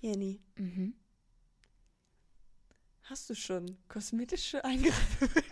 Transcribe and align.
Jenny, 0.00 0.40
Mhm. 0.56 0.94
hast 3.02 3.28
du 3.28 3.34
schon 3.34 3.76
kosmetische 3.88 4.64
Eingriffe 4.64 5.28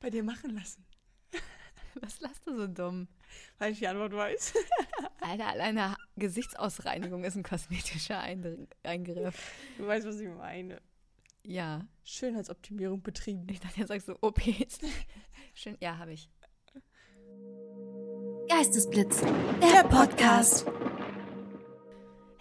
bei 0.00 0.10
dir 0.10 0.22
machen 0.22 0.54
lassen? 0.54 0.84
Was 2.00 2.20
lachst 2.20 2.46
du 2.46 2.56
so 2.56 2.66
dumm? 2.66 3.08
Weil 3.58 3.72
ich 3.72 3.78
die 3.80 3.88
Antwort 3.88 4.12
weiß. 4.14 4.54
Alter, 5.20 5.48
alleine 5.48 5.96
Gesichtsausreinigung 6.16 7.24
ist 7.24 7.36
ein 7.36 7.42
kosmetischer 7.42 8.20
Eingriff. 8.20 9.52
Du 9.76 9.86
weißt, 9.86 10.06
was 10.06 10.20
ich 10.20 10.28
meine. 10.28 10.80
Ja. 11.42 11.86
Schönheitsoptimierung 12.04 13.02
betrieben. 13.02 13.46
Ich 13.50 13.60
dachte, 13.60 13.80
jetzt 13.80 13.88
sagst 13.88 14.08
du 14.08 14.16
OPs. 14.22 14.78
Schön. 15.54 15.76
Ja, 15.80 15.98
habe 15.98 16.12
ich. 16.12 16.30
Geistesblitz, 18.48 19.20
der 19.60 19.84
Podcast. 19.88 20.64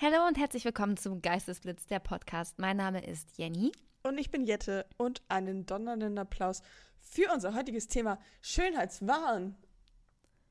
Hallo 0.06 0.28
und 0.28 0.38
herzlich 0.38 0.64
willkommen 0.66 0.98
zum 0.98 1.24
Geistesblitz, 1.24 1.88
der 1.88 1.98
Podcast. 1.98 2.60
Mein 2.60 2.78
Name 2.78 3.04
ist 3.04 3.40
Jenny. 3.40 3.72
Und 4.04 4.20
ich 4.20 4.30
bin 4.30 4.44
Jette 4.44 4.86
und 4.98 5.24
einen 5.30 5.66
donnernden 5.66 6.20
Applaus 6.20 6.62
für 7.00 7.34
unser 7.34 7.56
heutiges 7.56 7.88
Thema 7.88 8.20
Schönheitswahn. 8.44 9.56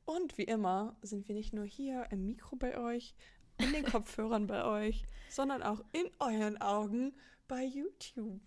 Und 0.06 0.38
wie 0.38 0.42
immer 0.42 0.96
sind 1.02 1.28
wir 1.28 1.36
nicht 1.36 1.52
nur 1.52 1.66
hier 1.66 2.08
im 2.10 2.26
Mikro 2.26 2.56
bei 2.56 2.76
euch, 2.76 3.14
in 3.58 3.72
den 3.72 3.84
Kopfhörern 3.84 4.48
bei 4.48 4.64
euch, 4.64 5.04
sondern 5.30 5.62
auch 5.62 5.84
in 5.92 6.10
euren 6.18 6.60
Augen 6.60 7.14
bei 7.46 7.62
YouTube. 7.62 8.40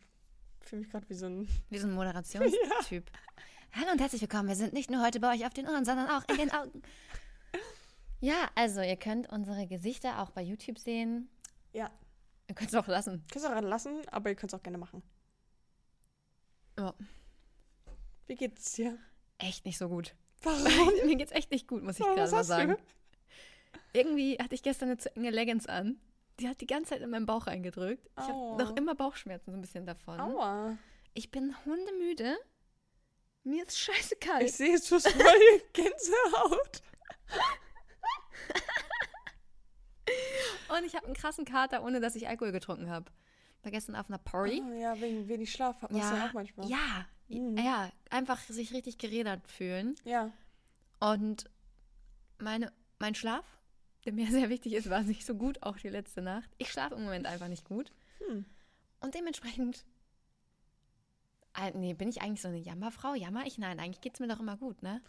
Ich 0.59 0.67
fühle 0.67 0.81
mich 0.81 0.91
gerade 0.91 1.07
wie 1.07 1.13
so 1.13 1.27
ein. 1.27 1.47
Wir 1.69 1.79
sind 1.79 1.91
ein 1.91 1.95
Moderationstyp. 1.95 3.09
Hallo 3.71 3.91
und 3.93 4.01
herzlich 4.01 4.23
willkommen. 4.23 4.49
Wir 4.49 4.57
sind 4.57 4.73
nicht 4.73 4.91
nur 4.91 5.01
heute 5.05 5.21
bei 5.21 5.33
euch 5.33 5.45
auf 5.45 5.53
den 5.53 5.69
Ohren, 5.69 5.85
sondern 5.85 6.09
auch 6.09 6.27
in 6.27 6.35
den 6.35 6.51
Augen. 6.51 6.81
Ja, 8.19 8.49
also 8.55 8.81
ihr 8.81 8.95
könnt 8.97 9.29
unsere 9.31 9.67
Gesichter 9.67 10.21
auch 10.21 10.31
bei 10.31 10.41
YouTube 10.41 10.79
sehen. 10.79 11.29
Ja, 11.73 11.91
Ihr 12.49 12.55
könnt 12.55 12.69
es 12.69 12.75
auch 12.75 12.87
lassen. 12.87 13.25
könnt 13.31 13.43
es 13.43 13.51
auch 13.51 13.61
lassen, 13.61 14.07
aber 14.09 14.29
ihr 14.29 14.35
könnt 14.35 14.53
es 14.53 14.57
auch 14.59 14.63
gerne 14.63 14.77
machen. 14.77 15.03
Ja, 16.79 16.93
Wie 18.27 18.35
geht's 18.35 18.71
dir? 18.73 18.97
echt 19.37 19.65
nicht 19.65 19.77
so 19.77 19.89
gut. 19.89 20.15
Warum? 20.41 20.93
Mir 21.05 21.15
geht's 21.17 21.31
echt 21.31 21.51
nicht 21.51 21.67
gut, 21.67 21.83
muss 21.83 21.95
ich 21.95 22.01
Warum, 22.01 22.15
gerade 22.15 22.31
mal 22.31 22.37
hast 22.37 22.49
du? 22.49 22.53
sagen. 22.53 22.77
Irgendwie 23.93 24.37
hatte 24.39 24.55
ich 24.55 24.63
gestern 24.63 24.89
eine 24.89 24.97
zu 24.97 25.13
enge 25.15 25.29
Leggings 25.29 25.67
an. 25.67 25.99
Die 26.39 26.47
hat 26.47 26.61
die 26.61 26.67
ganze 26.67 26.91
Zeit 26.91 27.01
in 27.01 27.09
meinen 27.09 27.25
Bauch 27.25 27.47
reingedrückt. 27.47 28.05
Ich 28.17 28.23
Aua. 28.23 28.51
habe 28.53 28.63
noch 28.63 28.75
immer 28.77 28.95
Bauchschmerzen 28.95 29.51
so 29.51 29.57
ein 29.57 29.61
bisschen 29.61 29.85
davon. 29.85 30.19
Aua. 30.19 30.77
Ich 31.13 31.31
bin 31.31 31.55
hundemüde. 31.65 32.37
Mir 33.43 33.65
ist 33.65 33.77
scheiße 33.79 34.15
kalt. 34.17 34.43
Ich 34.43 34.53
sehe, 34.53 34.77
du 34.79 34.95
hast 34.95 35.07
voll 35.09 35.61
Gänsehaut. 35.73 36.81
Und 40.69 40.85
ich 40.85 40.95
habe 40.95 41.05
einen 41.05 41.15
krassen 41.15 41.45
Kater, 41.45 41.83
ohne 41.83 41.99
dass 41.99 42.15
ich 42.15 42.27
Alkohol 42.27 42.51
getrunken 42.51 42.89
habe. 42.89 43.11
War 43.63 43.71
gestern 43.71 43.95
auf 43.95 44.09
einer 44.09 44.17
Party. 44.17 44.61
Ah, 44.65 44.73
ja, 44.75 45.01
wegen 45.01 45.27
wenig 45.27 45.51
Schlaf 45.51 45.81
hat 45.81 45.91
man 45.91 46.01
ja, 46.01 46.17
ja 46.17 46.27
auch 46.27 46.33
manchmal. 46.33 46.69
ja, 46.69 47.05
Mhm. 47.29 47.57
ja, 47.57 47.91
einfach 48.09 48.39
sich 48.39 48.73
richtig 48.73 48.97
gerädert 48.97 49.45
fühlen. 49.49 49.95
Ja. 50.05 50.31
Und 51.01 51.49
meine, 52.39 52.71
mein 52.99 53.15
Schlaf, 53.15 53.43
der 54.05 54.13
mir 54.13 54.27
sehr 54.31 54.49
wichtig 54.49 54.73
ist, 54.73 54.89
war 54.89 55.01
nicht 55.01 55.25
so 55.25 55.35
gut, 55.35 55.61
auch 55.63 55.77
die 55.77 55.89
letzte 55.89 56.21
Nacht. 56.21 56.49
Ich 56.57 56.71
schlafe 56.71 56.95
im 56.95 57.03
Moment 57.03 57.25
einfach 57.25 57.49
nicht 57.49 57.65
gut. 57.65 57.91
Hm. 58.19 58.45
Und 59.01 59.13
dementsprechend, 59.13 59.85
nee, 61.73 61.93
bin 61.93 62.07
ich 62.09 62.21
eigentlich 62.21 62.41
so 62.41 62.47
eine 62.47 62.57
Jammerfrau? 62.59 63.13
Jammer 63.15 63.45
ich? 63.45 63.57
Nein, 63.57 63.79
eigentlich 63.79 64.01
geht 64.01 64.13
es 64.13 64.19
mir 64.21 64.27
doch 64.27 64.39
immer 64.39 64.55
gut, 64.57 64.81
ne? 64.81 65.01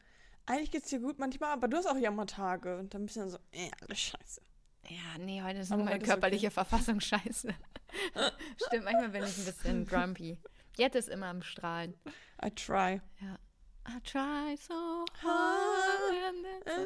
Eigentlich 0.49 0.71
geht's 0.71 0.89
dir 0.89 0.99
gut 1.01 1.19
manchmal, 1.19 1.53
aber 1.53 1.69
du 1.69 1.77
hast 1.77 1.87
auch 1.87 1.97
Jammertage 1.97 2.79
und 2.79 2.95
dann 2.95 3.05
bist 3.05 3.17
du 3.17 3.21
dann 3.21 3.29
so, 3.31 3.39
äh, 3.53 3.71
alles 3.83 4.01
scheiße. 4.01 4.41
Ja, 4.89 5.19
nee, 5.19 5.43
heute 5.43 5.59
ist 5.59 5.69
nur 5.69 5.79
meine 5.81 5.91
ist 5.97 6.03
okay. 6.03 6.11
körperliche 6.13 6.51
Verfassung 6.51 7.01
scheiße. 7.01 7.49
Stimmt, 8.67 8.85
manchmal 8.85 9.11
bin 9.11 9.25
ich 9.25 9.37
ein 9.39 9.45
bisschen 9.45 9.87
grumpy. 9.87 10.39
Jette 10.77 10.99
ist 10.99 11.09
immer 11.11 11.27
am 11.27 11.43
Strahlen. 11.43 11.95
I 12.43 12.51
try. 12.51 13.01
Ja. 13.21 13.39
I 13.87 14.01
try 14.05 14.57
so 14.57 15.05
hard. 15.23 16.15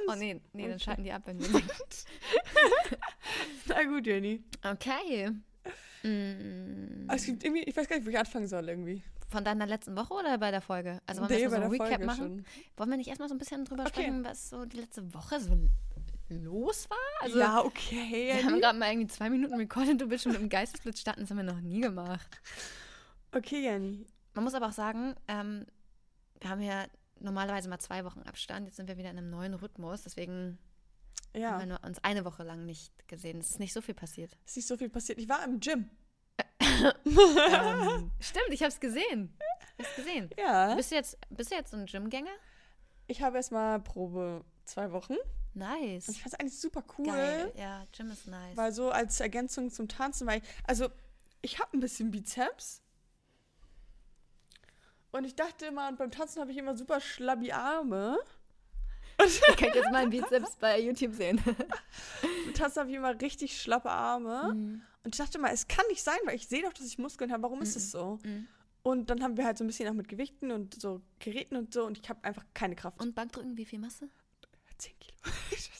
Oh 0.09 0.15
nee, 0.15 0.41
nee, 0.53 0.69
dann 0.69 0.79
schalten 0.81 1.05
die 1.05 1.13
ab, 1.13 1.23
wenn 1.27 1.39
wir 1.39 1.47
singen. 1.49 1.71
Na 3.67 3.85
gut, 3.85 4.07
Jenny. 4.07 4.43
Okay. 4.65 5.31
Mm, 6.03 7.09
Es 7.11 7.25
gibt 7.27 7.45
irgendwie, 7.45 7.63
ich 7.63 7.77
weiß 7.77 7.89
gar 7.89 7.97
nicht, 7.97 8.07
wo 8.07 8.11
ich 8.11 8.19
anfangen 8.19 8.49
soll 8.49 8.69
irgendwie. 8.69 9.03
Von 9.33 9.45
deiner 9.45 9.67
letzten 9.67 9.97
Woche 9.97 10.15
oder 10.15 10.39
bei 10.39 10.51
der 10.51 10.61
Folge? 10.61 11.01
Also 11.07 11.21
wollen 11.23 11.31
wir 11.31 11.37
Nee, 11.39 11.43
erstmal 11.45 11.61
so 11.61 11.67
ein 11.67 11.73
Recap 11.73 11.89
Folge 11.89 12.05
machen? 12.07 12.19
schon. 12.19 12.45
Wollen 12.77 12.91
wir 12.91 12.97
nicht 12.99 13.09
erstmal 13.09 13.29
so 13.29 13.35
ein 13.35 13.39
bisschen 13.39 13.65
drüber 13.65 13.83
Okay. 13.85 13.93
sprechen, 14.03 14.25
was 14.25 14.51
so 14.51 14.65
die 14.67 14.77
letzte 14.79 15.13
Woche 15.15 15.41
so 15.41 15.57
los 16.29 16.89
war? 16.91 16.99
Also 17.21 17.39
ja, 17.39 17.65
okay. 17.65 18.33
wir 18.35 18.45
haben 18.45 18.61
gerade 18.61 18.79
mal 18.79 18.91
irgendwie 18.91 19.09
zwei 19.09 19.29
Minuten 19.31 19.55
recorded, 19.55 20.01
du 20.01 20.07
bist 20.09 20.23
schon 20.25 20.33
mit 20.33 20.41
dem 20.41 20.49
Geistesblitz 20.49 21.01
starten, 21.01 21.21
das 21.23 21.31
haben 21.31 21.37
wir 21.39 21.45
noch 21.45 21.61
nie 21.61 21.81
gemacht. 21.81 22.27
Okay, 23.33 23.63
Jenny. 23.63 24.07
Man 24.35 24.45
muss 24.45 24.55
aber 24.55 24.69
auch 24.69 24.73
sagen, 24.73 25.15
ähm, 25.29 25.67
wir 26.41 26.51
haben 26.51 26.61
ja 26.63 26.85
normalerweise 27.21 27.69
mal 27.69 27.79
zwei 27.79 28.05
Wochen 28.05 28.21
Abstand. 28.23 28.67
Jetzt 28.67 28.77
sind 28.77 28.89
wir 28.89 28.97
wieder 28.97 29.11
in 29.11 29.19
einem 29.19 29.31
neuen 29.31 29.55
Rhythmus. 29.55 30.03
Deswegen 30.03 30.59
Ja, 31.35 31.53
haben 31.53 31.61
wir 31.61 31.67
nur 31.67 31.85
uns 31.85 32.03
eine 32.03 32.25
Woche 32.25 32.43
lang 32.43 32.65
nicht 32.67 32.93
gesehen. 33.09 33.39
Es 33.39 33.51
ist 33.51 33.61
nicht 33.61 33.73
so 33.73 33.81
viel 33.81 33.95
passiert. 33.95 34.37
ist 34.45 34.57
nicht 34.57 34.67
so 34.69 34.77
viel 34.77 34.89
passiert. 34.91 35.19
Ich 35.19 35.29
war 35.29 35.45
im 35.45 35.61
Gym. 35.61 35.89
Ähm, 36.85 38.11
stimmt, 38.21 38.49
ich 38.51 38.61
habe 38.63 38.69
es 38.73 38.81
gesehen. 38.81 39.37
Ich 39.79 39.85
hab's 39.87 39.97
gesehen. 39.97 40.31
Ja. 40.39 40.75
Bist 40.75 40.91
du 40.91 40.95
jetzt, 40.95 41.19
bist 41.31 41.51
du 41.51 41.55
jetzt 41.55 41.71
so 41.71 41.77
ein 41.77 41.87
Gymgänger? 41.87 42.31
Ich 43.07 43.23
habe 43.23 43.37
erstmal 43.37 43.81
Probe 43.81 44.45
zwei 44.65 44.93
Wochen. 44.93 45.15
Und 45.55 45.61
Nice. 45.61 46.09
ich 46.09 46.23
fand 46.23 46.35
es 46.35 46.41
eigentlich 46.41 46.59
super 46.59 46.83
cool. 46.99 47.07
Geil. 47.07 47.53
Ja, 47.57 47.85
Gym 47.97 48.11
ist 48.11 48.27
nice. 48.27 48.57
Weil 48.57 48.73
so 48.73 48.91
als 48.91 49.21
Ergänzung 49.21 49.71
zum 49.71 49.87
Tanzen, 49.89 50.27
weil, 50.27 50.41
also 50.65 50.89
ich 51.43 51.59
habe 51.59 51.77
ein 51.77 51.81
bisschen 51.81 52.11
Bizeps. 52.11 52.81
Und 55.11 55.25
ich 55.25 55.35
dachte 55.37 55.67
immer, 55.67 55.89
und 55.89 55.99
beim 55.99 56.11
Tanzen 56.11 56.41
habe 56.41 56.53
ich 56.53 56.57
immer 56.57 56.75
super 56.77 57.01
schlabbi 57.01 57.53
Arme. 57.53 58.19
Ihr 59.21 59.57
könnt 59.57 59.75
jetzt 59.75 59.91
meinen 59.93 60.11
Bizeps 60.11 60.57
bei 60.57 60.81
YouTube 60.81 61.13
sehen. 61.15 61.41
Beim 61.45 62.55
Tanzen 62.55 62.81
habe 62.81 62.91
ich 62.91 62.97
immer 62.97 63.21
richtig 63.21 63.61
schlappe 63.61 63.91
Arme. 63.91 64.55
Mhm. 64.55 64.83
Und 65.05 65.15
ich 65.15 65.19
dachte 65.19 65.39
mal, 65.39 65.53
es 65.53 65.67
kann 65.69 65.85
nicht 65.89 66.03
sein, 66.03 66.19
weil 66.25 66.37
ich 66.37 66.47
sehe 66.47 66.63
doch, 66.63 66.73
dass 66.73 66.87
ich 66.87 66.99
Muskeln 66.99 67.33
habe. 67.33 67.43
Warum 67.43 67.61
ist 67.63 67.77
es 67.77 67.91
so? 67.91 68.19
Mhm. 68.25 68.47
Und 68.85 69.11
dann 69.11 69.23
haben 69.23 69.37
wir 69.37 69.45
halt 69.45 69.59
so 69.59 69.65
ein 69.65 69.67
bisschen 69.69 69.89
auch 69.89 69.93
mit 69.95 70.09
Gewichten 70.09 70.51
und 70.51 70.81
so 70.81 71.01
Geräten 71.21 71.57
und 71.57 71.73
so. 71.75 71.85
Und 71.85 71.99
ich 71.99 72.09
habe 72.09 72.23
einfach 72.25 72.45
keine 72.55 72.75
Kraft. 72.77 73.01
Und 73.01 73.15
Bankdrücken, 73.15 73.57
wie 73.57 73.65
viel 73.65 73.81
du? 73.81 74.09
10 74.79 74.93
Kilo. 74.99 75.17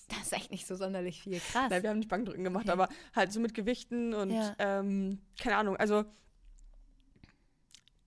Das 0.09 0.27
ist 0.27 0.33
echt 0.35 0.51
nicht 0.51 0.67
so 0.67 0.77
sonderlich 0.77 1.23
viel. 1.23 1.41
Krass. 1.41 1.71
Nein, 1.71 1.83
wir 1.83 1.89
haben 1.91 1.99
nicht 1.99 2.09
Bankdrücken 2.11 2.45
gemacht, 2.45 2.65
Okay. 2.65 2.73
aber 2.73 2.89
halt 3.15 3.33
so 3.33 3.41
mit 3.41 3.55
Gewichten 3.55 4.13
und 4.13 4.31
Ja. 4.31 4.55
ähm, 4.59 5.21
keine 5.41 5.57
Ahnung. 5.57 5.77
Also 5.77 6.05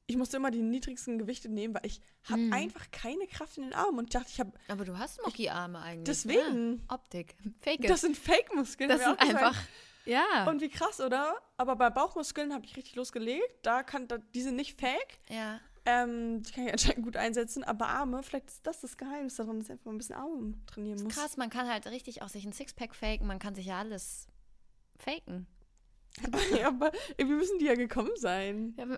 ich 0.07 0.17
musste 0.17 0.37
immer 0.37 0.51
die 0.51 0.61
niedrigsten 0.61 1.17
Gewichte 1.17 1.49
nehmen, 1.49 1.73
weil 1.73 1.85
ich 1.85 1.99
habe 2.29 2.39
Mhm. 2.41 2.53
einfach 2.53 2.91
keine 2.91 3.25
Kraft 3.25 3.57
in 3.57 3.63
den 3.63 3.73
Armen 3.73 3.97
und 3.97 4.03
ich 4.05 4.09
dachte, 4.11 4.27
ich 4.29 4.39
habe 4.39 4.51
Aber 4.67 4.85
du 4.85 4.97
hast 4.99 5.19
Mucki-Arme 5.25 5.79
eigentlich. 5.81 6.03
deswegen. 6.05 6.83
Ja. 6.87 6.93
Optik. 6.95 7.35
Fake 7.61 7.83
it. 7.83 7.89
Das 7.89 8.01
sind 8.01 8.15
Fake-Muskeln. 8.15 8.87
Das 8.89 9.01
sind 9.03 9.19
auch 9.19 9.27
gesagt. 9.27 9.55
Ja. 10.05 10.47
Und 10.49 10.61
wie 10.61 10.69
krass, 10.69 11.01
oder? 11.01 11.35
Aber 11.57 11.75
bei 11.75 11.89
Bauchmuskeln 11.89 12.53
habe 12.53 12.65
ich 12.65 12.75
richtig 12.77 12.95
losgelegt. 12.95 13.59
Da 13.63 13.83
kann 13.83 14.07
da, 14.07 14.17
die 14.17 14.41
sind 14.41 14.55
nicht 14.55 14.79
fake. 14.79 15.19
ja. 15.29 15.59
Ähm, 15.87 16.41
die 16.41 16.51
kann 16.51 16.65
ich 16.65 16.71
anscheinend 16.71 17.03
gut 17.03 17.15
einsetzen. 17.15 17.63
Aber 17.63 17.87
Arme, 17.87 18.23
vielleicht 18.23 18.49
ist 18.49 18.65
das 18.65 18.81
das 18.81 18.97
Geheimnis 18.97 19.35
dass 19.35 19.47
ich 19.47 19.71
einfach 19.71 19.85
mal 19.85 19.91
ein 19.91 19.97
bisschen 19.99 20.15
Arme 20.15 20.55
trainieren 20.65 21.03
muss. 21.03 21.13
Krass, 21.13 21.37
man 21.37 21.51
kann 21.51 21.69
halt 21.69 21.85
richtig 21.85 22.23
auch 22.23 22.27
sich 22.27 22.43
ein 22.43 22.53
Sixpack 22.53 22.95
faken, 22.95 23.27
man 23.27 23.37
kann 23.37 23.53
sich 23.53 23.67
ja 23.67 23.79
alles 23.79 24.27
faken. 24.97 25.45
ja, 26.59 26.69
aber 26.69 26.91
irgendwie 27.17 27.37
müssen 27.37 27.59
die 27.59 27.65
ja 27.65 27.75
gekommen 27.75 28.15
sein. 28.15 28.75
Ja, 28.77 28.97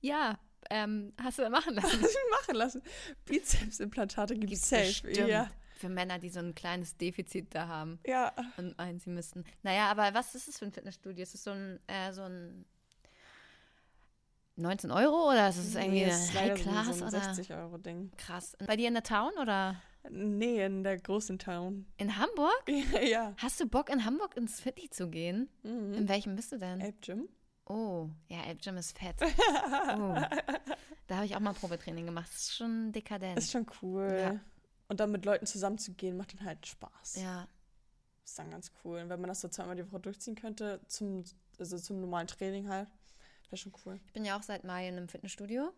ja 0.00 0.38
ähm, 0.70 1.12
hast 1.20 1.38
du 1.38 1.50
machen 1.50 1.74
lassen. 1.74 1.98
Lass 2.00 2.12
mich 2.12 2.30
machen 2.30 2.54
lassen. 2.54 2.82
Bizepsimplantate 3.24 4.36
gibt 4.36 4.52
es 4.52 4.68
safe. 4.68 4.84
bestimmt 4.84 5.16
Ja. 5.16 5.50
Für 5.82 5.88
Männer, 5.88 6.20
die 6.20 6.28
so 6.30 6.38
ein 6.38 6.54
kleines 6.54 6.96
Defizit 6.96 7.52
da 7.56 7.66
haben 7.66 7.98
Ja. 8.06 8.32
und 8.56 8.78
meinen, 8.78 9.00
sie 9.00 9.10
müssten. 9.10 9.42
Naja, 9.64 9.90
aber 9.90 10.14
was 10.14 10.32
ist 10.36 10.46
das 10.46 10.56
für 10.60 10.64
ein 10.64 10.70
Fitnessstudio? 10.72 11.20
Ist 11.24 11.34
es 11.34 11.42
so 11.42 11.50
ein, 11.50 11.80
äh, 11.88 12.12
so 12.12 12.22
ein 12.22 12.64
19 14.56 14.92
Euro 14.92 15.30
oder 15.30 15.48
ist 15.48 15.56
es 15.56 15.74
irgendwie 15.74 16.04
Nee, 16.04 16.10
es 16.10 16.24
ist 16.26 16.34
High 16.38 16.54
Class 16.60 16.98
so 16.98 17.04
ein 17.04 17.08
oder 17.14 17.18
60-Euro-Ding. 17.32 18.12
krass? 18.16 18.56
Bei 18.64 18.76
dir 18.76 18.86
in 18.86 18.94
der 18.94 19.02
Town 19.02 19.32
oder 19.40 19.74
Nee, 20.08 20.64
in 20.64 20.84
der 20.84 20.98
großen 21.00 21.38
Town. 21.40 21.86
in 21.96 22.16
Hamburg? 22.16 22.62
ja. 22.92 23.00
ja. 23.00 23.34
Hast 23.38 23.58
du 23.60 23.66
Bock 23.66 23.88
in 23.90 24.04
Hamburg 24.04 24.36
ins 24.36 24.60
Fitty 24.60 24.88
zu 24.90 25.08
gehen? 25.08 25.48
Mhm. 25.64 25.94
In 25.94 26.08
welchem 26.08 26.36
bist 26.36 26.52
du 26.52 26.58
denn? 26.58 26.80
Elb 26.80 27.00
Gym. 27.00 27.28
Oh, 27.66 28.08
ja, 28.28 28.42
Elb 28.44 28.60
Gym 28.62 28.76
ist 28.76 28.96
fett. 28.96 29.16
Oh. 29.98 30.14
Da 31.08 31.16
habe 31.16 31.26
ich 31.26 31.34
auch 31.36 31.40
mal 31.40 31.52
Probetraining 31.52 32.06
gemacht. 32.06 32.28
Das 32.32 32.42
ist 32.42 32.54
schon 32.56 32.92
dekadent. 32.92 33.36
Ist 33.38 33.50
schon 33.50 33.66
cool. 33.82 34.16
Ja. 34.18 34.40
Und 34.92 35.00
dann 35.00 35.10
mit 35.10 35.24
Leuten 35.24 35.46
zusammenzugehen, 35.46 36.18
macht 36.18 36.34
dann 36.38 36.44
halt 36.44 36.66
Spaß. 36.66 37.16
ja, 37.16 37.48
Ist 38.26 38.38
dann 38.38 38.50
ganz 38.50 38.70
cool. 38.84 38.98
Und 39.00 39.08
wenn 39.08 39.20
man 39.22 39.28
das 39.28 39.40
so 39.40 39.48
zweimal 39.48 39.74
die 39.74 39.90
Woche 39.90 40.00
durchziehen 40.00 40.34
könnte, 40.34 40.80
zum, 40.86 41.24
also 41.58 41.78
zum 41.78 41.98
normalen 42.02 42.26
Training 42.26 42.68
halt, 42.68 42.88
wäre 43.48 43.56
schon 43.56 43.72
cool. 43.86 43.98
ich 44.04 44.12
bin 44.12 44.26
ja 44.26 44.36
auch 44.38 44.42
seit 44.42 44.64
Mai 44.64 44.86
in 44.88 44.96
einem 44.98 45.08
Fitnessstudio. 45.08 45.72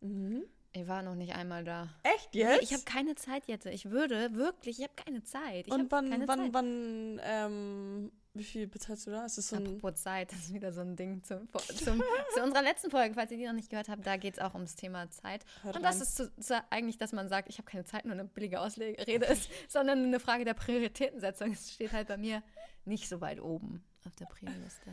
Mhm. 0.00 0.44
Ich 0.74 0.86
war 0.86 1.02
noch 1.02 1.14
nicht 1.14 1.34
einmal 1.34 1.64
da. 1.64 1.88
Echt 2.02 2.34
Nee, 2.34 2.40
jetzt? 2.40 2.62
ich 2.62 2.74
habe 2.74 2.82
keine 2.84 3.14
Zeit 3.14 3.46
jetzt. 3.46 3.64
Ich 3.64 3.90
würde 3.90 4.34
wirklich, 4.34 4.78
ich 4.78 4.84
habe 4.84 4.94
keine 4.96 5.22
Zeit. 5.24 5.66
Ich 5.66 5.72
Und 5.72 5.90
wann, 5.90 6.10
wann, 6.28 6.38
Zeit. 6.40 6.52
wann 6.54 7.20
ähm, 7.22 8.12
Wie 8.34 8.44
viel 8.44 8.66
bezahlst 8.66 9.06
du 9.06 9.10
da? 9.10 9.26
Ist 9.26 9.36
das 9.36 9.48
so 9.48 9.56
ein. 9.56 9.66
Apropos 9.66 10.02
Zeit, 10.02 10.32
das 10.32 10.38
ist 10.40 10.54
wieder 10.54 10.72
so 10.72 10.80
ein 10.80 10.96
Ding 10.96 11.22
zum, 11.22 11.46
zum, 11.52 12.02
zu 12.34 12.42
unserer 12.42 12.62
letzten 12.62 12.90
Folge, 12.90 13.14
falls 13.14 13.30
ihr 13.30 13.36
die 13.36 13.44
noch 13.46 13.52
nicht 13.52 13.68
gehört 13.68 13.90
habt, 13.90 14.06
da 14.06 14.16
geht 14.16 14.34
es 14.34 14.40
auch 14.40 14.54
ums 14.54 14.74
Thema 14.74 15.10
Zeit. 15.10 15.44
Hört 15.62 15.76
Und 15.76 15.82
das 15.82 15.96
rein. 15.96 16.02
ist 16.02 16.16
zu, 16.16 16.36
zu, 16.36 16.64
eigentlich, 16.70 16.96
dass 16.96 17.12
man 17.12 17.28
sagt, 17.28 17.50
ich 17.50 17.58
habe 17.58 17.70
keine 17.70 17.84
Zeit, 17.84 18.06
nur 18.06 18.14
eine 18.14 18.24
billige 18.24 18.60
Ausrede 18.60 19.26
ist, 19.26 19.50
sondern 19.68 20.04
eine 20.04 20.18
Frage 20.18 20.46
der 20.46 20.54
Prioritätensetzung. 20.54 21.52
Es 21.52 21.74
steht 21.74 21.92
halt 21.92 22.08
bei 22.08 22.16
mir 22.16 22.42
nicht 22.86 23.06
so 23.08 23.20
weit 23.20 23.38
oben 23.38 23.84
auf 24.06 24.16
der 24.16 24.26
Prio-Liste. 24.26 24.90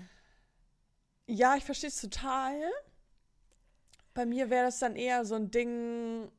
Ja, 1.28 1.56
ich 1.56 1.64
verstehe 1.64 1.90
es 1.90 2.02
total. 2.02 2.56
Bei 4.14 4.26
mir 4.26 4.50
wäre 4.50 4.66
das 4.66 4.80
dann 4.80 4.98
eher 4.98 5.24
so 5.24 5.36
ein 5.36 5.50
Ding, 5.50 6.30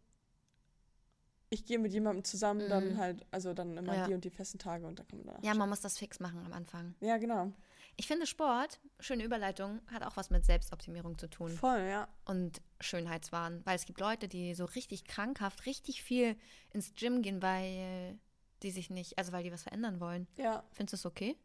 ich 1.53 1.67
gehe 1.67 1.79
mit 1.81 1.93
jemandem 1.93 2.25
zusammen, 2.25 2.69
dann 2.69 2.93
Mhm. 2.95 2.99
halt, 2.99 3.27
also 3.33 3.53
dann 3.55 3.77
immer 3.77 3.95
Ja. 3.95 4.07
die 4.07 4.15
und 4.15 4.25
die 4.25 4.31
festen 4.31 4.59
Tage 4.59 4.87
und 4.87 4.99
dann 4.99 5.09
kann 5.09 5.19
man 5.19 5.27
danach. 5.27 5.43
Ja, 5.43 5.55
man 5.55 5.69
muss 5.69 5.81
das 5.81 5.99
fix 5.99 6.21
machen 6.21 6.45
am 6.47 6.53
Anfang. 6.53 6.95
ja, 7.01 7.19
genau. 7.19 7.53
Ich 7.97 8.07
finde, 8.07 8.25
Sport, 8.27 8.81
schöne 9.01 9.25
Überleitung, 9.25 9.81
hat 9.89 10.03
auch 10.05 10.17
was 10.17 10.31
mit 10.31 10.45
Selbstoptimierung 10.47 11.19
zu 11.19 11.29
tun. 11.29 11.51
Voll, 11.51 11.81
ja. 11.81 12.09
und 12.25 12.63
Schönheitswahn. 12.81 13.61
Weil 13.67 13.77
es 13.77 13.85
gibt 13.85 14.01
Leute, 14.01 14.27
die 14.29 14.55
so 14.55 14.65
richtig 14.65 15.05
krankhaft, 15.05 15.67
richtig 15.67 16.03
viel 16.03 16.37
ins 16.71 16.95
Gym 16.95 17.21
gehen, 17.21 17.43
weil 17.43 18.19
die 18.63 18.71
sich 18.71 18.89
nicht, 18.89 19.19
also 19.19 19.33
weil 19.33 19.43
die 19.43 19.53
was 19.53 19.65
verändern 19.65 20.01
wollen. 20.01 20.29
Ja. 20.37 20.63
Findest 20.73 20.93
du 20.93 20.97
es 20.97 21.07
okay? 21.07 21.37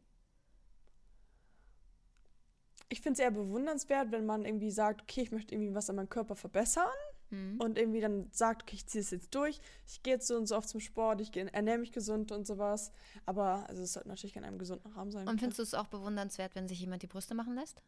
Ich 2.90 3.02
finde 3.02 3.14
es 3.14 3.20
eher 3.20 3.32
bewundernswert, 3.32 4.12
wenn 4.12 4.26
man 4.26 4.46
irgendwie 4.46 4.72
sagt, 4.72 5.02
okay, 5.02 5.22
ich 5.22 5.32
möchte 5.32 5.56
irgendwie 5.56 5.74
was 5.74 5.90
an 5.90 5.96
meinem 5.96 6.10
Körper 6.10 6.36
verbessern 6.36 6.88
Mhm. 7.36 7.60
und 7.62 7.78
irgendwie 7.78 8.02
dann 8.02 8.30
sagt, 8.32 8.64
okay, 8.64 8.76
ich 8.76 8.88
ziehe 8.88 9.02
es 9.02 9.12
jetzt 9.12 9.34
durch, 9.36 9.60
ich 9.88 10.02
gehe 10.04 10.14
jetzt 10.14 10.28
so 10.28 10.38
und 10.38 10.48
so 10.48 10.56
oft 10.56 10.70
zum 10.70 10.80
Sport, 10.80 11.22
ich 11.22 11.36
ernähre 11.36 11.78
mich 11.78 11.92
gesund 11.92 12.32
und 12.32 12.48
sowas. 12.48 12.92
Aber 13.26 13.68
also 13.70 13.84
es 13.84 13.94
sollte 13.94 14.10
natürlich 14.10 14.36
in 14.36 14.44
einem 14.44 14.58
gesunden 14.58 14.92
Rahmen 14.94 15.12
sein. 15.12 15.28
Und 15.28 15.40
findest 15.40 15.60
du 15.60 15.64
es 15.64 15.74
auch 15.74 15.88
bewundernswert, 15.88 16.56
wenn 16.56 16.68
sich 16.68 16.80
jemand 16.80 17.04
die 17.04 17.08
Brüste 17.08 17.36
machen 17.36 17.56
lässt? 17.56 17.82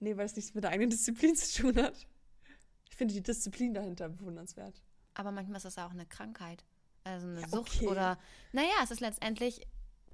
Nee, 0.00 0.16
weil 0.16 0.26
es 0.26 0.36
nichts 0.36 0.54
mit 0.54 0.64
der 0.64 0.70
eigenen 0.70 0.90
Disziplin 0.90 1.36
zu 1.36 1.62
tun 1.62 1.76
hat. 1.82 2.06
Ich 2.88 2.96
finde 2.96 3.14
die 3.14 3.22
Disziplin 3.22 3.74
dahinter 3.74 4.08
bewundernswert. 4.08 4.82
Aber 5.14 5.30
manchmal 5.32 5.56
ist 5.58 5.64
das 5.64 5.78
auch 5.78 5.90
eine 5.90 6.06
Krankheit. 6.06 6.64
Also 7.04 7.26
eine 7.28 7.40
Ja, 7.42 7.48
Sucht 7.48 7.76
okay. 7.76 7.86
oder, 7.88 8.18
naja, 8.52 8.72
es 8.82 8.90
ist 8.90 9.00
letztendlich, 9.00 9.66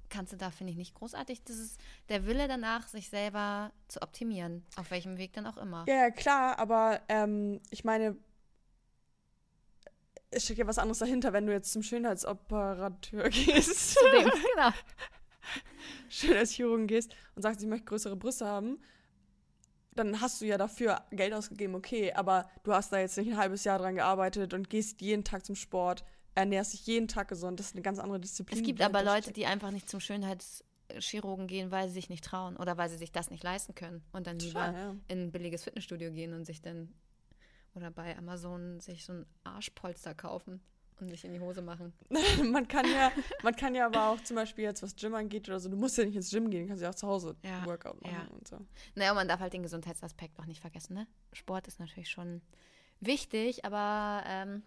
kannst 0.09 0.33
du 0.33 0.37
da, 0.37 0.51
finde 0.51 0.71
ich, 0.71 0.77
nicht 0.77 0.95
großartig. 0.95 1.43
Das 1.43 1.57
ist 1.57 1.79
der 2.09 2.25
Wille 2.25 2.47
danach, 2.47 2.87
sich 2.87 3.09
selber 3.09 3.71
zu 3.87 4.01
optimieren. 4.01 4.65
Auf 4.75 4.91
welchem 4.91 5.17
Weg 5.17 5.33
dann 5.33 5.45
auch 5.45 5.57
immer. 5.57 5.85
Ja, 5.87 6.09
klar, 6.11 6.59
aber 6.59 7.01
ähm, 7.09 7.59
ich 7.69 7.83
meine, 7.83 8.17
es 10.29 10.45
steckt 10.45 10.59
ja 10.59 10.67
was 10.67 10.77
anderes 10.77 10.99
dahinter, 10.99 11.33
wenn 11.33 11.45
du 11.45 11.53
jetzt 11.53 11.71
zum 11.71 11.83
Schönheitsoperateur 11.83 13.29
gehst. 13.29 13.95
Zudem, 13.99 14.29
genau. 14.29 14.71
Schönheitschirurgen 16.09 16.87
gehst 16.87 17.15
und 17.35 17.41
sagst, 17.41 17.61
ich 17.61 17.67
möchte 17.67 17.85
größere 17.85 18.15
Brüste 18.15 18.45
haben, 18.45 18.79
dann 19.95 20.21
hast 20.21 20.41
du 20.41 20.45
ja 20.45 20.57
dafür 20.57 21.01
Geld 21.11 21.33
ausgegeben, 21.33 21.75
okay, 21.75 22.13
aber 22.13 22.49
du 22.63 22.73
hast 22.73 22.91
da 22.93 22.99
jetzt 22.99 23.17
nicht 23.17 23.29
ein 23.29 23.37
halbes 23.37 23.63
Jahr 23.63 23.79
dran 23.79 23.95
gearbeitet 23.95 24.53
und 24.53 24.69
gehst 24.69 25.01
jeden 25.01 25.23
Tag 25.23 25.43
zum 25.45 25.55
Sport, 25.55 26.03
ernährst 26.37 26.73
dich 26.73 26.85
jeden 26.85 27.07
Tag 27.07 27.27
gesund. 27.27 27.59
Das 27.59 27.67
ist 27.67 27.73
eine 27.73 27.81
ganz 27.81 27.99
andere 27.99 28.19
Disziplin. 28.19 28.59
Es 28.59 28.65
gibt 28.65 28.81
aber 28.81 29.03
Leute, 29.03 29.33
die 29.33 29.45
einfach 29.45 29.71
nicht 29.71 29.89
zum 29.89 29.99
Schönheitschirurgen 29.99 31.47
gehen, 31.47 31.71
weil 31.71 31.87
sie 31.87 31.95
sich 31.95 32.09
nicht 32.09 32.23
trauen 32.23 32.57
oder 32.57 32.77
weil 32.77 32.89
sie 32.89 32.97
sich 32.97 33.11
das 33.11 33.31
nicht 33.31 33.43
leisten 33.43 33.75
können 33.75 34.03
und 34.11 34.27
dann 34.27 34.39
lieber 34.39 34.67
Total, 34.67 34.73
ja. 34.73 34.95
in 35.07 35.23
ein 35.23 35.31
billiges 35.31 35.63
Fitnessstudio 35.63 36.11
gehen 36.11 36.33
und 36.33 36.45
sich 36.45 36.61
dann 36.61 36.93
oder 37.73 37.91
bei 37.91 38.17
Amazon 38.17 38.79
sich 38.79 39.05
so 39.05 39.13
ein 39.13 39.25
Arschpolster 39.43 40.15
kaufen 40.15 40.61
und 40.99 41.09
sich 41.09 41.25
in 41.25 41.33
die 41.33 41.39
Hose 41.39 41.61
machen. 41.61 41.93
man 42.51 42.67
kann 42.67 42.85
ja, 42.89 43.11
man 43.43 43.55
kann 43.55 43.75
ja 43.75 43.85
aber 43.85 44.09
auch 44.09 44.21
zum 44.21 44.35
Beispiel 44.35 44.63
jetzt, 44.63 44.81
was 44.81 44.95
Gym 44.95 45.13
angeht 45.13 45.47
oder 45.47 45.59
so, 45.59 45.69
du 45.69 45.77
musst 45.77 45.97
ja 45.97 46.05
nicht 46.05 46.15
ins 46.15 46.31
Gym 46.31 46.49
gehen, 46.49 46.63
du 46.63 46.67
kannst 46.69 46.83
ja 46.83 46.89
auch 46.89 46.95
zu 46.95 47.07
Hause 47.07 47.35
Ja, 47.43 47.65
Workout 47.65 48.01
machen 48.01 48.27
ja. 48.29 48.35
und 48.35 48.47
so. 48.47 48.57
Naja, 48.95 49.11
und 49.11 49.17
man 49.17 49.27
darf 49.27 49.39
halt 49.39 49.53
den 49.53 49.63
Gesundheitsaspekt 49.63 50.39
auch 50.39 50.45
nicht 50.45 50.61
vergessen, 50.61 50.95
ne? 50.95 51.07
Sport 51.33 51.67
ist 51.67 51.79
natürlich 51.79 52.09
schon 52.09 52.41
wichtig, 52.99 53.63
aber 53.63 54.23
ähm, 54.25 54.63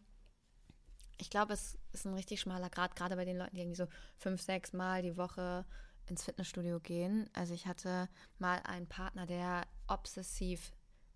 ich 1.21 1.31
glaube, 1.31 1.53
es 1.53 1.79
ist 1.93 2.07
ein 2.07 2.15
richtig 2.15 2.41
schmaler 2.41 2.71
Grad, 2.71 2.97
gerade 2.97 3.17
bei 3.17 3.25
den 3.25 3.37
Leuten, 3.37 3.55
die 3.55 3.61
irgendwie 3.61 3.77
so 3.77 3.87
fünf, 4.17 4.41
sechs 4.41 4.73
Mal 4.73 5.03
die 5.03 5.17
Woche 5.17 5.67
ins 6.07 6.25
Fitnessstudio 6.25 6.81
gehen. 6.81 7.29
Also 7.35 7.55
ich 7.55 7.67
hatte 7.67 8.09
mal 8.39 8.61
einen 8.65 8.89
Partner, 8.89 9.27
der 9.27 9.67
obsessiv 9.87 10.73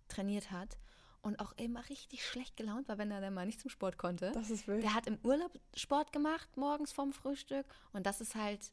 trainiert 0.09 0.51
hat 0.51 0.79
und 1.23 1.41
auch 1.41 1.53
immer 1.53 1.89
richtig 1.89 2.25
schlecht 2.25 2.57
gelaunt 2.57 2.89
war, 2.89 2.99
wenn 2.99 3.11
er 3.11 3.21
dann 3.21 3.35
mal 3.35 3.47
nicht 3.47 3.61
zum 3.61 3.71
Sport 3.71 3.97
konnte. 3.97 4.31
Das 4.33 4.51
ist 4.51 4.69
wild. 4.69 4.83
Der 4.83 4.95
hat 4.95 5.07
im 5.07 5.19
Urlaub 5.23 5.59
Sport 5.75 6.13
gemacht, 6.13 6.57
morgens 6.57 6.93
vorm 6.93 7.13
Frühstück. 7.13 7.67
Und 7.93 8.05
das 8.07 8.21
ist 8.21 8.35
halt 8.35 8.73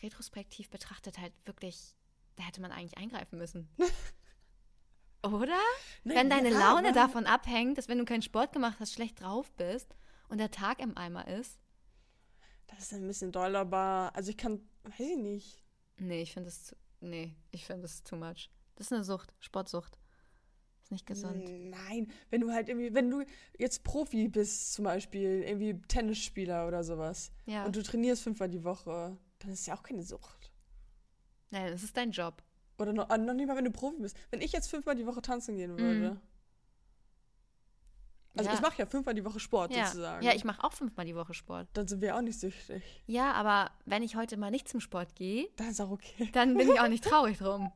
retrospektiv 0.00 0.70
betrachtet 0.70 1.18
halt 1.18 1.32
wirklich, 1.44 1.96
da 2.36 2.44
hätte 2.44 2.60
man 2.60 2.70
eigentlich 2.70 2.96
eingreifen 2.96 3.36
müssen. 3.36 3.68
Oder? 5.24 5.58
Nee, 6.04 6.14
wenn 6.14 6.30
deine 6.30 6.50
ja, 6.52 6.58
Laune 6.58 6.92
davon 6.92 7.26
abhängt, 7.26 7.76
dass 7.76 7.88
wenn 7.88 7.98
du 7.98 8.04
keinen 8.04 8.22
Sport 8.22 8.52
gemacht 8.52 8.76
hast, 8.78 8.92
schlecht 8.92 9.20
drauf 9.20 9.50
bist 9.56 9.96
und 10.28 10.38
der 10.38 10.50
Tag 10.50 10.80
im 10.80 10.96
Eimer 10.96 11.26
ist. 11.28 11.58
Das 12.68 12.80
ist 12.80 12.92
ein 12.94 13.06
bisschen 13.06 13.32
doll, 13.32 13.56
aber 13.56 14.10
also 14.14 14.30
ich 14.30 14.36
kann, 14.36 14.60
weiß 14.84 15.00
ich 15.00 15.16
nicht. 15.16 15.64
Nee, 15.98 16.22
ich 16.22 16.32
finde 16.32 16.46
das 16.48 16.64
zu, 16.64 16.76
nee, 17.00 17.34
ich 17.50 17.64
finde 17.64 17.82
das 17.82 18.02
too 18.04 18.16
much. 18.16 18.50
Das 18.76 18.86
ist 18.88 18.92
eine 18.92 19.04
Sucht, 19.04 19.34
Sportsucht. 19.40 19.98
Ist 20.82 20.92
nicht 20.92 21.06
gesund. 21.06 21.44
Nein, 21.70 22.10
wenn 22.30 22.40
du 22.40 22.52
halt 22.52 22.68
irgendwie, 22.68 22.94
wenn 22.94 23.10
du 23.10 23.24
jetzt 23.58 23.84
Profi 23.84 24.28
bist, 24.28 24.72
zum 24.74 24.84
Beispiel, 24.84 25.42
irgendwie 25.42 25.80
Tennisspieler 25.88 26.68
oder 26.68 26.84
sowas, 26.84 27.32
Ja. 27.46 27.64
und 27.66 27.74
du 27.74 27.82
trainierst 27.82 28.22
fünfmal 28.22 28.48
die 28.48 28.64
Woche, 28.64 29.16
dann 29.40 29.50
ist 29.50 29.60
es 29.60 29.66
ja 29.66 29.74
auch 29.76 29.82
keine 29.82 30.02
Sucht. 30.02 30.52
Nein, 31.50 31.72
das 31.72 31.82
ist 31.82 31.96
dein 31.96 32.10
Job. 32.12 32.42
Oder 32.78 32.92
noch, 32.92 33.08
ah, 33.10 33.18
noch 33.18 33.34
nicht 33.34 33.48
mal, 33.48 33.56
wenn 33.56 33.64
du 33.64 33.72
Profi 33.72 34.00
bist. 34.00 34.16
Wenn 34.30 34.40
ich 34.40 34.52
jetzt 34.52 34.68
fünfmal 34.68 34.94
die 34.94 35.06
Woche 35.06 35.20
tanzen 35.20 35.56
gehen 35.56 35.76
würde. 35.76 36.10
Mhm. 36.12 36.20
Also 38.38 38.50
ja. 38.50 38.54
ich 38.54 38.62
mache 38.62 38.78
ja 38.78 38.86
fünfmal 38.86 39.14
die 39.14 39.24
Woche 39.24 39.40
Sport 39.40 39.74
ja. 39.74 39.86
sozusagen. 39.86 40.24
Ja, 40.24 40.32
ich 40.32 40.44
mache 40.44 40.62
auch 40.62 40.72
fünfmal 40.72 41.04
die 41.04 41.16
Woche 41.16 41.34
Sport. 41.34 41.66
Dann 41.72 41.88
sind 41.88 42.00
wir 42.00 42.16
auch 42.16 42.20
nicht 42.20 42.38
süchtig. 42.38 42.82
Ja, 43.06 43.32
aber 43.32 43.72
wenn 43.84 44.02
ich 44.04 44.14
heute 44.14 44.36
mal 44.36 44.50
nicht 44.52 44.68
zum 44.68 44.80
Sport 44.80 45.16
gehe, 45.16 45.48
Dann 45.56 45.70
ist 45.70 45.80
auch 45.80 45.90
okay. 45.90 46.30
dann 46.32 46.56
bin 46.56 46.70
ich 46.70 46.78
auch 46.78 46.88
nicht 46.88 47.02
traurig 47.08 47.38
drum. 47.38 47.72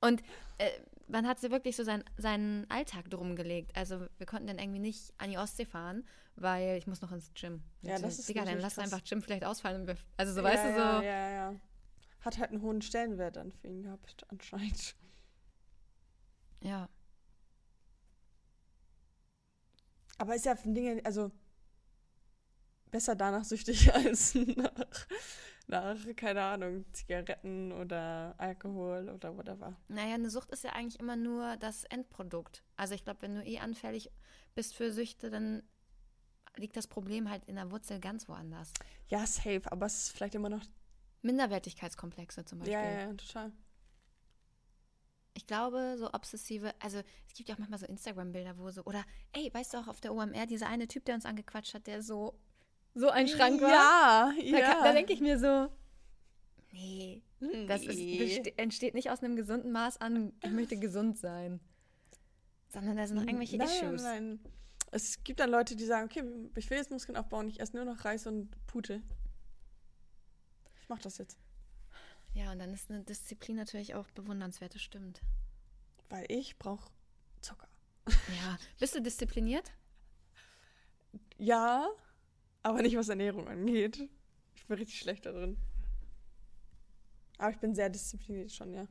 Und 0.00 0.20
äh, 0.58 0.68
man 1.06 1.28
hat 1.28 1.38
so 1.38 1.50
wirklich 1.50 1.76
so 1.76 1.84
sein, 1.84 2.02
seinen 2.16 2.68
Alltag 2.70 3.08
drum 3.08 3.36
gelegt. 3.36 3.76
Also 3.76 4.06
wir 4.18 4.26
konnten 4.26 4.48
dann 4.48 4.58
irgendwie 4.58 4.80
nicht 4.80 5.14
an 5.18 5.30
die 5.30 5.38
Ostsee 5.38 5.64
fahren, 5.64 6.04
weil 6.36 6.76
ich 6.76 6.86
muss 6.86 7.00
noch 7.00 7.12
ins 7.12 7.32
Gym. 7.34 7.62
Ja, 7.82 7.92
Und 7.92 7.98
so, 7.98 8.06
das 8.06 8.18
ist 8.18 8.28
Digga, 8.28 8.44
dann 8.44 8.58
lass 8.58 8.74
krass. 8.74 8.92
einfach 8.92 9.04
Gym 9.04 9.22
vielleicht 9.22 9.44
ausfallen. 9.44 9.82
Und 9.82 9.86
wir, 9.86 9.96
also 10.16 10.32
so, 10.32 10.40
ja, 10.40 10.44
weißt 10.44 10.64
du, 10.64 10.72
so. 10.72 10.78
Ja, 10.78 11.02
ja, 11.02 11.30
ja. 11.30 11.54
Hat 12.20 12.38
halt 12.38 12.50
einen 12.50 12.62
hohen 12.62 12.82
Stellenwert 12.82 13.36
dann 13.36 13.52
für 13.52 13.68
ihn 13.68 13.82
gehabt, 13.82 14.26
anscheinend. 14.28 14.96
ja. 16.62 16.88
Aber 20.18 20.34
ist 20.34 20.46
ja 20.46 20.56
von 20.56 20.74
Dingen, 20.74 21.04
also 21.04 21.30
besser 22.90 23.16
danach 23.16 23.44
süchtig 23.44 23.92
als 23.94 24.34
nach, 24.34 25.06
nach, 25.66 25.96
keine 26.16 26.42
Ahnung, 26.42 26.84
Zigaretten 26.92 27.72
oder 27.72 28.34
Alkohol 28.38 29.08
oder 29.08 29.36
whatever. 29.36 29.76
Naja, 29.88 30.14
eine 30.14 30.30
Sucht 30.30 30.50
ist 30.50 30.64
ja 30.64 30.70
eigentlich 30.70 31.00
immer 31.00 31.16
nur 31.16 31.56
das 31.56 31.84
Endprodukt. 31.84 32.62
Also 32.76 32.94
ich 32.94 33.04
glaube, 33.04 33.22
wenn 33.22 33.34
du 33.34 33.44
eh 33.44 33.58
anfällig 33.58 34.10
bist 34.54 34.74
für 34.74 34.92
Süchte, 34.92 35.30
dann 35.30 35.62
liegt 36.56 36.76
das 36.76 36.86
Problem 36.86 37.30
halt 37.30 37.44
in 37.46 37.56
der 37.56 37.70
Wurzel 37.70 37.98
ganz 37.98 38.28
woanders. 38.28 38.72
Ja, 39.08 39.26
safe, 39.26 39.62
aber 39.66 39.86
es 39.86 40.04
ist 40.04 40.12
vielleicht 40.12 40.36
immer 40.36 40.48
noch. 40.48 40.62
Minderwertigkeitskomplexe 41.22 42.44
zum 42.44 42.58
Beispiel. 42.60 42.74
Ja, 42.74 42.84
ja, 42.84 43.00
ja, 43.08 43.14
total. 43.14 43.52
Ich 45.36 45.46
glaube, 45.46 45.96
so 45.98 46.12
obsessive, 46.12 46.72
also 46.80 46.98
es 47.26 47.34
gibt 47.34 47.48
ja 47.48 47.54
auch 47.56 47.58
manchmal 47.58 47.80
so 47.80 47.86
Instagram-Bilder, 47.86 48.56
wo 48.56 48.70
so, 48.70 48.82
oder 48.84 49.04
ey, 49.32 49.52
weißt 49.52 49.74
du 49.74 49.78
auch 49.78 49.88
auf 49.88 50.00
der 50.00 50.14
OMR, 50.14 50.46
dieser 50.46 50.68
eine 50.68 50.86
Typ, 50.86 51.04
der 51.06 51.16
uns 51.16 51.24
angequatscht 51.26 51.74
hat, 51.74 51.86
der 51.88 52.02
so, 52.02 52.38
so 52.94 53.08
ein 53.10 53.26
Schrank 53.26 53.60
war? 53.60 53.70
Ja, 53.70 54.32
Da, 54.36 54.42
ja. 54.58 54.72
kann- 54.74 54.84
da 54.84 54.92
denke 54.92 55.12
ich 55.12 55.20
mir 55.20 55.38
so, 55.40 55.68
nee, 56.72 57.20
das 57.66 57.82
ist, 57.82 57.96
Nee. 57.98 58.52
entsteht 58.56 58.94
nicht 58.94 59.10
aus 59.10 59.22
einem 59.22 59.34
gesunden 59.34 59.72
Maß 59.72 60.00
an, 60.00 60.32
ich 60.42 60.50
möchte 60.52 60.76
gesund 60.78 61.18
sein. 61.18 61.58
Sondern 62.68 62.96
da 62.96 63.06
sind 63.06 63.16
noch 63.16 63.24
irgendwelche 63.24 63.56
nein, 63.56 63.66
Issues. 63.68 64.02
Nein, 64.02 64.28
nein. 64.42 64.52
Es 64.92 65.22
gibt 65.24 65.40
dann 65.40 65.50
Leute, 65.50 65.74
die 65.74 65.84
sagen, 65.84 66.06
okay, 66.06 66.22
ich 66.56 66.70
will 66.70 66.78
jetzt 66.78 66.92
Muskeln 66.92 67.16
aufbauen, 67.16 67.48
ich 67.48 67.58
esse 67.58 67.74
nur 67.76 67.84
noch 67.84 68.04
Reis 68.04 68.26
und 68.28 68.50
Pute. 68.68 69.02
Ich 70.80 70.88
mach 70.88 71.00
das 71.00 71.18
jetzt. 71.18 71.36
Ja, 72.34 72.52
und 72.52 72.58
dann 72.58 72.72
ist 72.74 72.90
eine 72.90 73.02
Disziplin 73.02 73.56
natürlich 73.56 73.94
auch 73.94 74.10
bewundernswert, 74.10 74.74
das 74.74 74.82
stimmt. 74.82 75.22
Weil 76.08 76.26
ich 76.28 76.58
brauche 76.58 76.90
Zucker. 77.40 77.68
Ja. 78.08 78.58
Bist 78.78 78.94
du 78.94 79.00
diszipliniert? 79.00 79.72
Ja, 81.38 81.88
aber 82.62 82.82
nicht 82.82 82.96
was 82.96 83.08
Ernährung 83.08 83.48
angeht. 83.48 84.08
Ich 84.56 84.66
bin 84.66 84.76
richtig 84.78 84.98
schlecht 84.98 85.26
da 85.26 85.32
drin. 85.32 85.56
Aber 87.38 87.50
ich 87.50 87.58
bin 87.58 87.74
sehr 87.74 87.90
diszipliniert 87.90 88.52
schon, 88.52 88.74
ja. 88.74 88.86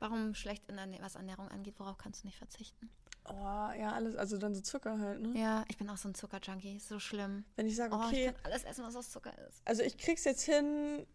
Warum 0.00 0.34
schlecht, 0.34 0.68
in 0.68 0.78
Erne 0.78 0.98
was 1.00 1.16
Ernährung 1.16 1.48
angeht? 1.48 1.74
Worauf 1.78 1.98
kannst 1.98 2.22
du 2.22 2.28
nicht 2.28 2.38
verzichten? 2.38 2.88
Oh, 3.24 3.34
ja, 3.34 3.92
alles, 3.92 4.16
also 4.16 4.38
dann 4.38 4.54
so 4.54 4.60
Zucker 4.60 4.98
halt, 4.98 5.20
ne? 5.20 5.38
Ja, 5.38 5.64
ich 5.68 5.76
bin 5.76 5.90
auch 5.90 5.96
so 5.96 6.08
ein 6.08 6.14
Zuckerjunkie, 6.14 6.76
ist 6.76 6.88
so 6.88 6.98
schlimm. 6.98 7.44
Wenn 7.56 7.66
ich 7.66 7.76
sage, 7.76 7.94
Oh, 7.94 8.00
ich 8.02 8.06
okay, 8.06 8.26
kann 8.32 8.44
alles 8.44 8.64
essen, 8.64 8.84
was 8.84 8.96
aus 8.96 9.10
Zucker 9.10 9.36
ist. 9.48 9.60
also 9.66 9.82
ich 9.82 9.98
krieg's 9.98 10.24
jetzt 10.24 10.42
hin, 10.44 11.06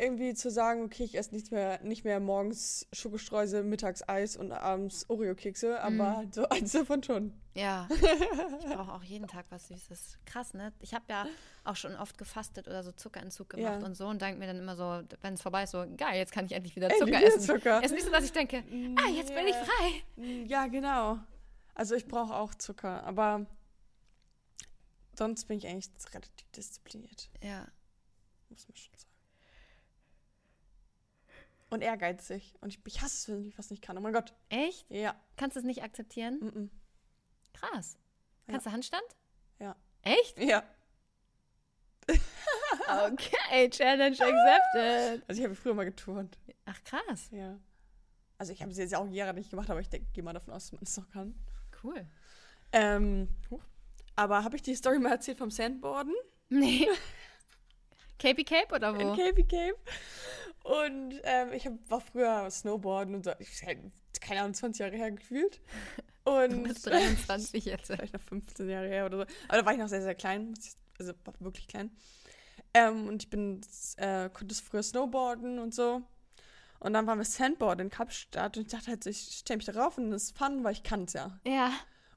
irgendwie 0.00 0.34
zu 0.34 0.50
sagen, 0.50 0.82
okay, 0.84 1.04
ich 1.04 1.16
esse 1.16 1.32
nichts 1.34 1.50
mehr, 1.50 1.80
nicht 1.82 2.04
mehr 2.04 2.18
morgens 2.20 2.86
Schokostreusel, 2.92 3.62
mittags 3.62 4.02
Eis 4.08 4.36
und 4.36 4.50
abends 4.52 5.08
Oreo-Kekse, 5.10 5.80
aber 5.82 6.24
so 6.32 6.48
eins 6.48 6.72
davon 6.72 7.02
schon. 7.02 7.32
Ja. 7.54 7.88
Ich 8.60 8.66
brauche 8.66 8.92
auch 8.92 9.02
jeden 9.02 9.26
Tag 9.26 9.46
was 9.50 9.68
Süßes. 9.68 10.18
Krass, 10.26 10.54
ne? 10.54 10.72
Ich 10.80 10.94
habe 10.94 11.04
ja 11.08 11.26
auch 11.64 11.76
schon 11.76 11.94
oft 11.96 12.16
gefastet 12.18 12.68
oder 12.68 12.82
so 12.82 12.92
Zuckerentzug 12.92 13.50
gemacht 13.50 13.80
Ja. 13.80 13.86
und 13.86 13.94
so 13.96 14.06
und 14.06 14.20
denke 14.22 14.38
mir 14.38 14.46
dann 14.46 14.58
immer 14.58 14.76
so, 14.76 15.02
wenn 15.22 15.34
es 15.34 15.42
vorbei 15.42 15.64
ist, 15.64 15.70
so, 15.72 15.84
geil, 15.96 16.16
jetzt 16.18 16.32
kann 16.32 16.46
ich 16.46 16.52
endlich 16.52 16.76
wieder 16.76 16.86
Endlich 16.90 17.00
Zucker 17.06 17.18
wieder 17.20 17.26
essen. 17.36 17.40
Zucker. 17.40 17.78
Es 17.80 17.86
ist 17.86 17.92
nicht 17.92 18.04
so, 18.04 18.10
dass 18.10 18.24
ich 18.24 18.32
denke, 18.32 18.58
ah, 18.96 19.08
jetzt 19.10 19.34
bin 19.34 19.46
ich 19.46 19.56
frei. 19.56 20.44
Ja, 20.46 20.66
genau. 20.66 21.18
Also 21.74 21.94
ich 21.94 22.06
brauche 22.06 22.34
auch 22.34 22.54
Zucker, 22.54 23.02
aber 23.04 23.46
sonst 25.16 25.46
bin 25.46 25.58
ich 25.58 25.66
eigentlich 25.66 25.90
relativ 26.14 26.50
diszipliniert, 26.52 27.30
Ja. 27.42 27.66
muss 28.48 28.66
man 28.68 28.76
schon. 28.76 28.99
Und 31.70 31.82
ehrgeizig. 31.82 32.56
Und 32.60 32.68
ich, 32.68 32.80
ich 32.86 33.00
hasse 33.00 33.14
es, 33.14 33.28
wenn 33.28 33.48
ich 33.48 33.58
was 33.58 33.70
nicht 33.70 33.82
kann. 33.82 33.96
Oh 33.96 34.00
mein 34.00 34.12
Gott. 34.12 34.34
Echt? 34.48 34.90
Ja. 34.90 35.14
Kannst 35.36 35.56
du 35.56 35.60
es 35.60 35.64
nicht 35.64 35.82
akzeptieren? 35.82 36.38
Mm 36.40 36.48
-mm. 36.48 36.68
Krass. 37.52 37.96
Kannst 38.46 38.66
du 38.66 38.72
Handstand? 38.72 39.04
Ja. 39.58 39.76
Echt? 40.02 40.38
Ja. 40.38 40.64
Okay, 42.88 43.70
Challenge 43.70 44.16
accepted. 44.18 45.22
Also 45.28 45.40
ich 45.40 45.44
habe 45.44 45.54
früher 45.54 45.74
mal 45.74 45.84
geturnt. 45.84 46.38
Ach, 46.64 46.82
krass. 46.82 47.28
Ja. 47.30 47.58
Also 48.38 48.52
ich 48.52 48.62
habe 48.62 48.72
es 48.72 48.78
jetzt 48.78 48.94
auch 48.94 49.06
Jahre 49.08 49.34
nicht 49.34 49.50
gemacht, 49.50 49.70
aber 49.70 49.80
ich 49.80 49.88
denke, 49.88 50.10
gehe 50.12 50.24
mal 50.24 50.32
davon 50.32 50.54
aus, 50.54 50.64
dass 50.64 50.72
man 50.72 50.82
es 50.82 50.96
noch 50.96 51.08
kann. 51.10 51.34
Cool. 51.84 52.06
Ähm, 52.72 53.28
aber 54.16 54.42
habe 54.44 54.56
ich 54.56 54.62
die 54.62 54.74
Story 54.74 54.98
mal 54.98 55.12
erzählt 55.12 55.38
vom 55.38 55.50
Sandboarden? 55.50 56.14
Nee. 56.48 56.88
Capey 58.18 58.44
Cape 58.44 58.74
oder 58.74 58.88
In 58.90 59.08
wo? 59.08 59.16
Cape 59.16 59.44
Cape. 59.44 59.78
Und 60.70 61.20
ähm, 61.24 61.52
ich 61.52 61.66
hab, 61.66 61.72
war 61.88 62.00
früher 62.00 62.48
Snowboarden 62.48 63.16
und 63.16 63.24
so. 63.24 63.32
Ich 63.40 63.64
halt, 63.66 63.78
keine 64.20 64.42
Ahnung, 64.42 64.54
20 64.54 64.80
Jahre 64.80 64.96
her 64.96 65.10
gefühlt. 65.10 65.60
Du 66.24 66.30
Und 66.30 66.62
bist 66.62 66.86
23 66.86 67.64
jetzt. 67.64 67.86
vielleicht 67.86 68.12
noch 68.12 68.22
15 68.22 68.68
Jahre 68.68 68.86
her 68.86 69.06
oder 69.06 69.18
so. 69.18 69.24
Aber 69.48 69.58
da 69.58 69.66
war 69.66 69.72
ich 69.72 69.78
noch 69.80 69.88
sehr, 69.88 70.02
sehr 70.02 70.14
klein. 70.14 70.54
Also 70.98 71.14
wirklich 71.40 71.66
klein. 71.66 71.90
Ähm, 72.72 73.08
und 73.08 73.24
ich 73.24 73.30
bin, 73.30 73.62
äh, 73.96 74.28
konnte 74.30 74.54
früher 74.54 74.82
Snowboarden 74.84 75.58
und 75.58 75.74
so. 75.74 76.02
Und 76.78 76.92
dann 76.92 77.06
waren 77.06 77.18
wir 77.18 77.24
Sandboard 77.24 77.80
in 77.80 77.90
Kapstadt 77.90 78.56
und 78.56 78.66
ich 78.66 78.72
dachte 78.72 78.90
halt, 78.92 79.04
ich 79.06 79.38
stelle 79.40 79.58
mich 79.58 79.66
darauf 79.66 79.98
und 79.98 80.10
das 80.10 80.24
ist 80.24 80.38
fun, 80.38 80.62
weil 80.62 80.72
ich 80.72 80.82
kann 80.82 81.04
es 81.04 81.14
ja. 81.14 81.38
Ja. 81.44 81.72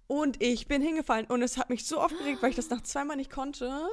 Und 0.08 0.42
ich 0.42 0.68
bin 0.68 0.82
hingefallen 0.82 1.26
und 1.26 1.42
es 1.42 1.58
hat 1.58 1.70
mich 1.70 1.86
so 1.86 2.00
aufgeregt, 2.00 2.42
weil 2.42 2.52
ich 2.52 2.56
das 2.56 2.70
nach 2.70 2.82
zweimal 2.82 3.18
nicht 3.18 3.32
konnte. 3.32 3.90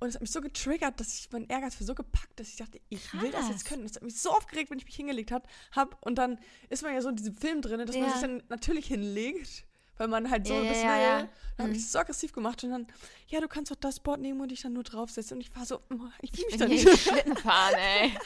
Und 0.00 0.08
es 0.08 0.14
hat 0.14 0.20
mich 0.22 0.30
so 0.30 0.40
getriggert, 0.40 1.00
dass 1.00 1.18
ich 1.18 1.30
meinen 1.32 1.48
Ehrgeiz 1.48 1.74
für 1.74 1.84
so 1.84 1.94
gepackt, 1.94 2.38
dass 2.38 2.48
ich 2.48 2.56
dachte, 2.56 2.80
ich 2.88 3.12
will 3.20 3.30
das 3.32 3.40
Krass. 3.42 3.50
jetzt 3.50 3.64
können. 3.64 3.82
Das 3.82 3.96
hat 3.96 4.02
mich 4.04 4.20
so 4.20 4.30
aufgeregt, 4.30 4.70
wenn 4.70 4.78
ich 4.78 4.84
mich 4.84 4.94
hingelegt 4.94 5.32
habe. 5.32 5.46
Hab, 5.72 6.00
und 6.06 6.16
dann 6.16 6.38
ist 6.68 6.82
man 6.84 6.94
ja 6.94 7.00
so 7.02 7.08
in 7.08 7.16
diesem 7.16 7.34
Film 7.34 7.62
drin, 7.62 7.84
dass 7.84 7.96
man 7.96 8.06
Ja. 8.06 8.12
sich 8.12 8.20
dann 8.20 8.42
natürlich 8.48 8.86
hinlegt, 8.86 9.64
weil 9.96 10.06
man 10.08 10.30
halt 10.30 10.46
so 10.46 10.54
Ja, 10.54 10.62
ja, 10.62 10.68
das 10.68 10.82
ja, 10.82 10.98
ja. 11.00 11.18
Dann 11.18 11.30
habe 11.58 11.68
Mhm. 11.70 11.74
ich 11.74 11.82
das 11.82 11.92
so 11.92 11.98
aggressiv 11.98 12.32
gemacht 12.32 12.62
und 12.62 12.70
dann, 12.70 12.86
ja, 13.26 13.40
du 13.40 13.48
kannst 13.48 13.72
doch 13.72 13.76
das 13.76 13.98
Board 13.98 14.20
nehmen 14.20 14.40
und 14.40 14.50
dich 14.52 14.60
dann 14.62 14.72
nur 14.72 14.84
draufsetzen. 14.84 15.36
Und 15.36 15.40
ich 15.40 15.54
war 15.56 15.66
so, 15.66 15.80
oh, 15.90 15.98
ich 16.22 16.32
will 16.32 16.38
Ich 16.38 16.46
mich 16.46 16.58
bin 16.58 16.58
da 16.60 16.66
nicht. 16.68 16.98
Schlitten 17.00 17.36
fahren, 17.36 17.74
ey. 17.76 18.12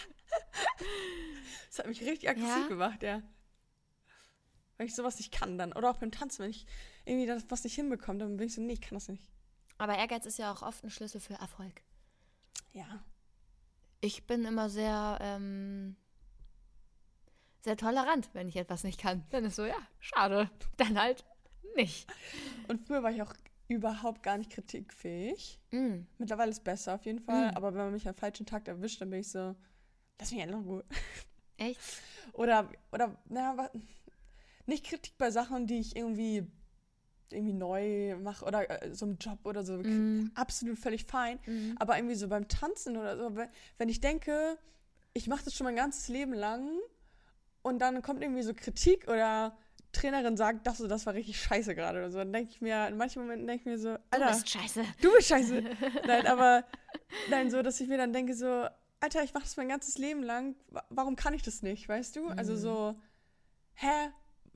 Das 1.69 1.79
hat 1.79 1.87
mich 1.87 2.03
richtig 2.03 2.29
aggressiv 2.29 2.69
gemacht, 2.69 3.03
ja. 3.03 3.23
Weil 4.77 4.87
ich 4.87 4.95
sowas 4.95 5.17
nicht 5.17 5.33
kann 5.33 5.57
dann. 5.57 5.73
Oder 5.73 5.91
auch 5.91 5.97
beim 5.97 6.11
Tanzen, 6.11 6.43
wenn 6.43 6.51
ich 6.51 6.67
irgendwie 7.07 7.27
das 7.27 7.45
was 7.49 7.65
nicht 7.65 7.75
hinbekomme, 7.75 8.19
dann 8.19 8.37
bin 8.37 8.47
ich 8.47 8.55
so, 8.55 8.61
nee, 8.61 8.75
ich 8.75 8.81
kann 8.83 8.95
das 8.95 9.09
nicht. 9.09 9.23
Aber 9.83 9.99
Ehrgeiz 9.99 10.27
ist 10.27 10.39
ja 10.39 10.53
auch 10.53 10.63
oft 10.63 10.85
ein 10.85 10.91
Schlüssel 10.91 11.21
für 11.21 11.35
Erfolg. 11.35 11.83
Ja. 12.73 13.03
Ich 14.01 14.29
bin 14.29 14.45
immer 14.45 14.71
sehr, 14.71 15.19
ähm, 15.21 15.97
sehr 17.65 17.77
tolerant, 17.77 18.31
wenn 18.33 18.49
ich 18.49 18.55
etwas 18.55 18.85
nicht 18.85 19.01
kann. 19.01 19.25
Dann 19.31 19.45
ist 19.45 19.57
so, 19.57 19.65
ja, 19.65 19.75
schade. 19.99 20.49
Dann 20.77 21.01
halt 21.01 21.25
nicht. 21.75 22.07
Und 22.69 22.87
früher 22.87 23.03
war 23.03 23.11
ich 23.11 23.23
auch 23.23 23.35
überhaupt 23.67 24.23
gar 24.23 24.39
nicht 24.39 24.53
kritikfähig. 24.53 25.59
Mm. 25.73 26.03
Mittlerweile 26.17 26.53
ist 26.53 26.59
es 26.59 26.63
besser 26.65 26.95
auf 26.95 27.05
jeden 27.05 27.19
Fall. 27.19 27.51
Mhm. 27.51 27.57
Aber 27.57 27.75
wenn 27.75 27.83
man 27.83 27.93
mich 27.93 28.07
am 28.07 28.15
falschen 28.15 28.47
Tag 28.47 28.69
erwischt, 28.69 29.01
dann 29.01 29.11
bin 29.11 29.19
ich 29.19 29.33
so, 29.33 29.57
lass 30.21 30.31
mich 30.31 30.43
einfach 30.43 30.59
in 30.59 30.65
Ruhe. 30.65 30.85
Echt? 31.57 31.81
Oder, 32.35 32.71
oder, 32.93 33.21
na, 33.29 33.57
wa- 33.57 33.73
nicht 34.67 34.87
Kritik 34.87 35.19
bei 35.19 35.33
Sachen, 35.33 35.67
die 35.67 35.81
ich 35.81 35.97
irgendwie, 35.97 36.47
irgendwie 37.33 37.53
neu 37.55 38.17
mache 38.17 38.45
oder 38.45 38.83
äh, 38.83 38.95
so 38.95 39.07
im 39.07 39.17
Job 39.19 39.39
oder 39.45 39.65
so. 39.65 39.75
Mm. 39.79 40.31
Absolut 40.35 40.79
völlig 40.79 41.05
fein. 41.05 41.39
Mhm. 41.47 41.77
Aber 41.79 41.97
irgendwie 41.97 42.15
so 42.15 42.29
beim 42.29 42.49
Tanzen 42.49 42.97
oder 42.97 43.17
so, 43.17 43.37
we- 43.37 43.49
wenn 43.79 43.89
ich 43.89 44.01
denke, 44.01 44.59
ich 45.15 45.27
mache 45.29 45.45
das 45.45 45.55
schon 45.55 45.65
mein 45.67 45.77
ganzes 45.77 46.09
Leben 46.09 46.33
lang 46.35 46.69
und 47.63 47.79
dann 47.81 48.03
kommt 48.03 48.23
irgendwie 48.23 48.43
so 48.43 48.55
Kritik 48.55 49.09
oder 49.09 49.57
Trainerin 49.93 50.37
sagt, 50.39 50.67
das, 50.67 50.79
das 50.79 51.05
war 51.05 51.13
richtig 51.15 51.39
scheiße 51.41 51.75
gerade 51.75 51.99
oder 51.99 52.11
so, 52.11 52.19
dann 52.19 52.33
denke 52.33 52.51
ich 52.51 52.61
mir, 52.63 52.89
in 52.89 52.97
manchen 52.97 53.21
Momenten 53.23 53.47
denke 53.47 53.61
ich 53.61 53.67
mir 53.67 53.79
so, 53.79 53.95
Du 53.97 54.01
Alter, 54.11 54.27
bist 54.29 54.49
scheiße. 54.49 54.83
du 55.03 55.13
bist 55.13 55.29
scheiße. 55.29 55.63
nein, 56.07 56.27
aber 56.27 56.65
nein, 57.29 57.51
so, 57.51 57.61
dass 57.63 57.79
ich 57.81 57.89
mir 57.89 57.99
dann 57.99 58.13
denke, 58.15 58.35
so, 58.35 58.67
Alter, 59.01 59.23
ich 59.23 59.35
mache 59.35 59.43
das 59.45 59.57
mein 59.59 59.69
ganzes 59.69 59.99
Leben 59.99 60.23
lang, 60.23 60.55
wa- 60.71 60.85
warum 60.89 61.15
kann 61.17 61.35
ich 61.35 61.43
das 61.43 61.61
nicht, 61.63 61.89
weißt 61.89 62.17
du? 62.17 62.29
Also 62.29 62.53
Mhm. 62.55 62.57
so, 62.57 62.95
hä? 63.75 64.11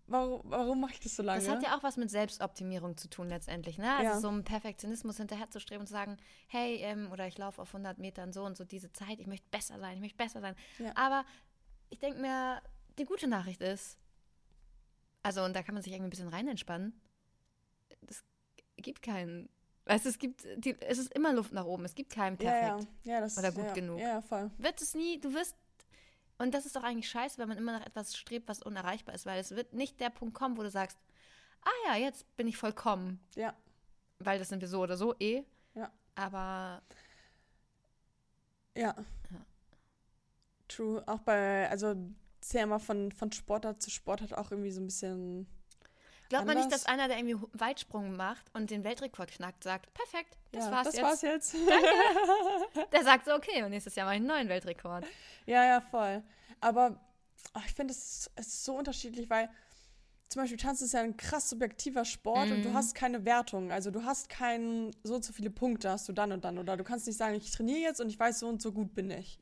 Warum, 0.09 0.41
warum 0.45 0.81
mache 0.81 0.93
ich 0.93 1.01
das 1.01 1.17
so 1.17 1.23
lange? 1.23 1.41
Das 1.41 1.49
hat 1.49 1.63
ja 1.63 1.77
auch 1.77 1.83
was 1.83 1.97
mit 1.97 2.11
Selbstoptimierung 2.11 2.97
zu 2.97 3.09
tun 3.11 3.29
letztendlich, 3.29 3.77
ne? 3.77 3.93
Also 3.93 4.05
Ja. 4.13 4.21
so 4.21 4.29
einem 4.29 4.45
Perfektionismus 4.45 5.17
hinterherzustreben 5.17 5.81
und 5.81 5.87
zu 5.89 5.93
sagen, 5.95 6.17
hey, 6.47 6.77
ähm, 6.77 7.11
oder 7.11 7.27
ich 7.27 7.37
laufe 7.39 7.61
auf 7.61 7.69
100 7.71 7.99
Metern 7.99 8.33
so 8.33 8.45
und 8.45 8.57
so 8.57 8.65
diese 8.65 8.93
Zeit, 8.93 9.19
ich 9.19 9.27
möchte 9.27 9.49
besser 9.51 9.81
sein, 9.81 9.95
ich 9.95 10.01
möchte 10.01 10.17
besser 10.17 10.41
sein. 10.41 10.55
Ja. 10.79 10.93
Aber 10.95 11.25
ich 11.91 11.99
denke 11.99 12.21
mir, 12.21 12.63
die 12.99 13.05
gute 13.05 13.27
Nachricht 13.27 13.61
ist, 13.63 13.99
also 15.23 15.43
und 15.43 15.57
da 15.57 15.63
kann 15.65 15.75
man 15.75 15.83
sich 15.83 15.93
irgendwie 15.93 16.07
ein 16.09 16.11
bisschen 16.11 16.29
rein 16.29 16.47
entspannen, 16.47 17.01
es 18.09 18.23
gibt 18.77 19.03
keinen, 19.03 19.49
weißt 19.87 20.07
es 20.07 20.19
gibt, 20.19 20.47
die, 20.57 20.81
es 20.81 20.99
ist 20.99 21.13
immer 21.15 21.33
Luft 21.33 21.53
nach 21.53 21.65
oben, 21.65 21.85
es 21.85 21.97
gibt 21.97 22.13
keinen 22.13 22.37
perfekt. 22.37 22.89
ja, 23.03 23.15
ja, 23.15 23.21
das 23.21 23.37
Oder 23.37 23.51
gut 23.51 23.75
genug. 23.75 23.99
Ja, 23.99 24.23
voll. 24.23 24.51
Wird 24.59 24.81
es 24.81 24.95
nie, 24.95 25.19
du 25.21 25.35
wirst, 25.35 25.57
und 26.39 26.55
das 26.55 26.67
ist 26.67 26.77
doch 26.77 26.83
eigentlich 26.83 27.09
scheiße, 27.11 27.39
wenn 27.39 27.49
man 27.49 27.59
immer 27.59 27.73
nach 27.73 27.87
etwas 27.87 28.17
strebt, 28.17 28.49
was 28.49 28.63
unerreichbar 28.63 29.15
ist, 29.15 29.27
weil 29.27 29.41
es 29.41 29.51
wird 29.53 29.73
nicht 29.73 30.01
der 30.01 30.11
Punkt 30.11 30.35
kommen, 30.35 30.57
wo 30.57 30.63
du 30.63 30.71
sagst, 30.71 30.99
ah 31.63 31.89
ja, 31.89 31.97
jetzt 31.97 32.37
bin 32.37 32.47
ich 32.47 32.57
vollkommen, 32.57 33.21
Ja, 33.37 33.55
weil 34.19 34.39
das 34.39 34.49
sind 34.49 34.61
wir 34.61 34.69
so 34.69 34.83
oder 34.83 34.97
so 34.97 35.15
eh. 35.19 35.45
Ja. 35.75 35.91
Aber 36.15 36.83
Ja. 38.77 38.95
True. 40.69 41.03
Auch 41.07 41.21
bei, 41.21 41.69
also 41.71 41.95
sehr 42.41 42.65
immer 42.65 42.81
von, 42.81 43.13
von 43.13 43.33
Sportart 43.33 43.83
zu 43.83 43.91
Sportart 43.91 44.37
auch 44.37 44.51
irgendwie 44.51 44.71
so 44.71 44.81
ein 44.81 44.87
bisschen. 44.87 45.47
Glaubt 46.29 46.47
man 46.47 46.57
nicht, 46.57 46.73
dass 46.73 46.87
einer, 46.87 47.09
der 47.09 47.19
irgendwie 47.19 47.37
Weitsprung 47.53 48.17
macht 48.17 48.45
und 48.55 48.71
den 48.71 48.85
Weltrekord 48.85 49.31
knackt, 49.31 49.63
sagt, 49.65 49.93
perfekt, 49.95 50.37
das 50.53 50.65
ja, 50.67 50.71
war's 50.73 50.85
das 50.87 50.95
jetzt. 50.95 51.03
war's 51.05 51.23
jetzt. 51.23 51.55
Der 52.93 53.05
sagt 53.05 53.27
so, 53.27 53.35
okay, 53.35 53.63
und 53.63 53.71
nächstes 53.71 53.95
Jahr 53.95 54.07
mache 54.07 54.17
ich 54.17 54.21
einen 54.21 54.29
neuen 54.29 54.49
Weltrekord. 54.49 55.05
ja, 55.47 55.65
ja, 55.65 55.81
voll. 55.81 56.23
Aber 56.61 57.01
ach, 57.53 57.65
ich 57.67 57.73
finde, 57.75 57.93
es 57.93 58.31
ist, 58.37 58.65
so 58.65 58.77
unterschiedlich, 58.77 59.29
weil 59.31 59.49
zum 60.29 60.43
Beispiel 60.43 60.59
Tanzen 60.59 60.85
ist 60.87 60.93
ja 60.95 61.01
ein 61.03 61.17
krass 61.17 61.49
subjektiver 61.51 62.05
Sport 62.05 62.51
und 62.51 62.63
du 62.65 62.71
Mhm. 62.71 62.75
hast 62.75 62.95
keine 62.95 63.25
Wertung. 63.25 63.71
Also 63.71 63.91
du 63.91 64.05
hast 64.05 64.29
keinen, 64.29 64.91
so 65.05 65.15
und 65.15 65.25
so 65.25 65.33
viele 65.33 65.51
Punkte 65.51 65.89
hast 65.91 66.09
du 66.09 66.13
dann 66.13 66.33
und 66.33 66.45
dann. 66.45 66.59
Oder 66.59 66.77
du 66.77 66.83
kannst 66.85 67.07
nicht 67.07 67.17
sagen, 67.17 67.37
ich 67.37 67.51
trainiere 67.53 67.79
jetzt 67.81 68.01
und 68.01 68.09
ich 68.09 68.19
weiß, 68.19 68.41
so 68.41 68.49
und 68.49 68.61
so 68.61 68.73
gut 68.73 68.95
bin 68.95 69.11
ich. 69.11 69.39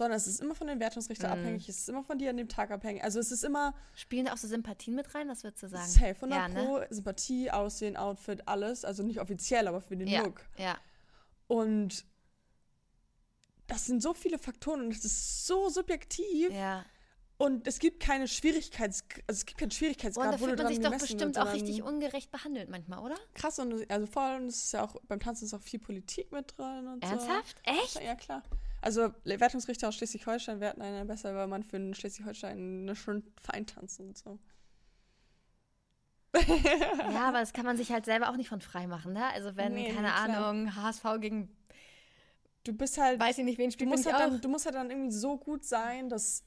Sondern 0.00 0.16
es 0.16 0.26
ist 0.26 0.40
immer 0.40 0.54
von 0.54 0.66
den 0.66 0.80
Wertungsrichtern 0.80 1.30
Mhm. 1.30 1.38
abhängig, 1.44 1.68
es 1.68 1.76
ist 1.80 1.88
immer 1.90 2.02
von 2.02 2.16
dir 2.16 2.30
an 2.30 2.38
dem 2.38 2.48
Tag 2.48 2.70
abhängig. 2.70 3.04
Also 3.04 3.20
es 3.20 3.30
ist 3.30 3.44
immer 3.44 3.74
Spielen 3.94 4.28
auch 4.30 4.38
so 4.38 4.48
Sympathien 4.48 4.96
mit 4.96 5.14
rein, 5.14 5.28
was 5.28 5.44
würdest 5.44 5.62
du 5.62 5.68
sagen? 5.68 5.86
safe, 5.86 6.14
100 6.22 6.38
Ja, 6.38 6.48
ne? 6.48 6.64
Pro, 6.64 6.80
Sympathie, 6.88 7.50
Aussehen, 7.50 7.98
Outfit, 7.98 8.48
alles. 8.48 8.86
Also 8.86 9.02
nicht 9.02 9.20
offiziell, 9.20 9.68
aber 9.68 9.82
für 9.82 9.98
den 9.98 10.08
Ja, 10.08 10.22
Look. 10.22 10.40
ja. 10.56 10.78
Und 11.48 12.06
das 13.66 13.84
sind 13.84 14.02
so 14.02 14.14
viele 14.14 14.38
Faktoren 14.38 14.80
und 14.86 14.92
es 14.92 15.04
ist 15.04 15.46
so 15.46 15.68
subjektiv. 15.68 16.50
ja. 16.50 16.82
Und 17.36 17.66
es 17.66 17.78
gibt 17.78 18.00
keine 18.00 18.26
Schwierigkeits... 18.28 19.02
Also 19.26 19.38
es 19.40 19.46
gibt 19.46 19.58
keinen 19.60 19.70
Schwierigkeitsgrad, 19.70 20.26
und 20.26 20.32
da 20.32 20.38
fühlt 20.46 20.58
man 20.58 20.66
sich 20.68 20.80
doch 20.80 20.90
bestimmt 20.98 21.36
wird, 21.36 21.38
auch 21.38 21.52
richtig 21.52 21.82
ungerecht 21.82 22.30
behandelt 22.30 22.68
manchmal, 22.70 22.98
oder? 22.98 23.16
Krass 23.34 23.58
und 23.58 23.90
also 23.90 24.06
voll 24.06 24.36
und 24.36 24.46
es 24.48 24.64
ist 24.64 24.72
ja 24.72 24.84
auch 24.84 24.96
beim 25.08 25.20
Tanzen 25.20 25.44
ist 25.46 25.52
auch 25.54 25.62
viel 25.62 25.78
Politik 25.80 26.32
mit 26.32 26.56
drin 26.58 26.86
und 26.86 27.02
Ernsthaft? 27.02 27.60
so. 27.66 27.72
Echt? 27.82 28.02
Ja, 28.02 28.14
klar. 28.14 28.42
Also 28.82 29.12
Wertungsrichter 29.24 29.88
aus 29.88 29.96
Schleswig-Holstein 29.96 30.60
werten 30.60 30.80
einen 30.82 31.06
besser, 31.06 31.34
weil 31.34 31.46
man 31.46 31.62
für 31.62 31.76
einen 31.76 31.94
Schleswig-Holstein 31.94 32.82
eine 32.82 32.96
schön 32.96 33.22
fein 33.40 33.66
tanzen 33.66 34.08
und 34.08 34.18
so. 34.18 34.38
Ja, 37.12 37.28
aber 37.28 37.40
das 37.40 37.52
kann 37.52 37.64
man 37.64 37.76
sich 37.76 37.90
halt 37.90 38.04
selber 38.04 38.30
auch 38.30 38.36
nicht 38.36 38.48
von 38.48 38.60
frei 38.60 38.86
machen, 38.86 39.12
ne? 39.12 39.26
Also 39.34 39.56
wenn, 39.56 39.74
Nee, 39.74 39.92
keine. 39.92 40.14
Ahnung, 40.14 40.74
HSV 40.76 41.02
gegen 41.20 41.48
Du 42.64 42.74
bist 42.74 42.98
halt... 42.98 43.18
weiß 43.18 43.38
ich 43.38 43.44
nicht, 43.44 43.58
wen 43.58 43.70
du 43.70 43.72
spielt 43.72 43.88
musst, 43.88 44.04
bin 44.04 44.12
halt 44.12 44.32
dann, 44.32 44.40
du 44.40 44.48
musst 44.48 44.66
halt 44.66 44.74
dann 44.74 44.90
irgendwie 44.90 45.12
so 45.12 45.38
gut 45.38 45.64
sein, 45.64 46.08
dass 46.08 46.44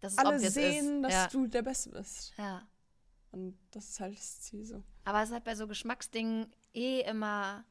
dass 0.00 0.18
alle 0.18 0.38
sehen, 0.38 0.96
ist. 0.96 1.02
dass 1.02 1.12
ja. 1.12 1.28
du 1.28 1.46
der 1.46 1.62
Beste 1.62 1.90
bist. 1.90 2.34
ja. 2.36 2.62
Und 3.32 3.58
das 3.72 3.88
ist 3.88 4.00
halt 4.00 4.16
das 4.16 4.42
Ziel 4.42 4.64
so. 4.64 4.84
Aber 5.04 5.20
es 5.20 5.28
ist 5.30 5.34
halt 5.34 5.42
bei 5.42 5.56
so 5.56 5.66
Geschmacksdingen 5.66 6.54
eh 6.72 7.00
immer. 7.00 7.64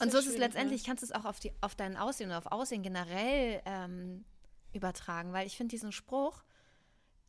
Und 0.00 0.10
so 0.10 0.18
ist 0.18 0.24
es 0.26 0.32
schwierig, 0.32 0.40
letztendlich, 0.40 0.84
kannst 0.84 1.02
du 1.02 1.06
es 1.06 1.12
auch 1.12 1.24
auf, 1.24 1.38
die, 1.40 1.52
auf 1.60 1.74
dein 1.74 1.96
Aussehen 1.96 2.28
oder 2.30 2.38
auf 2.38 2.46
Aussehen 2.52 2.82
generell 2.82 3.62
ähm, 3.64 4.24
übertragen, 4.72 5.32
weil 5.32 5.46
ich 5.46 5.56
finde 5.56 5.70
diesen 5.70 5.92
Spruch, 5.92 6.42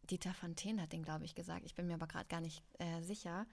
Dieter 0.09 0.33
Fontaine 0.33 0.81
hat 0.81 0.93
den, 0.93 1.03
glaube 1.03 1.25
ich, 1.25 1.35
gesagt, 1.35 1.65
ich 1.65 1.75
bin 1.75 1.87
mir 1.87 1.95
aber 1.95 2.07
gerade 2.07 2.27
gar 2.27 2.41
nicht 2.41 2.63
äh, 2.79 3.01
sicher. 3.01 3.45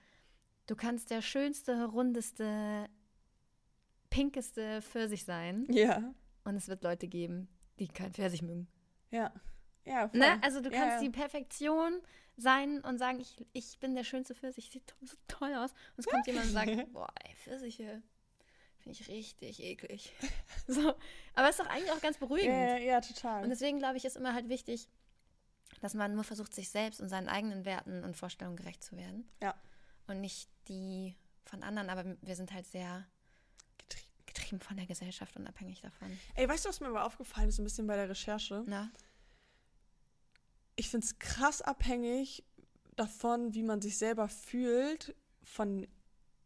Du 0.67 0.75
kannst 0.75 1.09
der 1.09 1.21
schönste, 1.21 1.85
rundeste, 1.85 2.87
pinkeste 4.09 4.81
Pfirsich 4.81 5.25
sein 5.25 5.65
Ja. 5.69 6.13
und 6.43 6.55
es 6.55 6.67
wird 6.67 6.83
Leute 6.83 7.07
geben, 7.07 7.47
die 7.79 7.87
kein 7.87 8.13
Pfirsich 8.13 8.41
mögen. 8.41 8.67
Ja. 9.11 9.33
Ja, 9.85 10.07
voll. 10.07 10.19
Ne? 10.19 10.41
Also 10.41 10.61
du 10.61 10.69
Ja, 10.71 10.79
kannst 10.79 10.95
ja. 10.97 11.01
die 11.01 11.09
Perfektion 11.09 12.01
sein 12.37 12.79
und 12.81 12.97
sagen, 12.99 13.19
ich, 13.19 13.35
ich 13.51 13.77
bin 13.79 13.95
der 13.95 14.03
schönste 14.03 14.33
Pfirsich, 14.33 14.69
sieht 14.71 14.93
so 15.01 15.15
toll 15.27 15.53
aus. 15.55 15.71
Und 15.97 15.99
es 15.99 16.05
kommt 16.05 16.25
jemand 16.27 16.45
und 16.47 16.53
sagt, 16.53 16.93
boah, 16.93 17.09
ey, 17.25 17.35
Pfirsiche 17.35 18.01
finde 18.83 18.99
ich 18.99 19.07
richtig 19.07 19.63
eklig. 19.63 20.13
so. 20.67 20.93
Aber 21.33 21.49
es 21.49 21.57
ist 21.57 21.65
doch 21.65 21.69
eigentlich 21.69 21.91
auch 21.91 22.01
ganz 22.01 22.17
beruhigend. 22.17 22.53
Ja, 22.53 22.77
ja, 22.77 22.77
ja, 22.77 23.01
total. 23.01 23.43
Und 23.43 23.49
deswegen 23.49 23.79
glaube 23.79 23.97
ich, 23.97 24.05
ist 24.05 24.17
immer 24.17 24.33
halt 24.33 24.49
wichtig, 24.49 24.89
dass 25.81 25.93
man 25.93 26.13
nur 26.13 26.23
versucht, 26.23 26.53
sich 26.53 26.69
selbst 26.69 27.01
und 27.01 27.09
seinen 27.09 27.29
eigenen 27.29 27.65
Werten 27.65 28.03
und 28.03 28.15
Vorstellungen 28.15 28.57
gerecht 28.57 28.83
zu 28.83 28.95
werden. 28.95 29.27
Ja. 29.41 29.55
Und 30.07 30.21
nicht 30.21 30.49
die 30.67 31.15
von 31.45 31.63
anderen, 31.63 31.89
aber 31.89 32.17
wir 32.21 32.35
sind 32.35 32.53
halt 32.53 32.67
sehr 32.67 33.05
Getrieben. 33.77 34.07
getrieben 34.25 34.59
von 34.59 34.77
der 34.77 34.85
Gesellschaft 34.85 35.35
und 35.37 35.47
abhängig 35.47 35.81
davon. 35.81 36.17
Ey, 36.35 36.47
weißt 36.47 36.65
du, 36.65 36.69
was 36.69 36.79
mir 36.79 36.87
aber 36.87 37.05
aufgefallen 37.05 37.49
ist, 37.49 37.59
ein 37.59 37.63
bisschen 37.63 37.87
bei 37.87 37.95
der 37.95 38.09
Recherche? 38.09 38.63
Na? 38.67 38.91
Ich 40.75 40.89
finde 40.89 41.05
es 41.05 41.19
krass 41.19 41.61
abhängig 41.61 42.43
davon, 42.95 43.53
wie 43.53 43.63
man 43.63 43.81
sich 43.81 43.97
selber 43.97 44.27
fühlt, 44.27 45.15
von 45.43 45.87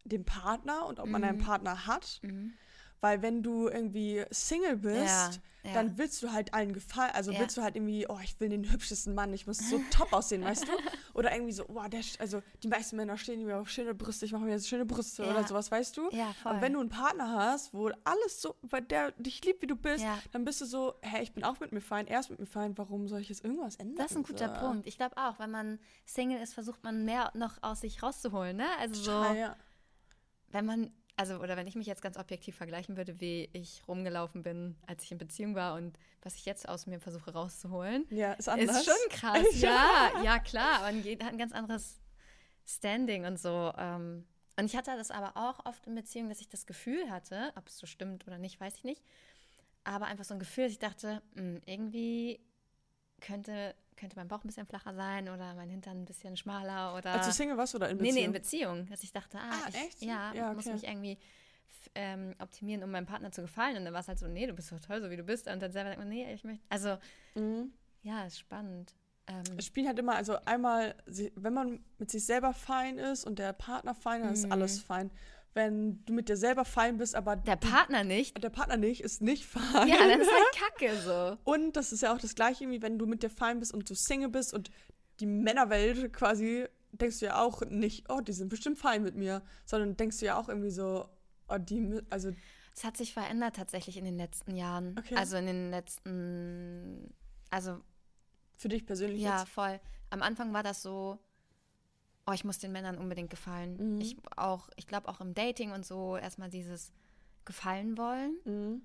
dem 0.08 0.26
Partner 0.26 0.86
und 0.86 1.00
ob 1.00 1.08
man 1.08 1.24
einen 1.24 1.38
Mhm. 1.40 1.44
Partner 1.44 1.88
hat. 1.88 2.20
Mhm. 2.24 2.54
Weil 3.00 3.22
wenn 3.22 3.44
du 3.44 3.68
irgendwie 3.68 4.26
Single 4.32 4.78
bist, 4.78 4.96
Ja, 5.06 5.30
ja. 5.66 5.74
dann 5.76 6.00
willst 6.00 6.24
du 6.24 6.32
halt 6.34 6.56
allen 6.56 6.74
gefallen. 6.74 7.12
Also 7.14 7.32
Ja. 7.32 7.40
willst 7.40 7.56
du 7.56 7.62
halt 7.62 7.76
irgendwie, 7.76 8.08
oh, 8.10 8.18
ich 8.24 8.40
will 8.40 8.50
den 8.50 8.72
hübschesten 8.72 9.14
Mann, 9.14 9.32
ich 9.36 9.46
muss 9.46 9.60
so 9.60 9.80
top 9.92 10.14
aussehen, 10.14 10.44
weißt 10.44 10.64
du? 10.68 10.72
Oder 11.14 11.32
irgendwie 11.32 11.52
so, 11.52 11.66
oh, 11.68 11.88
der, 11.88 12.02
also 12.18 12.42
die 12.64 12.68
meisten 12.68 12.96
Männer 12.96 13.16
stehen 13.18 13.46
mir 13.46 13.58
auf 13.60 13.70
schöne 13.70 13.94
Brüste, 13.94 14.26
ich 14.26 14.32
mache 14.32 14.46
mir 14.46 14.50
jetzt 14.54 14.68
schöne 14.68 14.88
Brüste 14.88 15.24
Ja. 15.24 15.30
oder 15.30 15.46
sowas, 15.48 15.70
weißt 15.72 15.96
du? 15.96 16.10
Ja, 16.12 16.34
voll. 16.42 16.54
Aber 16.54 16.62
wenn 16.64 16.74
du 16.74 16.80
einen 16.80 16.90
Partner 16.90 17.32
hast, 17.34 17.72
wo 17.72 17.92
alles 18.04 18.42
so, 18.42 18.56
weil 18.64 18.82
der 18.82 19.12
dich 19.12 19.46
liebt, 19.46 19.62
wie 19.62 19.68
du 19.68 19.76
bist, 19.76 20.04
Ja. 20.04 20.18
dann 20.32 20.44
bist 20.44 20.62
du 20.62 20.66
so, 20.66 20.96
hey, 21.04 21.22
ich 21.22 21.34
bin 21.34 21.44
auch 21.44 21.60
mit 21.60 21.72
mir 21.74 21.82
fein, 21.82 22.08
er 22.08 22.20
ist 22.20 22.32
mit 22.32 22.40
mir 22.40 22.48
fein, 22.48 22.76
warum 22.80 23.08
soll 23.08 23.20
ich 23.22 23.30
jetzt 23.30 23.44
irgendwas 23.44 23.76
ändern? 23.76 23.98
Das 23.98 24.10
ist 24.10 24.18
ein 24.18 24.24
guter 24.24 24.56
so. 24.56 24.66
Punkt. 24.66 24.88
Ich 24.88 24.98
glaube 24.98 25.16
auch, 25.18 25.38
wenn 25.38 25.52
man 25.52 25.78
Single 26.08 26.42
ist, 26.42 26.56
versucht 26.56 26.84
man 26.84 27.06
mehr 27.06 27.30
noch 27.36 27.62
aus 27.62 27.82
sich 27.82 28.02
rauszuholen, 28.02 28.58
ne? 28.58 28.66
Also 28.80 28.96
so, 28.96 29.12
Total, 29.12 29.38
ja. 29.38 29.56
Wenn 30.50 30.66
man, 30.66 30.92
also, 31.16 31.38
oder 31.40 31.58
wenn 31.58 31.68
ich 31.68 31.76
mich 31.76 31.88
jetzt 31.88 32.02
ganz 32.02 32.18
objektiv 32.18 32.56
vergleichen 32.56 32.96
würde, 32.98 33.20
wie 33.20 33.50
ich 33.54 33.82
rumgelaufen 33.88 34.44
bin, 34.44 34.76
als 34.86 35.04
ich 35.04 35.12
in 35.12 35.18
Beziehung 35.18 35.56
war 35.56 35.76
und 35.76 35.98
was 36.22 36.36
ich 36.36 36.46
jetzt 36.46 36.68
aus 36.70 36.86
mir 36.88 37.00
versuche 37.00 37.32
rauszuholen, 37.34 38.06
Ja, 38.10 38.34
ist 38.34 38.50
anders. 38.50 38.78
ist 38.78 38.86
schon 38.86 39.10
krass. 39.10 39.46
ja, 39.62 40.12
ja, 40.24 40.40
klar. 40.40 40.82
Man 40.82 41.02
geht, 41.02 41.24
hat 41.24 41.32
ein 41.32 41.38
ganz 41.38 41.54
anderes 41.54 42.00
Standing 42.66 43.26
und 43.26 43.40
so. 43.40 43.74
Ähm, 43.78 44.26
und 44.60 44.66
ich 44.66 44.76
hatte 44.76 44.96
das 44.98 45.12
aber 45.12 45.38
auch 45.38 45.66
oft 45.66 45.86
in 45.88 45.96
Beziehungen, 45.96 46.30
dass 46.30 46.42
ich 46.42 46.50
das 46.50 46.66
Gefühl 46.66 47.10
hatte, 47.10 47.52
ob 47.56 47.68
es 47.68 47.78
so 47.78 47.86
stimmt 47.86 48.26
oder 48.28 48.38
nicht, 48.38 48.60
weiß 48.60 48.76
ich 48.76 48.84
nicht. 48.84 49.04
Aber 49.84 50.06
einfach 50.08 50.26
so 50.26 50.34
ein 50.34 50.40
Gefühl, 50.40 50.66
dass 50.66 50.74
ich 50.74 50.80
dachte, 50.80 51.22
mh, 51.36 51.62
irgendwie 51.66 52.40
könnte, 53.22 53.76
könnte 53.98 54.16
mein 54.16 54.28
Bauch 54.28 54.44
ein 54.44 54.48
bisschen 54.48 54.66
flacher 54.66 54.94
sein 54.94 55.28
oder 55.30 55.54
mein 55.56 55.70
Hintern 55.70 56.02
ein 56.02 56.06
bisschen 56.06 56.38
schmaler 56.38 56.96
oder. 56.96 57.12
Als 57.12 57.26
du 57.28 57.34
Single 57.34 57.58
warst 57.58 57.76
oder 57.76 57.90
in 57.90 57.98
Nee, 57.98 58.04
Beziehung? 58.04 58.16
nee, 58.16 58.26
in 58.26 58.32
Beziehung. 58.32 58.86
Dass 58.88 59.04
ich 59.04 59.12
dachte, 59.12 59.38
ah, 59.40 59.50
Ah, 59.52 59.70
ich, 59.70 59.76
echt? 59.76 60.02
ja, 60.02 60.34
Ja, 60.34 60.54
muss 60.54 60.66
okay. 60.66 60.74
mich 60.76 60.84
irgendwie 60.86 61.18
ähm, 61.96 62.36
optimieren, 62.40 62.84
um 62.84 62.92
meinem 62.92 63.06
Partner 63.06 63.32
zu 63.32 63.42
gefallen. 63.42 63.78
Und 63.78 63.86
dann 63.86 63.94
war 63.94 64.02
es 64.02 64.08
halt 64.08 64.20
so, 64.20 64.28
nee, 64.28 64.48
du 64.48 64.54
bist 64.54 64.70
so 64.70 64.78
toll, 64.80 65.02
so 65.02 65.10
wie 65.10 65.18
du 65.18 65.24
bist. 65.24 65.48
Und 65.48 65.62
dann 65.62 65.72
selber 65.72 65.90
denkt 65.90 66.00
man, 66.00 66.10
nee, 66.10 66.32
ich 66.34 66.44
möchte. 66.44 66.64
Also, 66.70 66.98
Mhm. 67.36 67.74
ja, 68.04 68.26
ist 68.26 68.40
spannend. 68.40 68.94
Ähm, 69.28 69.44
Es 69.58 69.66
spielen 69.66 69.88
halt 69.88 70.00
immer, 70.00 70.16
also 70.16 70.38
einmal, 70.46 70.96
wenn 71.36 71.54
man 71.54 71.84
mit 71.98 72.10
sich 72.12 72.26
selber 72.26 72.54
fein 72.54 72.98
ist 72.98 73.26
und 73.26 73.40
der 73.40 73.52
Partner 73.54 73.94
fein, 73.94 74.22
dann 74.22 74.34
ist 74.34 74.46
Mhm. 74.46 74.52
alles 74.54 74.80
fein. 74.82 75.12
Wenn 75.54 76.04
du 76.06 76.14
mit 76.14 76.30
dir 76.30 76.38
selber 76.38 76.66
fein 76.66 76.98
bist, 76.98 77.16
aber 77.16 77.36
der 77.36 77.56
Partner 77.56 78.04
nicht. 78.04 78.42
der 78.42 78.50
Partner 78.50 78.78
nicht, 78.78 79.02
ist 79.02 79.22
nicht 79.22 79.46
fein. 79.48 79.88
Ja, 79.88 79.98
dann 79.98 80.22
ist 80.22 80.32
halt 80.32 80.46
Kacke 80.56 80.96
so. 80.98 81.38
Und 81.44 81.76
das 81.76 81.92
ist 81.92 82.02
ja 82.02 82.14
auch 82.14 82.20
das 82.20 82.36
gleiche, 82.36 82.64
irgendwie, 82.64 82.82
wenn 82.82 83.00
du 83.00 83.06
mit 83.06 83.24
dir 83.24 83.30
fein 83.30 83.60
bist 83.60 83.74
und 83.74 83.90
du 83.90 83.96
Single 83.96 84.30
bist 84.30 84.54
und 84.54 84.70
die 85.20 85.26
Männerwelt 85.26 86.14
quasi, 86.14 86.68
denkst 86.92 87.20
du 87.20 87.26
ja 87.26 87.42
auch 87.42 87.62
nicht, 87.62 88.10
oh, 88.10 88.22
die 88.22 88.34
sind 88.34 88.50
bestimmt 88.50 88.78
fein 88.78 89.04
mit 89.04 89.16
mir, 89.16 89.42
sondern 89.66 89.98
denkst 89.98 90.20
du 90.20 90.26
ja 90.26 90.40
auch 90.40 90.48
irgendwie 90.48 90.70
so, 90.70 91.10
oh, 91.50 91.58
die, 91.58 92.02
also, 92.10 92.32
Es 92.76 92.84
hat 92.84 92.98
sich 92.98 93.14
verändert 93.14 93.56
tatsächlich 93.56 93.98
in 93.98 94.06
den 94.06 94.18
letzten 94.18 94.56
Jahren. 94.56 94.96
Okay. 94.98 95.16
Also 95.16 95.38
in 95.38 95.48
den 95.48 95.72
letzten, 95.72 97.14
also 97.50 97.80
für 98.56 98.70
dich 98.70 98.86
persönlich 98.86 99.22
ja, 99.22 99.40
jetzt. 99.40 99.50
voll. 99.50 99.80
Am 100.10 100.22
Anfang 100.22 100.54
war 100.54 100.64
das 100.64 100.82
so, 100.82 101.20
oh, 102.28 102.34
ich 102.34 102.44
muss 102.44 102.60
den 102.60 102.72
Männern 102.72 102.98
unbedingt 102.98 103.30
gefallen. 103.30 103.96
Mhm. 103.96 104.02
Ich 104.02 104.18
auch, 104.36 104.70
ich 104.76 104.86
glaube 104.86 105.08
auch 105.08 105.22
im 105.22 105.34
Dating 105.34 105.72
und 105.72 105.86
so 105.86 106.18
erstmal 106.18 106.50
dieses 106.50 106.92
Gefallen 107.46 107.98
wollen. 107.98 108.38
Mhm. 108.44 108.82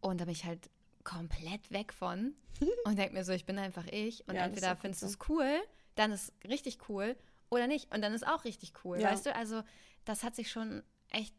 Und 0.00 0.20
da 0.20 0.24
bin 0.24 0.32
ich 0.32 0.44
halt 0.44 0.68
komplett 1.04 1.70
weg 1.70 1.92
von 1.92 2.34
und 2.84 2.98
denke 2.98 3.14
mir 3.14 3.24
so, 3.24 3.32
ich 3.32 3.46
bin 3.46 3.58
einfach 3.58 3.86
ich. 3.86 4.28
Und 4.28 4.34
Ja, 4.34 4.44
entweder 4.44 4.76
findest 4.76 5.02
du 5.02 5.06
es 5.06 5.18
cool, 5.28 5.60
dann 5.94 6.10
ist 6.10 6.32
richtig 6.46 6.88
cool 6.88 7.16
oder 7.48 7.68
nicht. 7.68 7.94
Und 7.94 8.02
dann 8.02 8.12
ist 8.12 8.26
auch 8.26 8.44
richtig 8.44 8.72
cool. 8.84 9.00
Ja. 9.00 9.10
Weißt 9.12 9.26
du, 9.26 9.34
also 9.34 9.62
das 10.04 10.24
hat 10.24 10.34
sich 10.34 10.50
schon 10.50 10.82
echt 11.10 11.34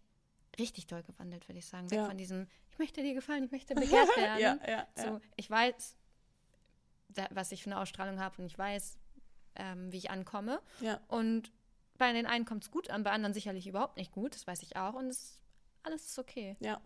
richtig 0.58 0.88
doll 0.88 1.04
gewandelt, 1.04 1.48
würde 1.50 1.60
ich 1.60 1.66
sagen. 1.68 1.92
Weg 1.92 1.98
Ja. 2.00 2.06
von 2.06 2.18
diesem, 2.18 2.48
ich 2.72 2.80
möchte 2.80 3.02
dir 3.02 3.14
gefallen, 3.14 3.44
ich 3.44 3.52
möchte 3.52 3.76
begehrt 3.76 4.18
werden. 4.18 4.40
Ja, 4.40 4.60
ja, 4.68 4.88
So, 4.96 5.20
ich 5.36 5.50
weiß, 5.50 5.96
da, 7.10 7.28
was 7.32 7.52
ich 7.52 7.64
für 7.64 7.72
eine 7.72 7.80
Ausstrahlung 7.80 8.20
habe 8.20 8.42
und 8.42 8.46
ich 8.46 8.58
weiß, 8.58 8.98
ähm, 9.58 9.92
wie 9.92 9.98
ich 9.98 10.10
ankomme. 10.10 10.62
ja. 10.82 11.00
Und 11.08 11.52
bei 11.98 12.14
den 12.14 12.28
einen 12.28 12.46
kommt 12.46 12.64
es 12.64 12.70
gut 12.70 12.92
an, 12.92 13.04
bei 13.04 13.12
anderen 13.12 13.34
sicherlich 13.34 13.66
überhaupt 13.68 13.98
nicht 13.98 14.12
gut. 14.12 14.36
Das 14.36 14.46
weiß 14.46 14.62
ich 14.62 14.76
auch. 14.76 14.94
Und 14.94 15.08
es, 15.08 15.40
alles 15.82 16.06
ist 16.06 16.20
okay. 16.20 16.56
Ja, 16.60 16.80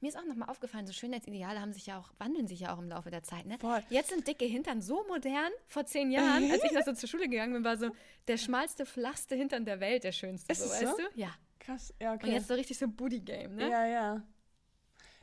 Mir 0.00 0.08
ist 0.08 0.16
auch 0.16 0.24
nochmal 0.24 0.48
aufgefallen, 0.48 0.86
so 0.86 0.92
Schönheitsideale 0.92 1.60
haben 1.60 1.72
sich 1.72 1.86
ja 1.86 1.98
auch, 1.98 2.12
wandeln 2.18 2.46
sich 2.46 2.60
ja 2.60 2.72
auch 2.72 2.78
im 2.78 2.88
Laufe 2.88 3.10
der 3.10 3.22
Zeit. 3.22 3.46
Ne? 3.46 3.58
voll. 3.58 3.82
Jetzt 3.90 4.10
sind 4.10 4.26
dicke 4.28 4.44
Hintern 4.44 4.82
so 4.82 5.04
modern. 5.08 5.50
Vor 5.66 5.84
zehn 5.84 6.10
Jahren, 6.12 6.50
als 6.50 6.62
ich 6.62 6.70
noch 6.72 6.84
so 6.84 6.92
zur 6.92 7.08
Schule 7.08 7.28
gegangen 7.28 7.52
bin, 7.54 7.64
war 7.64 7.76
so 7.76 7.90
der 8.28 8.36
schmalste, 8.36 8.86
flachste 8.86 9.34
Hintern 9.34 9.64
der 9.64 9.80
Welt 9.80 10.04
der 10.04 10.12
schönste. 10.12 10.52
Ist 10.52 10.60
so, 10.60 10.66
es 10.66 10.82
weißt 10.82 10.96
so? 10.96 10.96
du? 10.96 11.20
Ja. 11.20 11.34
Krass, 11.58 11.92
ja, 12.00 12.14
okay. 12.14 12.28
Und 12.28 12.32
jetzt 12.32 12.48
so 12.48 12.54
richtig 12.54 12.78
so 12.78 12.88
Booty-Game, 12.88 13.56
ne? 13.56 13.68
Ja, 13.68 13.84
ja. 13.86 14.22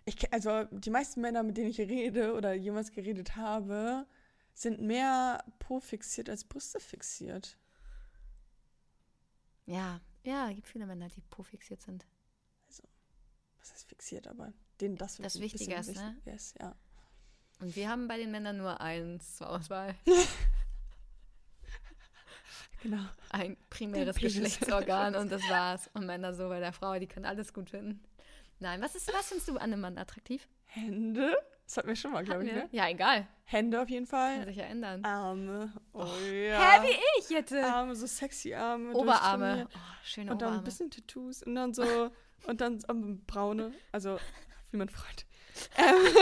Ich, 0.06 0.32
also 0.32 0.66
die 0.72 0.90
meisten 0.90 1.22
Männer, 1.22 1.44
mit 1.44 1.58
denen 1.58 1.70
ich 1.70 1.80
rede 1.80 2.34
oder 2.34 2.54
jemals 2.54 2.92
geredet 2.92 3.36
habe, 3.36 4.06
sind 4.58 4.82
mehr 4.82 5.44
Po 5.60 5.80
fixiert 5.80 6.30
als 6.30 6.44
Brüste 6.44 6.80
fixiert. 6.80 7.58
Ja, 9.66 10.02
ja, 10.24 10.52
gibt 10.52 10.68
viele 10.68 10.86
Männer, 10.86 11.10
die 11.10 11.22
po-fixiert 11.22 11.82
sind. 11.82 12.06
Was 13.60 13.72
heißt 13.74 13.88
fixiert, 13.88 14.28
aber 14.28 14.54
denen 14.82 14.96
das 14.96 15.18
Das 15.18 15.40
Wichtige 15.40 15.76
ist, 15.76 15.96
ne? 15.96 16.16
wichtig 16.16 16.34
ist, 16.34 16.60
ja. 16.60 16.76
Und 17.60 17.76
wir 17.76 17.90
haben 17.90 18.08
bei 18.08 18.18
den 18.18 18.32
Männern 18.32 18.58
nur 18.58 18.82
eins 18.82 19.38
zur 19.38 19.50
Auswahl. 19.50 19.96
Genau. 22.84 23.04
Ein 23.30 23.58
primäres. 23.72 24.18
Geschlechtsorgan 24.18 25.16
und 25.16 25.32
das 25.32 25.42
war's. 25.50 25.90
Und 25.96 26.06
Männer 26.06 26.36
so 26.36 26.48
bei 26.48 26.60
der 26.60 26.72
Frau, 26.72 26.98
die 27.00 27.08
können 27.08 27.26
alles 27.26 27.52
gut 27.52 27.72
finden. 27.72 28.04
Nein, 28.60 28.82
was, 28.82 28.94
ist, 28.94 29.12
was 29.12 29.30
findest 29.30 29.48
du 29.50 29.54
an 29.56 29.74
einem 29.74 29.82
Mann 29.82 29.98
attraktiv? 29.98 30.48
Hände? 30.66 31.36
Das 31.68 31.76
hatten 31.76 31.90
wir 31.90 31.98
schon 31.98 32.14
mal, 32.14 32.24
glaube 32.24 32.46
ich, 32.46 32.54
ne? 32.54 32.70
Ja, 32.72 32.88
egal. 32.88 33.28
Hände 33.44 33.82
auf 33.82 33.90
jeden 33.90 34.08
Kann 34.08 34.38
Fall. 34.38 34.46
sich 34.46 34.56
ja 34.56 34.64
ändern. 34.64 35.04
Arme. 35.04 35.74
Oh, 35.92 36.06
Hä, 36.06 36.50
ja. 36.50 36.82
wie 36.82 36.96
ich 37.20 37.30
jetzt? 37.30 37.54
Arme, 37.54 37.94
so 37.94 38.08
sexy 38.08 38.54
Arme. 38.54 38.94
Oberarme. 38.94 39.68
Oh, 39.70 39.78
schöne 40.02 40.32
Und 40.32 40.42
dann 40.42 40.54
ein 40.54 40.64
bisschen 40.64 40.90
Tattoos 40.90 41.44
und 41.44 41.56
dann 41.56 41.74
so, 41.74 41.84
und 42.48 42.62
dann 42.62 42.80
ähm, 42.90 43.22
braune, 43.28 43.74
also 43.92 44.18
wie 44.72 44.78
mein 44.78 44.88
Freund. 44.88 45.26
Ähm, 45.78 46.16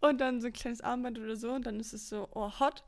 und 0.00 0.18
dann 0.18 0.40
so 0.40 0.46
ein 0.46 0.52
kleines 0.54 0.80
Armband 0.80 1.18
oder 1.18 1.36
so 1.36 1.52
und 1.52 1.66
dann 1.66 1.78
ist 1.78 1.92
es 1.92 2.08
so, 2.08 2.26
oh, 2.32 2.50
hot. 2.58 2.84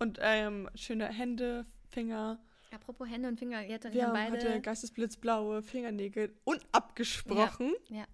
Und 0.00 0.18
ähm, 0.20 0.68
schöne 0.74 1.06
Hände, 1.06 1.66
Finger. 1.90 2.40
Apropos 2.74 3.08
Hände 3.08 3.28
und 3.28 3.38
Finger, 3.38 3.60
und 3.60 3.66
ich 3.66 3.94
Wir 3.94 4.08
haben 4.08 4.12
beide. 4.12 4.60
geistesblitzblaue 4.60 5.62
Fingernägel 5.62 6.34
unabgesprochen. 6.42 7.74
Ja. 7.88 8.06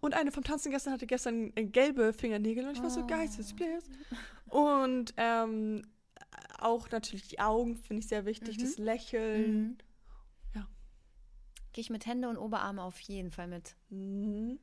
Und 0.00 0.14
eine 0.14 0.32
vom 0.32 0.44
Tanzen 0.44 0.70
gestern 0.70 0.92
hatte 0.92 1.06
gestern 1.06 1.52
äh, 1.56 1.64
gelbe 1.64 2.12
Fingernägel 2.12 2.66
und 2.66 2.72
ich 2.76 2.82
war 2.82 2.90
so 2.90 3.00
Oh. 3.02 3.06
geistesblitz. 3.06 3.88
Und 4.48 5.14
ähm, 5.16 5.82
auch 6.58 6.90
natürlich 6.90 7.28
die 7.28 7.40
Augen 7.40 7.76
finde 7.76 8.00
ich 8.00 8.08
sehr 8.08 8.24
wichtig, 8.26 8.58
Mhm. 8.58 8.62
das 8.62 8.78
Lächeln. 8.78 9.62
Mhm. 9.62 9.78
Ja. 10.54 10.68
Gehe 11.72 11.82
ich 11.82 11.90
mit 11.90 12.06
Hände 12.06 12.28
und 12.28 12.36
Oberarme 12.36 12.82
auf 12.82 12.98
jeden 13.00 13.30
Fall 13.30 13.48
mit. 13.48 13.76
Mhm. 13.90 14.58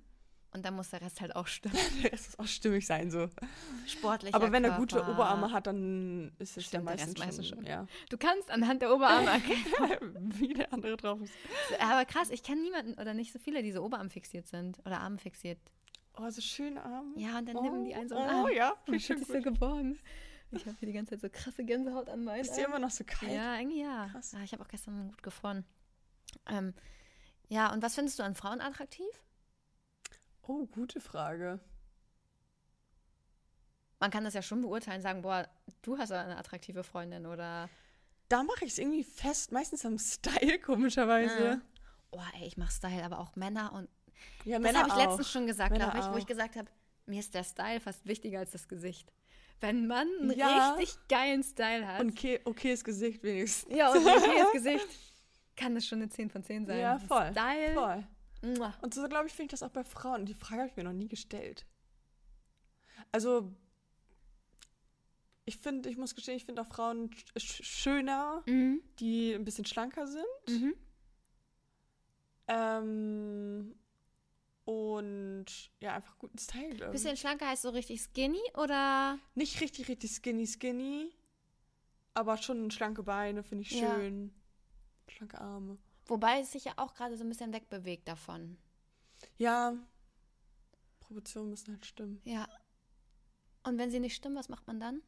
Und 0.52 0.66
dann 0.66 0.76
muss 0.76 0.90
der 0.90 1.02
Rest 1.02 1.22
halt 1.22 1.36
auch 1.36 1.48
stimmen. 1.56 1.78
Der 2.04 2.12
Rest 2.12 2.28
muss 2.38 2.40
auch 2.40 2.52
stimmig 2.52 2.86
sein 2.88 3.12
so. 3.12 3.30
Sportlich. 3.86 4.34
Aber 4.34 4.52
wenn 4.52 4.64
er 4.64 4.78
gute 4.78 5.02
Oberarme 5.02 5.52
hat, 5.52 5.68
dann 5.68 6.32
ist 6.40 6.52
es 6.52 6.56
ja 6.56 6.62
Stimmt, 6.82 6.90
der 6.90 6.96
meistens, 7.16 7.48
schon. 7.48 7.58
schon. 7.58 7.66
Ja. 7.68 7.86
Du 8.10 8.18
kannst 8.18 8.50
anhand 8.50 8.82
der 8.82 8.94
Oberarme 8.94 9.30
erkennen. 9.32 10.34
Wie 10.40 10.54
der 10.54 10.74
andere 10.74 10.98
drauf 10.98 11.22
ist. 11.22 11.34
Aber 11.80 12.06
krass, 12.06 12.30
ich 12.32 12.42
kenne 12.44 12.62
niemanden 12.62 12.94
oder 13.00 13.14
nicht 13.14 13.32
so 13.32 13.40
viele, 13.40 13.62
die 13.62 13.72
so 13.72 13.84
Oberarm 13.84 14.10
fixiert 14.10 14.48
sind 14.48 14.80
oder 14.86 15.02
Arm 15.02 15.20
fixiert. 15.20 15.60
Oh, 16.18 16.30
so 16.30 16.42
schöne 16.42 16.84
Arme. 16.84 17.14
Ja, 17.16 17.38
und 17.38 17.48
dann 17.48 17.56
oh, 17.56 17.62
nehmen 17.62 17.86
die 17.86 17.94
einen 17.96 18.10
so 18.10 18.16
Oh, 18.16 18.20
einen 18.20 18.30
Arm. 18.30 18.50
ja, 18.52 18.72
Und 18.72 18.78
viel 18.86 18.92
man 18.94 19.00
schön 19.00 19.18
sich 19.20 19.28
so 19.28 19.42
geborgen. 19.42 20.00
Ich 20.52 20.66
habe 20.66 20.76
hier 20.80 20.88
die 20.88 20.94
ganze 20.94 21.12
Zeit 21.12 21.22
so 21.22 21.30
krasse 21.30 21.64
Gänsehaut 21.64 22.10
an 22.10 22.24
meinen 22.24 22.42
Ist 22.42 22.54
dir 22.58 22.66
immer 22.66 22.80
noch 22.80 22.90
so 22.90 23.04
kalt? 23.06 23.32
Ja, 23.32 23.56
irgendwie 23.58 23.82
ja. 23.82 24.08
Krass. 24.12 24.34
Ah, 24.36 24.44
ich 24.44 24.52
habe 24.52 24.64
auch 24.64 24.68
gestern 24.68 25.10
gut 25.10 25.22
gefroren. 25.22 25.64
Ähm, 26.50 26.74
ja, 27.50 27.72
und 27.72 27.84
was 27.84 27.94
findest 27.96 28.18
du 28.20 28.24
an 28.24 28.34
Frauen 28.36 28.60
attraktiv? 28.60 29.06
Oh, 30.50 30.66
gute 30.66 31.00
Frage. 31.00 31.60
Man 34.00 34.10
kann 34.10 34.24
das 34.24 34.34
ja 34.34 34.42
schon 34.42 34.62
beurteilen, 34.62 35.00
sagen, 35.00 35.22
boah, 35.22 35.48
du 35.84 35.96
hast 36.00 36.10
ja 36.10 36.24
eine 36.24 36.38
attraktive 36.38 36.84
Freundin 36.84 37.28
oder. 37.28 37.70
Da 38.30 38.42
mache 38.42 38.66
ich 38.66 38.72
es 38.72 38.80
irgendwie 38.80 39.04
fest, 39.04 39.52
meistens 39.52 39.86
am 39.86 40.00
Style, 40.00 40.58
komischerweise. 40.66 41.62
Oh, 42.10 42.20
ey, 42.40 42.48
ich 42.48 42.58
mach 42.58 42.72
Style, 42.72 43.04
aber 43.04 43.20
auch 43.20 43.36
Männer 43.36 43.74
und. 43.74 43.88
Ja, 44.44 44.58
Das 44.58 44.64
Männer 44.64 44.80
habe 44.80 44.90
ich 44.90 44.96
letztens 44.96 45.30
schon 45.32 45.46
gesagt, 45.46 45.76
glaube 45.76 46.00
ich, 46.00 46.12
wo 46.12 46.18
ich 46.18 46.26
gesagt 46.26 46.56
habe, 46.56 46.68
mir 47.06 47.20
ist 47.20 47.36
der 47.36 47.44
Style 47.44 47.80
fast 47.80 48.08
wichtiger 48.08 48.40
als 48.40 48.50
das 48.50 48.68
Gesicht. 48.68 49.14
Wenn 49.62 49.86
man 49.86 50.08
einen 50.22 50.32
Ja. 50.32 50.74
richtig 50.80 50.98
geilen 51.10 51.44
Style 51.44 51.86
hat. 51.88 52.02
Und 52.02 52.12
okay, 52.14 52.40
okayes 52.44 52.84
Gesicht 52.84 53.22
wenigstens. 53.22 53.72
ja, 53.76 53.92
und 53.92 53.98
ein 53.98 54.18
okayes 54.18 54.52
Gesicht, 54.54 54.88
kann 55.56 55.76
das 55.76 55.86
schon 55.86 56.00
eine 56.00 56.10
10 56.10 56.32
von 56.32 56.42
10 56.44 56.66
sein. 56.66 56.80
Ja, 56.80 56.98
voll. 56.98 57.30
Style. 57.34 57.74
Voll. 57.76 58.08
Mua. 58.42 58.74
Und 58.82 58.94
so, 58.94 59.08
glaube 59.08 59.28
ich, 59.28 59.34
finde 59.34 59.54
ich 59.54 59.60
das 59.60 59.64
auch 59.64 59.74
bei 59.74 59.84
Frauen. 59.84 60.26
Die 60.26 60.34
Frage 60.34 60.62
habe 60.62 60.70
ich 60.70 60.76
mir 60.78 60.84
noch 60.84 60.94
nie 60.94 61.08
gestellt. 61.08 61.66
Also, 63.12 63.54
ich 65.46 65.58
finde, 65.58 65.90
ich 65.90 65.98
muss 65.98 66.16
gestehen, 66.16 66.38
ich 66.38 66.46
finde 66.46 66.62
auch 66.62 66.68
Frauen 66.68 67.12
sch 67.14 67.26
sch- 67.38 67.64
schöner, 67.64 68.44
Mhm. 68.48 68.82
die 69.00 69.34
ein 69.34 69.44
bisschen 69.46 69.66
schlanker 69.66 70.08
sind. 70.08 70.26
Mhm. 70.48 70.74
Ähm, 72.48 73.76
und 74.66 75.46
ja, 75.82 75.94
einfach 75.96 76.18
guten 76.18 76.38
Style, 76.38 76.70
glaube 76.76 76.96
ich. 76.96 77.02
Bisschen 77.02 77.18
schlanker 77.18 77.48
heißt 77.48 77.62
so 77.64 77.70
richtig 77.70 78.02
skinny 78.02 78.42
oder? 78.56 79.20
Nicht 79.36 79.62
richtig, 79.62 79.88
richtig 79.88 80.12
skinny, 80.12 80.46
skinny. 80.48 81.12
Aber 82.14 82.38
schon 82.38 82.70
schlanke 82.72 83.04
Beine, 83.04 83.44
finde 83.44 83.64
ich 83.64 83.72
Ja. 83.72 83.96
schön. 83.96 84.34
Schlanke 85.08 85.40
Arme. 85.40 85.78
Wobei 86.10 86.40
es 86.42 86.52
sich 86.52 86.66
ja 86.66 86.74
auch 86.78 86.94
gerade 86.96 87.16
so 87.18 87.24
ein 87.24 87.30
bisschen 87.30 87.54
wegbewegt 87.54 88.08
davon. 88.08 88.58
Ja. 89.38 89.74
Proportionen 91.00 91.50
müssen 91.50 91.72
halt 91.74 91.86
stimmen. 91.86 92.22
Ja. 92.26 92.48
Und 93.64 93.78
wenn 93.78 93.92
sie 93.92 94.00
nicht 94.00 94.16
stimmen, 94.16 94.36
was 94.36 94.50
macht 94.50 94.66
man 94.68 94.80
dann? 94.80 95.02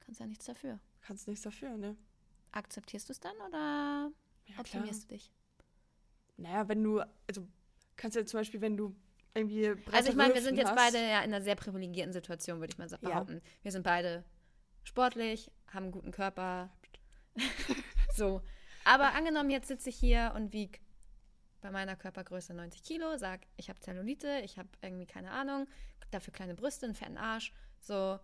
Kannst 0.00 0.20
ja 0.20 0.26
nichts 0.26 0.44
dafür. 0.44 0.78
Kannst 1.00 1.26
nichts 1.28 1.42
dafür, 1.42 1.76
ne? 1.76 1.96
Akzeptierst 2.52 3.08
du 3.08 3.12
es 3.12 3.20
dann 3.20 3.36
oder 3.48 4.12
Ja, 4.46 4.52
klar. 4.54 4.60
optimierst 4.60 5.04
du 5.04 5.08
dich? 5.08 5.32
Naja, 6.36 6.68
wenn 6.68 6.82
du, 6.82 7.00
also 7.26 7.46
kannst 7.96 8.16
ja 8.16 8.24
zum 8.24 8.40
Beispiel, 8.40 8.60
wenn 8.60 8.76
du 8.76 8.94
irgendwie 9.34 9.68
Also 9.92 10.10
ich 10.10 10.16
meine, 10.16 10.34
wir 10.34 10.42
sind 10.42 10.56
jetzt 10.56 10.68
hast- 10.70 10.76
beide 10.76 10.98
ja 10.98 11.18
in 11.20 11.32
einer 11.34 11.42
sehr 11.42 11.56
privilegierten 11.56 12.12
Situation, 12.12 12.60
würde 12.60 12.72
ich 12.72 12.78
mal 12.78 12.88
sa- 12.88 12.98
Ja. 13.02 13.08
behaupten. 13.08 13.42
Wir 13.62 13.72
sind 13.72 13.82
beide 13.82 14.24
sportlich, 14.84 15.50
haben 15.68 15.84
einen 15.84 15.92
guten 15.92 16.10
Körper. 16.12 16.70
so. 18.14 18.42
Aber 18.86 19.14
angenommen, 19.14 19.50
jetzt 19.50 19.68
sitze 19.68 19.88
ich 19.90 19.96
hier 19.96 20.32
und 20.36 20.52
wiege 20.52 20.78
bei 21.60 21.70
meiner 21.72 21.96
Körpergröße 21.96 22.54
90 22.54 22.82
Kilo, 22.84 23.16
sag, 23.18 23.40
ich 23.56 23.68
habe 23.68 23.80
Zellulite, 23.80 24.40
ich 24.44 24.58
habe 24.58 24.68
irgendwie 24.80 25.06
keine 25.06 25.32
Ahnung, 25.32 25.66
dafür 26.12 26.32
kleine 26.32 26.54
Brüste, 26.54 26.86
einen 26.86 26.94
fetten 26.94 27.16
Arsch, 27.16 27.52
so. 27.80 28.18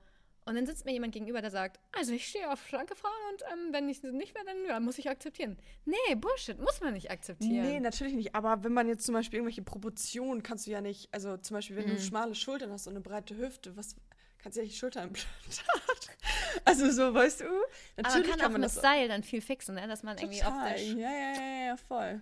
Und 0.45 0.55
dann 0.57 0.67
sitzt 0.67 0.85
mir 0.85 0.93
jemand 0.93 1.15
gegenüber, 1.15 1.41
der 1.41 1.51
sagt, 1.51 1.79
also 1.93 2.13
ich 2.13 2.27
stehe 2.29 2.51
auf 2.53 2.67
schlanke 2.67 2.95
Frauen 2.97 3.13
und 3.33 3.43
ähm, 3.53 3.73
wenn 3.73 3.89
ich 3.89 4.03
nicht 4.03 4.35
mehr, 4.35 4.45
dann 4.45 4.57
ja, 4.67 4.81
muss 4.81 4.99
ich 4.99 5.09
akzeptieren. 5.09 5.57
Nee, 5.85 6.15
Bullshit, 6.17 6.59
muss 6.59 6.81
man 6.81 6.95
nicht 6.95 7.11
akzeptieren. 7.11 7.65
Nee, 7.65 7.81
natürlich 7.81 8.15
nicht. 8.15 8.35
Aber 8.35 8.63
wenn 8.65 8.73
man 8.73 8.89
jetzt 8.89 9.05
zum 9.07 9.15
Beispiel 9.15 9.39
irgendwelche 9.39 9.63
Proportionen 9.63 10.43
kannst 10.43 10.67
du 10.67 10.71
ja 10.73 10.81
nicht, 10.81 11.13
also 11.13 11.37
zum 11.37 11.57
Beispiel, 11.57 11.77
wenn 11.77 11.87
Mhm. 11.87 11.91
du 11.97 12.01
schmale 12.01 12.35
Schultern 12.35 12.71
hast 12.73 12.87
und 12.89 12.95
eine 12.95 13.01
breite 13.03 13.37
Hüfte, 13.37 13.77
was 13.77 13.95
kannst 14.43 14.57
du 14.57 14.61
ja 14.61 14.67
nicht 14.67 14.77
Schulterimplantat. 14.79 16.17
also 16.65 16.91
so, 16.91 17.15
weißt 17.15 17.41
du? 17.41 17.45
Aber 17.45 17.55
man 17.97 18.03
Natürlich 18.03 18.31
kann, 18.31 18.55
auch 18.55 18.59
mit 18.59 18.71
Style 18.71 19.09
dann 19.09 19.23
viel 19.23 19.41
fixen, 19.41 19.75
ne? 19.77 19.87
dass 19.87 20.03
man 20.03 20.19
irgendwie 20.19 20.41
total. 20.41 20.73
optisch 20.73 20.89
Ja, 20.89 21.11
ja, 21.11 21.33
ja, 21.35 21.67
ja, 21.67 21.77
voll. 21.77 22.21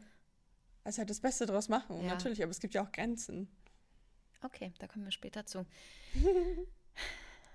Also 0.85 0.99
halt 0.99 1.11
das 1.11 1.21
Beste 1.21 1.47
draus 1.47 1.69
machen, 1.69 2.03
Ja. 2.03 2.09
natürlich, 2.09 2.43
aber 2.43 2.51
es 2.51 2.61
gibt 2.61 2.75
ja 2.75 2.83
auch 2.85 2.93
Grenzen. 2.93 3.49
Okay, 4.43 4.73
da 4.79 4.87
kommen 4.87 5.05
wir 5.05 5.13
später 5.13 5.45
zu. 5.47 5.67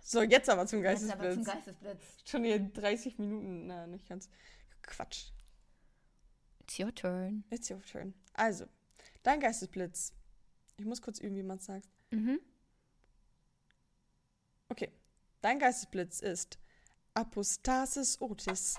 So, 0.08 0.22
jetzt 0.22 0.48
aber 0.52 0.68
zum 0.68 0.84
Jetzt 0.84 1.10
aber 1.12 1.32
zum 1.34 1.44
Geistesblitz. 1.44 1.66
Geistesblitz. 1.66 2.30
Schon 2.30 2.44
hier 2.44 2.60
30 2.60 3.18
Minuten, 3.18 3.66
na, 3.66 3.88
nicht 3.88 4.08
ganz. 4.08 4.30
Quatsch. 4.84 5.32
It's 6.62 6.78
your 6.78 6.94
turn. 6.94 7.44
It's 7.50 7.72
your 7.72 7.82
turn. 7.82 8.14
Also, 8.34 8.68
dein 9.24 9.40
Geistesblitz. 9.40 10.14
Ich 10.78 10.86
muss 10.86 11.02
kurz 11.02 11.18
üben, 11.20 11.36
wie 11.36 11.42
man 11.42 11.58
es 11.58 11.66
sagt. 11.66 11.90
Mhm. 12.12 12.40
Dein 15.46 15.60
Geistesblitz 15.60 16.22
ist 16.22 16.58
Apostasis 17.14 18.20
otis. 18.20 18.78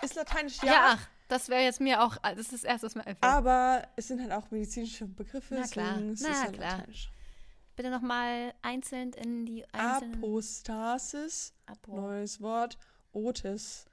Ist 0.00 0.14
lateinisch, 0.14 0.56
Ja, 0.62 0.72
ja. 0.72 0.82
ach, 0.94 1.08
das 1.28 1.50
wäre 1.50 1.60
jetzt 1.60 1.82
mir 1.82 2.02
auch, 2.02 2.16
das 2.16 2.38
ist 2.38 2.52
das 2.54 2.64
Erste, 2.64 2.86
was 2.86 2.94
mir 2.94 3.06
einfällt. 3.06 3.22
Aber 3.30 3.86
es 3.94 4.08
sind 4.08 4.22
halt 4.22 4.32
auch 4.32 4.50
medizinische 4.50 5.04
Begriffe. 5.06 5.56
Na 5.56 5.66
klar, 5.66 5.96
deswegen 5.96 6.12
ist 6.14 6.22
na 6.22 6.30
es 6.30 6.40
halt 6.40 6.52
klar. 6.54 6.70
lateinisch. 6.78 7.10
Bitte 7.76 7.90
nochmal 7.90 8.54
einzeln 8.62 9.12
in 9.12 9.44
die 9.44 9.66
einzelnen... 9.74 10.14
Apostasis, 10.14 11.52
Apo. 11.66 11.94
neues 12.00 12.40
Wort, 12.40 12.78
otis. 13.12 13.84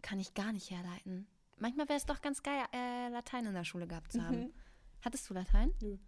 Kann 0.00 0.18
ich 0.18 0.32
gar 0.32 0.52
nicht 0.54 0.70
herleiten. 0.70 1.26
Manchmal 1.58 1.86
wäre 1.90 1.98
es 1.98 2.06
doch 2.06 2.22
ganz 2.22 2.42
geil, 2.42 2.64
äh, 2.72 3.08
Latein 3.10 3.44
in 3.44 3.52
der 3.52 3.64
Schule 3.64 3.86
gehabt 3.86 4.10
zu 4.10 4.24
haben. 4.24 4.44
Mhm. 4.44 4.54
Hattest 5.02 5.28
du 5.28 5.34
Latein? 5.34 5.74
Nö. 5.82 5.98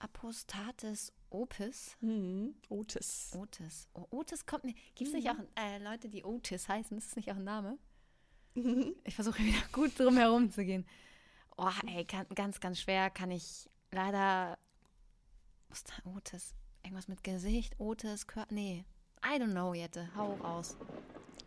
Apostatis 0.00 1.12
opus? 1.30 1.96
Mhm. 2.00 2.54
Otis. 2.68 3.32
Otis. 3.36 3.88
Oh, 3.94 4.06
Otis 4.10 4.46
kommt 4.46 4.64
nicht. 4.64 4.78
Gibt 4.94 5.08
es 5.08 5.14
nicht 5.14 5.30
auch 5.30 5.36
äh, 5.56 5.78
Leute, 5.78 6.08
die 6.08 6.24
Otis 6.24 6.68
heißen? 6.68 6.96
Ist 6.98 7.08
das 7.08 7.16
nicht 7.16 7.30
auch 7.30 7.36
ein 7.36 7.44
Name? 7.44 7.78
Ich 9.04 9.14
versuche 9.14 9.38
wieder 9.40 9.60
gut 9.72 9.98
drum 9.98 10.16
herum 10.16 10.50
zu 10.50 10.64
gehen. 10.64 10.86
Oh, 11.58 11.70
ey, 11.86 12.04
kann, 12.04 12.26
ganz, 12.34 12.60
ganz 12.60 12.80
schwer 12.80 13.10
kann 13.10 13.30
ich 13.30 13.68
leider. 13.90 14.58
Was 15.68 15.78
ist 15.78 15.90
da 15.90 16.10
Otis? 16.10 16.54
Irgendwas 16.82 17.08
mit 17.08 17.22
Gesicht, 17.24 17.78
Otis, 17.78 18.26
Körper. 18.26 18.54
Nee. 18.54 18.84
I 19.24 19.38
don't 19.40 19.52
know, 19.52 19.74
Jette. 19.74 20.08
Hau 20.14 20.34
raus. 20.34 20.76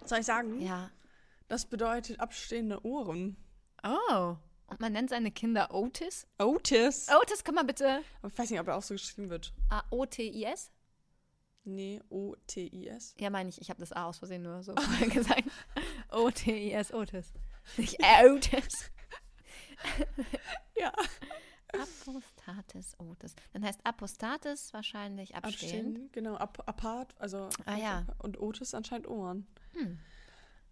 Soll 0.06 0.20
ich 0.20 0.26
sagen? 0.26 0.60
Ja. 0.62 0.92
Das 1.48 1.66
bedeutet 1.66 2.20
abstehende 2.20 2.86
Ohren. 2.86 3.38
Oh. 3.84 4.36
Und 4.70 4.80
man 4.80 4.94
nennt 4.94 5.10
seine 5.10 5.32
Kinder 5.32 5.74
Otis? 5.74 6.28
Otis. 6.38 7.08
Otis, 7.22 7.44
komm 7.44 7.56
mal 7.56 7.64
bitte. 7.64 8.02
Aber 8.22 8.32
ich 8.32 8.38
weiß 8.38 8.50
nicht, 8.52 8.60
ob 8.60 8.68
er 8.68 8.76
auch 8.78 8.84
so 8.84 8.94
geschrieben 8.94 9.30
wird. 9.30 9.54
Ah, 9.70 9.84
O-T-I-S? 9.90 10.72
Nee, 11.64 12.02
O-T-I-S. 12.10 13.16
Ja, 13.20 13.30
meine 13.30 13.50
ich. 13.50 13.60
Ich 13.62 13.70
habe 13.70 13.80
das 13.80 13.92
A 13.92 14.06
aus 14.06 14.20
Versehen 14.20 14.44
nur 14.44 14.64
so 14.64 14.74
gesagt. 15.14 15.44
O-T-I-S, 16.12 16.94
Otis. 16.94 17.34
Nicht 17.78 17.98
Otis. 18.26 18.92
Ja. 20.78 20.92
Apostatis 21.74 22.96
Otis. 23.00 23.36
Dann 23.54 23.64
heißt 23.64 23.80
Apostatis 23.84 24.74
wahrscheinlich 24.74 25.36
abstehend. 25.36 25.98
Abstehend, 25.98 26.14
genau. 26.14 26.36
Ap 26.36 26.68
apart, 26.68 27.14
also. 27.20 27.50
Ah, 27.66 27.78
ja. 27.78 28.06
Und 28.18 28.40
Otis 28.40 28.74
anscheinend 28.74 29.08
Ohren. 29.08 29.46
Hm. 29.74 30.00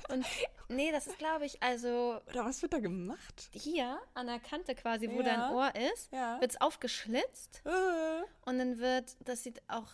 Und 0.10 0.26
nee, 0.70 0.92
das 0.92 1.08
ist, 1.08 1.18
glaube 1.18 1.46
ich, 1.46 1.62
also 1.62 2.20
Oder 2.30 2.46
was 2.46 2.62
wird 2.62 2.74
da 2.74 2.80
gemacht? 2.80 3.50
hier 3.52 4.00
an 4.14 4.28
der 4.28 4.40
Kante 4.40 4.76
quasi, 4.76 5.10
wo 5.10 5.22
Ja. 5.22 5.24
dein 5.24 5.42
Ohr 5.56 5.72
ist, 5.94 6.12
Ja. 6.14 6.40
wird 6.40 6.52
es 6.52 6.62
aufgeschlitzt 6.62 7.62
Äh, 7.66 8.50
und 8.50 8.60
dann 8.60 8.78
wird, 8.80 9.18
das 9.26 9.44
sieht 9.44 9.62
auch, 9.68 9.90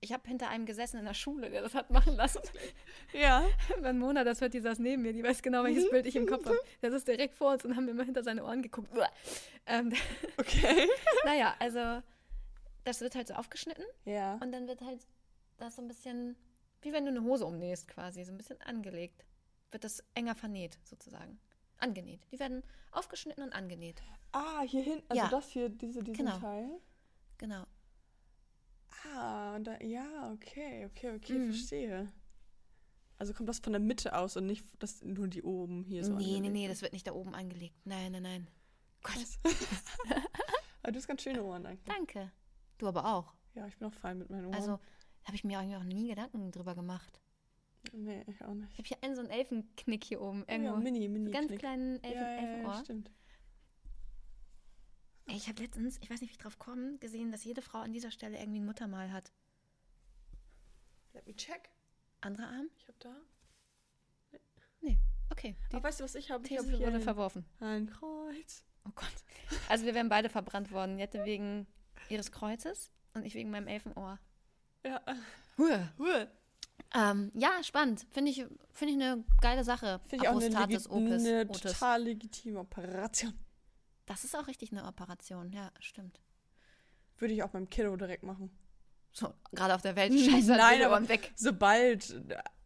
ich 0.00 0.12
habe 0.12 0.26
hinter 0.28 0.48
einem 0.48 0.66
gesessen 0.66 0.98
in 0.98 1.04
der 1.04 1.14
Schule, 1.14 1.50
der 1.50 1.62
das 1.62 1.74
hat 1.74 1.90
machen 1.90 2.14
lassen. 2.16 2.40
ja. 3.12 3.44
Mein 3.82 3.98
Mona, 3.98 4.24
das 4.24 4.40
hört 4.40 4.54
die 4.54 4.60
saß 4.60 4.78
neben 4.78 5.02
mir, 5.02 5.12
die 5.12 5.22
weiß 5.22 5.42
genau, 5.42 5.64
welches 5.64 5.88
Bild 5.90 6.06
ich 6.06 6.16
im 6.16 6.26
Kopf 6.26 6.44
habe. 6.46 6.58
Der 6.82 6.90
saß 6.90 7.04
direkt 7.04 7.34
vor 7.34 7.52
uns 7.52 7.64
und 7.64 7.76
haben 7.76 7.88
immer 7.88 8.04
hinter 8.04 8.22
seine 8.22 8.44
Ohren 8.44 8.62
geguckt. 8.62 8.90
Ähm, 9.66 9.92
Okay. 10.38 10.88
naja, 11.24 11.54
also 11.58 12.02
das 12.84 13.00
wird 13.00 13.14
halt 13.14 13.28
so 13.28 13.34
aufgeschnitten 13.34 13.84
Ja. 14.04 14.34
und 14.42 14.52
dann 14.52 14.66
wird 14.66 14.80
halt 14.80 15.06
das 15.58 15.76
so 15.76 15.82
ein 15.82 15.88
bisschen, 15.88 16.36
wie 16.82 16.92
wenn 16.92 17.04
du 17.04 17.10
eine 17.10 17.22
Hose 17.22 17.44
umnähst 17.44 17.88
quasi, 17.88 18.24
so 18.24 18.32
ein 18.32 18.38
bisschen 18.38 18.60
angelegt. 18.62 19.24
Wird 19.70 19.84
das 19.84 20.02
enger 20.14 20.34
vernäht 20.34 20.78
sozusagen. 20.84 21.38
Angenäht. 21.78 22.20
Die 22.32 22.38
werden 22.40 22.62
aufgeschnitten 22.92 23.42
und 23.44 23.52
angenäht. 23.52 24.00
Ah, 24.32 24.62
hier 24.62 24.82
hinten, 24.82 25.04
also 25.10 25.22
Ja. 25.22 25.28
das 25.28 25.48
hier, 25.50 25.68
diese, 25.68 26.02
diesen 26.02 26.24
Genau. 26.24 26.38
Teil. 26.38 26.70
Genau. 27.38 27.64
Ah, 29.14 29.54
und 29.56 29.64
da, 29.64 29.80
ja, 29.80 30.32
okay, 30.32 30.86
okay, 30.86 31.14
okay, 31.16 31.32
Mhm. 31.34 31.46
verstehe. 31.52 32.12
Also 33.18 33.34
kommt 33.34 33.48
das 33.48 33.58
von 33.58 33.72
der 33.72 33.80
Mitte 33.80 34.16
aus 34.16 34.36
und 34.36 34.46
nicht, 34.46 34.64
dass 34.78 35.02
nur 35.02 35.26
die 35.28 35.42
oben 35.42 35.82
hier 35.84 36.04
so 36.04 36.12
nee, 36.14 36.18
nee, 36.18 36.24
angelegt 36.36 36.52
nee, 36.52 36.60
sind. 36.62 36.70
das 36.70 36.82
wird 36.82 36.92
nicht 36.92 37.06
da 37.06 37.12
oben 37.12 37.34
angelegt. 37.34 37.74
Nein, 37.84 38.12
nein, 38.12 38.22
nein. 38.22 38.46
Krass. 39.02 39.38
aber 40.82 40.92
du 40.92 40.96
hast 40.98 41.08
ganz 41.08 41.22
schöne 41.22 41.42
Ohren 41.42 41.66
eigentlich. 41.66 41.84
Danke. 41.84 42.30
Du 42.78 42.86
aber 42.86 43.04
auch. 43.14 43.34
Ja, 43.54 43.66
ich 43.66 43.76
bin 43.76 43.88
auch 43.88 43.92
fein 43.94 44.18
mit 44.18 44.30
meinen 44.30 44.46
Ohren. 44.46 44.54
Also 44.54 44.72
habe 45.24 45.34
ich 45.34 45.42
mir 45.44 45.58
eigentlich 45.58 45.76
auch 45.76 45.82
nie 45.84 46.08
Gedanken 46.08 46.50
drüber 46.52 46.74
gemacht. 46.76 47.20
nee, 47.92 48.22
ich 48.28 48.44
auch 48.44 48.54
nicht. 48.54 48.70
Ich 48.72 48.78
habe 48.78 48.88
hier 48.88 49.02
einen 49.02 49.16
so 49.16 49.22
einen 49.22 49.30
Elfenknick 49.30 50.04
hier 50.04 50.20
oben. 50.20 50.44
Ja, 50.48 50.54
Irgendwo. 50.54 50.76
mini, 50.76 51.08
mini. 51.08 51.30
Ganz 51.32 51.48
Knick. 51.48 51.58
kleinen 51.58 52.02
Elfen, 52.04 52.20
ja, 52.20 52.28
ja, 52.28 52.36
ja, 52.36 52.46
Elfenohr. 52.52 52.80
stimmt. 52.84 53.10
Ich 55.28 55.48
habe 55.48 55.62
letztens, 55.62 55.98
ich 56.00 56.10
weiß 56.10 56.20
nicht, 56.20 56.30
wie 56.30 56.34
ich 56.34 56.38
drauf 56.38 56.58
komme, 56.58 56.96
gesehen, 56.98 57.30
dass 57.30 57.44
jede 57.44 57.60
Frau 57.60 57.78
an 57.78 57.92
dieser 57.92 58.10
Stelle 58.10 58.38
irgendwie 58.38 58.60
ein 58.60 58.66
Muttermal 58.66 59.12
hat. 59.12 59.32
Let 61.12 61.26
me 61.26 61.36
check. 61.36 61.70
Anderer 62.20 62.48
Arm? 62.48 62.70
Ich 62.78 62.88
hab 62.88 62.98
da. 63.00 63.14
Nee. 64.80 64.98
Okay. 65.30 65.56
Die 65.70 65.76
Aber 65.76 65.84
weißt 65.84 66.00
du, 66.00 66.04
was 66.04 66.14
ich 66.14 66.30
habe? 66.30 66.46
Ich 66.46 66.56
habe 66.56 66.68
hier 66.68 66.80
wurde 66.80 66.96
ein, 66.96 67.02
verworfen. 67.02 67.44
ein 67.60 67.90
Kreuz. 67.90 68.64
Oh 68.86 68.90
Gott. 68.94 69.12
Also 69.68 69.84
wir 69.84 69.94
wären 69.94 70.08
beide 70.08 70.28
verbrannt 70.30 70.70
worden. 70.70 70.98
Jette 70.98 71.24
wegen 71.24 71.66
ihres 72.08 72.32
Kreuzes 72.32 72.90
und 73.14 73.24
ich 73.24 73.34
wegen 73.34 73.50
meinem 73.50 73.68
Elfenohr. 73.68 74.18
Ja. 74.84 75.00
Huah. 75.58 75.92
Huh. 75.98 76.26
Ähm, 76.94 77.30
ja, 77.34 77.62
spannend. 77.62 78.06
Finde 78.10 78.30
ich, 78.30 78.46
finde 78.72 78.94
ich 78.94 79.02
eine 79.02 79.24
geile 79.42 79.64
Sache. 79.64 80.00
Finde 80.06 80.24
ich 80.24 80.28
auch 80.30 80.40
eine, 80.40 80.48
legi 80.48 80.76
opus, 80.88 81.26
eine 81.26 81.46
total 81.48 82.02
legitime 82.02 82.60
Operation. 82.60 83.34
Das 84.08 84.24
ist 84.24 84.34
auch 84.36 84.46
richtig 84.46 84.72
eine 84.72 84.84
Operation. 84.86 85.52
Ja, 85.52 85.70
stimmt. 85.80 86.20
Würde 87.18 87.34
ich 87.34 87.42
auch 87.42 87.50
beim 87.50 87.68
Kiddo 87.68 87.96
direkt 87.96 88.22
machen. 88.22 88.50
So, 89.12 89.32
gerade 89.52 89.74
auf 89.74 89.82
der 89.82 89.96
Welt. 89.96 90.12
Scheiße, 90.12 90.50
Nein, 90.56 90.82
aber- 90.82 91.08
weg. 91.08 91.32
Sobald 91.36 92.20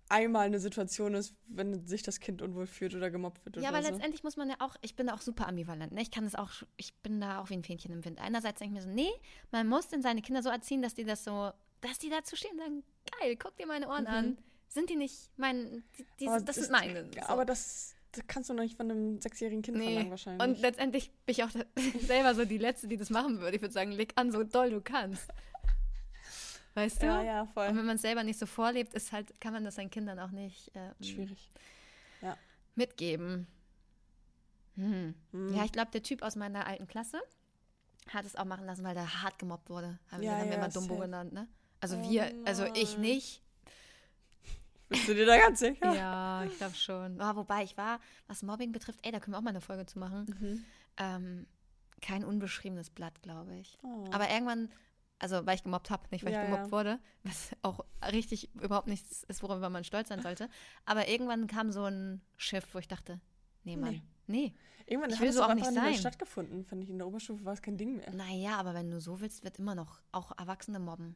einmal 0.09 0.45
eine 0.47 0.61
Situation 0.61 1.15
ist, 1.15 1.35
wenn 1.47 1.87
sich 1.87 2.03
das 2.03 2.21
Kind 2.21 2.43
unwohl 2.43 2.67
fühlt 2.67 2.95
oder 2.95 3.11
gemobbt 3.11 3.45
wird 3.47 3.57
Ja, 3.57 3.71
aber 3.71 3.83
so. 3.83 3.89
letztendlich 3.91 4.23
muss 4.23 4.37
man 4.37 4.51
ja 4.51 4.57
auch, 4.61 4.77
ich 4.83 4.95
bin 4.95 5.07
da 5.07 5.15
auch 5.15 5.23
super 5.23 5.49
ambivalent. 5.49 5.93
Ne? 5.93 6.03
Ich 6.03 6.11
kann 6.11 6.25
es 6.27 6.35
auch, 6.35 6.51
ich 6.77 6.93
bin 6.97 7.19
da 7.21 7.41
auch 7.41 7.49
wie 7.49 7.55
ein 7.55 7.65
Fähnchen 7.65 7.93
im 7.93 8.05
Wind. 8.05 8.21
Einerseits 8.21 8.59
denke 8.59 8.79
ich 8.79 8.85
mir 8.85 8.91
so, 8.91 8.95
nee, 8.95 9.11
man 9.51 9.67
muss 9.69 9.89
denn 9.89 10.03
seine 10.03 10.21
Kinder 10.21 10.43
so 10.43 10.51
erziehen, 10.51 10.83
dass 10.83 10.93
die 10.95 11.05
das 11.05 11.25
so, 11.25 11.51
dass 11.81 11.99
die 11.99 12.11
dazu 12.11 12.37
stehen 12.37 12.51
und 12.53 12.59
sagen, 12.59 12.83
geil, 13.21 13.37
guck 13.37 13.57
dir 13.57 13.67
meine 13.67 13.89
Ohren 13.89 14.07
an. 14.07 14.37
Sind 14.69 14.91
die 14.91 14.97
nicht 14.97 15.31
mein, 15.39 15.83
die, 15.99 16.07
die, 16.21 16.27
das 16.27 16.45
das- 16.45 16.57
sind 16.57 16.71
meine. 16.73 17.09
Ja, 17.15 17.23
So. 17.25 17.29
Aber 17.31 17.45
das, 17.47 17.95
das 18.13 18.27
kannst 18.27 18.51
du 18.51 18.55
noch 18.55 18.63
nicht 18.63 18.77
von 18.77 18.91
einem 18.91 19.21
sechsjährigen 19.21 19.63
Kind 19.63 19.79
Nee. 19.79 19.85
verlangen 19.87 20.11
wahrscheinlich. 20.11 20.49
Und 20.49 20.61
letztendlich 20.61 21.11
bin 21.27 21.33
ich 21.33 21.45
auch 21.45 21.51
selber 22.01 22.35
so 22.35 22.45
die 22.45 22.59
Letzte, 22.59 22.89
die 22.89 22.97
das 22.97 23.11
machen 23.11 23.41
würde. 23.41 23.57
Ich 23.57 23.63
würde 23.63 23.73
sagen, 23.75 23.93
leg 23.93 24.13
an, 24.17 24.31
so 24.33 24.43
doll 24.45 24.71
du 24.71 24.81
kannst. 24.81 25.29
Weißt 26.75 27.03
du? 27.03 27.07
ja, 27.07 27.23
ja, 27.23 27.47
voll. 27.47 27.67
Und 27.69 27.77
wenn 27.77 27.85
man 27.85 27.97
es 27.97 28.03
selber 28.03 28.23
nicht 28.25 28.39
so 28.39 28.47
vorlebt, 28.47 28.95
ist 28.95 29.13
halt, 29.13 29.39
kann 29.41 29.53
man 29.53 29.65
das 29.65 29.75
seinen 29.75 29.91
Kindern 29.91 30.19
auch 30.19 30.31
nicht 30.31 30.75
äh, 30.75 31.05
Schwierig. 31.05 31.51
mitgeben. 32.75 33.47
Hm. 34.77 35.15
Hm. 35.33 35.55
Ja, 35.55 35.65
ich 35.65 35.73
glaube, 35.73 35.91
der 35.91 36.03
Typ 36.03 36.23
aus 36.23 36.35
meiner 36.37 36.67
alten 36.67 36.87
Klasse 36.87 37.21
hat 38.09 38.25
es 38.25 38.37
auch 38.37 38.47
machen 38.47 38.65
lassen, 38.65 38.85
weil 38.85 38.95
der 38.95 39.23
hart 39.23 39.39
gemobbt 39.39 39.69
wurde. 39.69 39.99
Haben, 40.11 40.23
Ja, 40.23 40.33
wir, 40.33 40.39
haben 40.39 40.45
wir 40.47 40.53
ja, 40.53 40.59
immer 40.65 40.69
Dumbo 40.71 40.97
genannt, 40.99 41.33
ne? 41.35 41.47
Also 41.81 41.97
Oh 41.99 42.11
wir, 42.11 42.33
also 42.47 42.65
ich 42.75 42.97
nicht. 42.97 43.42
Bist 44.93 45.09
du 45.09 45.15
dir 45.15 45.27
da 45.27 45.39
ganz 45.39 45.59
sicher? 45.61 45.95
Ja, 45.95 46.45
ich 46.45 46.57
glaube 46.57 46.75
schon. 46.75 47.21
Ah, 47.21 47.35
wobei 47.37 47.63
ich 47.65 47.77
war, 47.77 48.01
was 48.27 48.43
Mobbing 48.43 48.73
betrifft, 48.73 49.01
ey, 49.03 49.13
da 49.13 49.21
können 49.21 49.35
wir 49.35 49.39
auch 49.39 49.43
mal 49.43 49.51
eine 49.51 49.61
Folge 49.61 49.87
zu 49.87 49.99
machen. 49.99 50.27
Mhm. 50.41 50.65
Ähm, 50.99 51.47
kein 52.01 52.25
unbeschriebenes 52.25 52.91
Blatt, 52.91 53.23
glaube 53.23 53.55
ich. 53.57 53.79
Oh. 53.83 54.05
Aber 54.11 54.29
irgendwann, 54.31 54.71
also 55.19 55.45
weil 55.47 55.55
ich 55.57 55.63
gemobbt 55.63 55.91
habe, 55.91 56.03
nicht 56.11 56.25
weil 56.25 56.33
Ja, 56.33 56.41
ich 56.43 56.47
gemobbt 56.49 56.67
ja. 56.67 56.73
wurde, 56.73 56.99
was 57.23 57.51
auch 57.63 57.81
richtig 58.13 58.53
überhaupt 58.57 58.89
nichts 58.89 59.23
ist, 59.25 59.43
worüber 59.43 59.71
man 59.71 59.85
stolz 59.85 60.09
sein 60.09 60.21
sollte. 60.23 60.49
Aber 60.85 61.09
irgendwann 61.09 61.47
kam 61.47 61.71
so 61.73 61.85
ein 61.85 62.21
Schiff, 62.37 62.67
wo 62.73 62.79
ich 62.79 62.89
dachte, 62.89 63.21
nee, 63.65 63.77
Mann, 63.77 63.91
Nee. 63.93 64.03
nee. 64.27 64.55
Irgendwann 64.85 65.11
ich 65.11 65.17
hat 65.17 65.23
will 65.23 65.29
es 65.29 65.37
so 65.37 65.45
auch 65.45 65.55
nicht 65.55 65.73
sein. 65.73 65.95
stattgefunden, 65.95 66.65
finde 66.65 66.83
ich. 66.85 66.91
In 66.91 66.99
der 66.99 67.07
Oberstufe 67.07 67.45
war 67.45 67.53
es 67.53 67.63
kein 67.63 67.77
Ding 67.79 67.97
mehr. 67.97 68.11
Naja, 68.13 68.57
aber 68.57 68.75
wenn 68.75 68.91
du 68.91 69.01
so 69.01 69.21
willst, 69.21 69.45
wird 69.45 69.61
immer 69.61 69.77
noch 69.77 70.03
auch 70.11 70.33
Erwachsene 70.37 70.81
mobben 70.81 71.15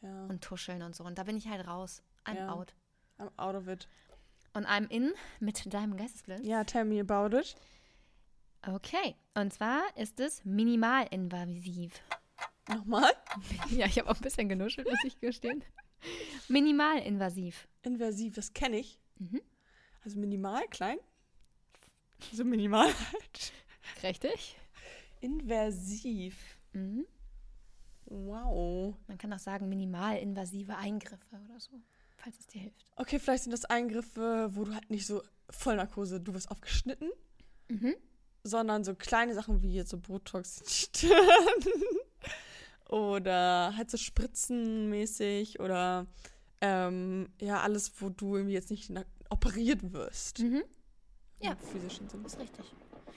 Ja. 0.00 0.24
und 0.26 0.42
tuscheln 0.42 0.80
und 0.82 0.96
so. 0.96 1.04
Und 1.04 1.18
da 1.18 1.24
bin 1.24 1.36
ich 1.36 1.46
halt 1.46 1.66
raus. 1.68 2.02
I'm 2.24 2.36
Ja. 2.36 2.52
out. 2.54 2.74
I'm 3.18 3.30
out 3.36 3.54
of 3.54 3.68
it. 3.68 3.88
Und 4.54 4.66
I'm 4.66 4.88
in 4.90 5.12
mit 5.40 5.72
deinem 5.72 5.96
Geistesblitz. 5.96 6.44
Ja, 6.44 6.64
tell 6.64 6.84
me 6.84 7.00
about 7.00 7.36
it. 7.36 7.56
Okay. 8.66 9.16
Und 9.34 9.52
zwar 9.52 9.82
ist 9.96 10.20
es 10.20 10.44
minimalinvasiv. 10.44 12.00
Nochmal? 12.68 13.12
ja, 13.70 13.86
ich 13.86 13.98
habe 13.98 14.10
auch 14.10 14.16
ein 14.16 14.22
bisschen 14.22 14.48
genuschelt, 14.48 14.88
muss 14.88 15.02
ich 15.04 15.18
gestehen. 15.20 15.64
Minimalinvasiv. 16.48 17.68
Inversiv, 17.82 18.34
das 18.34 18.52
kenne 18.52 18.78
ich. 18.78 19.00
Mhm. 19.18 19.40
Also 20.04 20.18
minimal, 20.18 20.66
klein. 20.68 20.98
So 22.32 22.44
minimal 22.44 22.86
halt. 22.86 23.52
Richtig. 24.02 24.56
Inversiv. 25.20 26.58
Mhm. 26.72 27.06
Wow. 28.04 28.96
Man 29.06 29.18
kann 29.18 29.32
auch 29.32 29.38
sagen 29.38 29.68
minimalinvasive 29.68 30.76
Eingriffe 30.76 31.36
oder 31.44 31.58
so, 31.58 31.80
falls 32.22 32.38
es 32.38 32.46
dir 32.46 32.60
hilft. 32.62 32.84
Okay, 32.96 33.18
vielleicht 33.18 33.42
sind 33.44 33.52
das 33.52 33.64
Eingriffe, 33.64 34.50
wo 34.52 34.64
du 34.64 34.74
halt 34.74 34.90
nicht 34.90 35.06
so 35.06 35.22
Vollnarkose, 35.50 36.20
du 36.20 36.34
wirst 36.34 36.50
aufgeschnitten, 36.50 37.10
Mhm. 37.68 37.94
sondern 38.44 38.84
so 38.84 38.94
kleine 38.94 39.34
Sachen 39.34 39.62
wie 39.62 39.72
jetzt 39.72 39.90
so 39.90 39.98
Botox 39.98 40.62
oder 42.88 43.74
halt 43.76 43.90
so 43.90 43.96
spritzenmäßig 43.96 45.60
oder 45.60 46.06
ähm, 46.60 47.28
ja, 47.40 47.60
alles, 47.60 47.92
wo 48.00 48.08
du 48.10 48.36
irgendwie 48.36 48.54
jetzt 48.54 48.70
nicht 48.70 48.90
operiert 49.30 49.92
wirst. 49.92 50.40
Mhm. 50.40 50.62
Ja. 51.40 51.52
Im 51.52 51.58
physischen 51.58 52.08
Sinne. 52.08 52.26
Ist 52.26 52.38
richtig. 52.38 52.64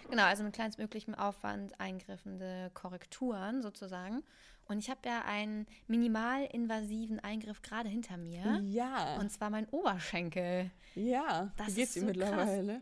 Genau, 0.10 0.24
also 0.24 0.44
mit 0.44 0.54
kleinstmöglichem 0.54 1.16
Aufwand 1.16 1.80
eingriffende 1.80 2.70
Korrekturen 2.74 3.62
sozusagen. 3.62 4.24
Und 4.68 4.80
ich 4.80 4.90
habe 4.90 5.00
ja 5.06 5.22
einen 5.26 5.68
minimalinvasiven 5.88 7.20
Eingriff 7.20 7.62
gerade 7.62 7.90
hinter 7.90 8.18
mir. 8.18 8.60
Ja. 8.64 9.18
Und 9.18 9.32
zwar 9.32 9.50
mein 9.50 9.68
Oberschenkel. 9.70 10.72
ja. 10.96 11.52
Das 11.58 11.68
Wie 11.70 11.74
geht's 11.76 11.96
ist 11.96 12.02
so 12.02 12.08
krass. 12.08 12.18
mittlerweile? 12.18 12.82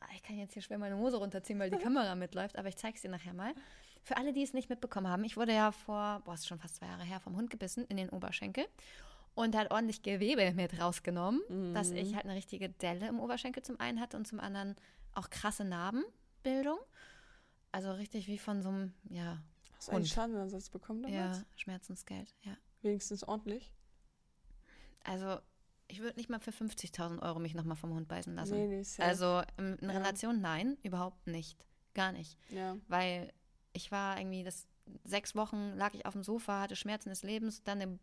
Ah, 0.00 0.06
Ich 0.14 0.22
kann 0.22 0.38
jetzt 0.38 0.54
hier 0.54 0.62
schwer 0.62 0.78
meine 0.78 0.96
Hose 0.96 1.16
runterziehen, 1.18 1.58
weil 1.58 1.70
die 1.70 1.76
Kamera 1.82 2.14
mitläuft, 2.14 2.56
aber 2.58 2.68
ich 2.68 2.76
zeige 2.76 2.96
es 2.96 3.02
dir 3.02 3.10
nachher 3.10 3.34
mal. 3.34 3.52
Für 4.02 4.16
alle, 4.18 4.32
die 4.32 4.42
es 4.42 4.52
nicht 4.52 4.68
mitbekommen 4.68 5.08
haben, 5.08 5.24
ich 5.24 5.36
wurde 5.36 5.52
ja 5.54 5.72
vor, 5.72 6.20
boah, 6.24 6.34
ist 6.34 6.46
schon 6.46 6.58
fast 6.58 6.76
zwei 6.76 6.86
Jahre 6.86 7.04
her, 7.04 7.20
vom 7.20 7.36
Hund 7.36 7.50
gebissen 7.50 7.84
in 7.88 7.96
den 7.96 8.10
Oberschenkel. 8.10 8.66
Und 9.34 9.56
hat 9.56 9.72
ordentlich 9.72 10.02
Gewebe 10.02 10.52
mit 10.54 10.78
rausgenommen, 10.80 11.40
dass 11.74 11.90
Mhm. 11.90 11.96
ich 11.96 12.14
halt 12.14 12.24
eine 12.24 12.34
richtige 12.34 12.68
Delle 12.68 13.08
im 13.08 13.18
Oberschenkel 13.18 13.62
zum 13.64 13.80
einen 13.80 14.00
hatte 14.00 14.16
und 14.16 14.28
zum 14.28 14.38
anderen 14.40 14.76
auch 15.12 15.28
krasse 15.28 15.64
Narbenbildung. 16.44 16.78
Also 17.72 17.92
richtig 17.92 18.28
wie 18.28 18.38
von 18.38 18.62
so 18.62 18.68
einem, 18.68 18.92
ja, 19.10 19.42
Hast 19.76 19.88
du 19.88 19.92
einen. 19.92 20.06
Schadenersatz 20.06 20.70
bekommen 20.70 21.02
damals? 21.02 21.38
ja 21.38 21.44
Schmerzensgeld, 21.56 22.34
ja. 22.42 22.56
Wenigstens 22.82 23.24
ordentlich? 23.24 23.72
Also 25.04 25.38
ich 25.88 26.00
würde 26.00 26.16
nicht 26.16 26.30
mal 26.30 26.40
für 26.40 26.50
50.000 26.50 27.20
Euro 27.22 27.38
mich 27.40 27.54
nochmal 27.54 27.76
vom 27.76 27.92
Hund 27.92 28.08
beißen 28.08 28.34
lassen. 28.34 28.54
Nee, 28.56 28.66
nee, 28.68 28.82
safe. 28.82 29.06
Also 29.08 29.42
in, 29.58 29.76
in 29.78 29.90
Ja. 29.90 29.96
Relation 29.98 30.40
nein, 30.40 30.78
überhaupt 30.82 31.26
nicht. 31.26 31.64
Gar 31.94 32.12
nicht. 32.12 32.38
Ja. 32.50 32.76
weil 32.88 33.32
ich 33.72 33.90
war 33.92 34.18
irgendwie 34.18 34.44
das 34.44 34.66
sechs 35.04 35.34
Wochen 35.34 35.74
lag 35.76 35.94
ich 35.94 36.06
auf 36.06 36.12
dem 36.12 36.22
Sofa, 36.22 36.60
hatte 36.60 36.76
Schmerzen 36.76 37.08
des 37.08 37.22
Lebens, 37.22 37.62
dann 37.64 37.80
eine 37.80 37.98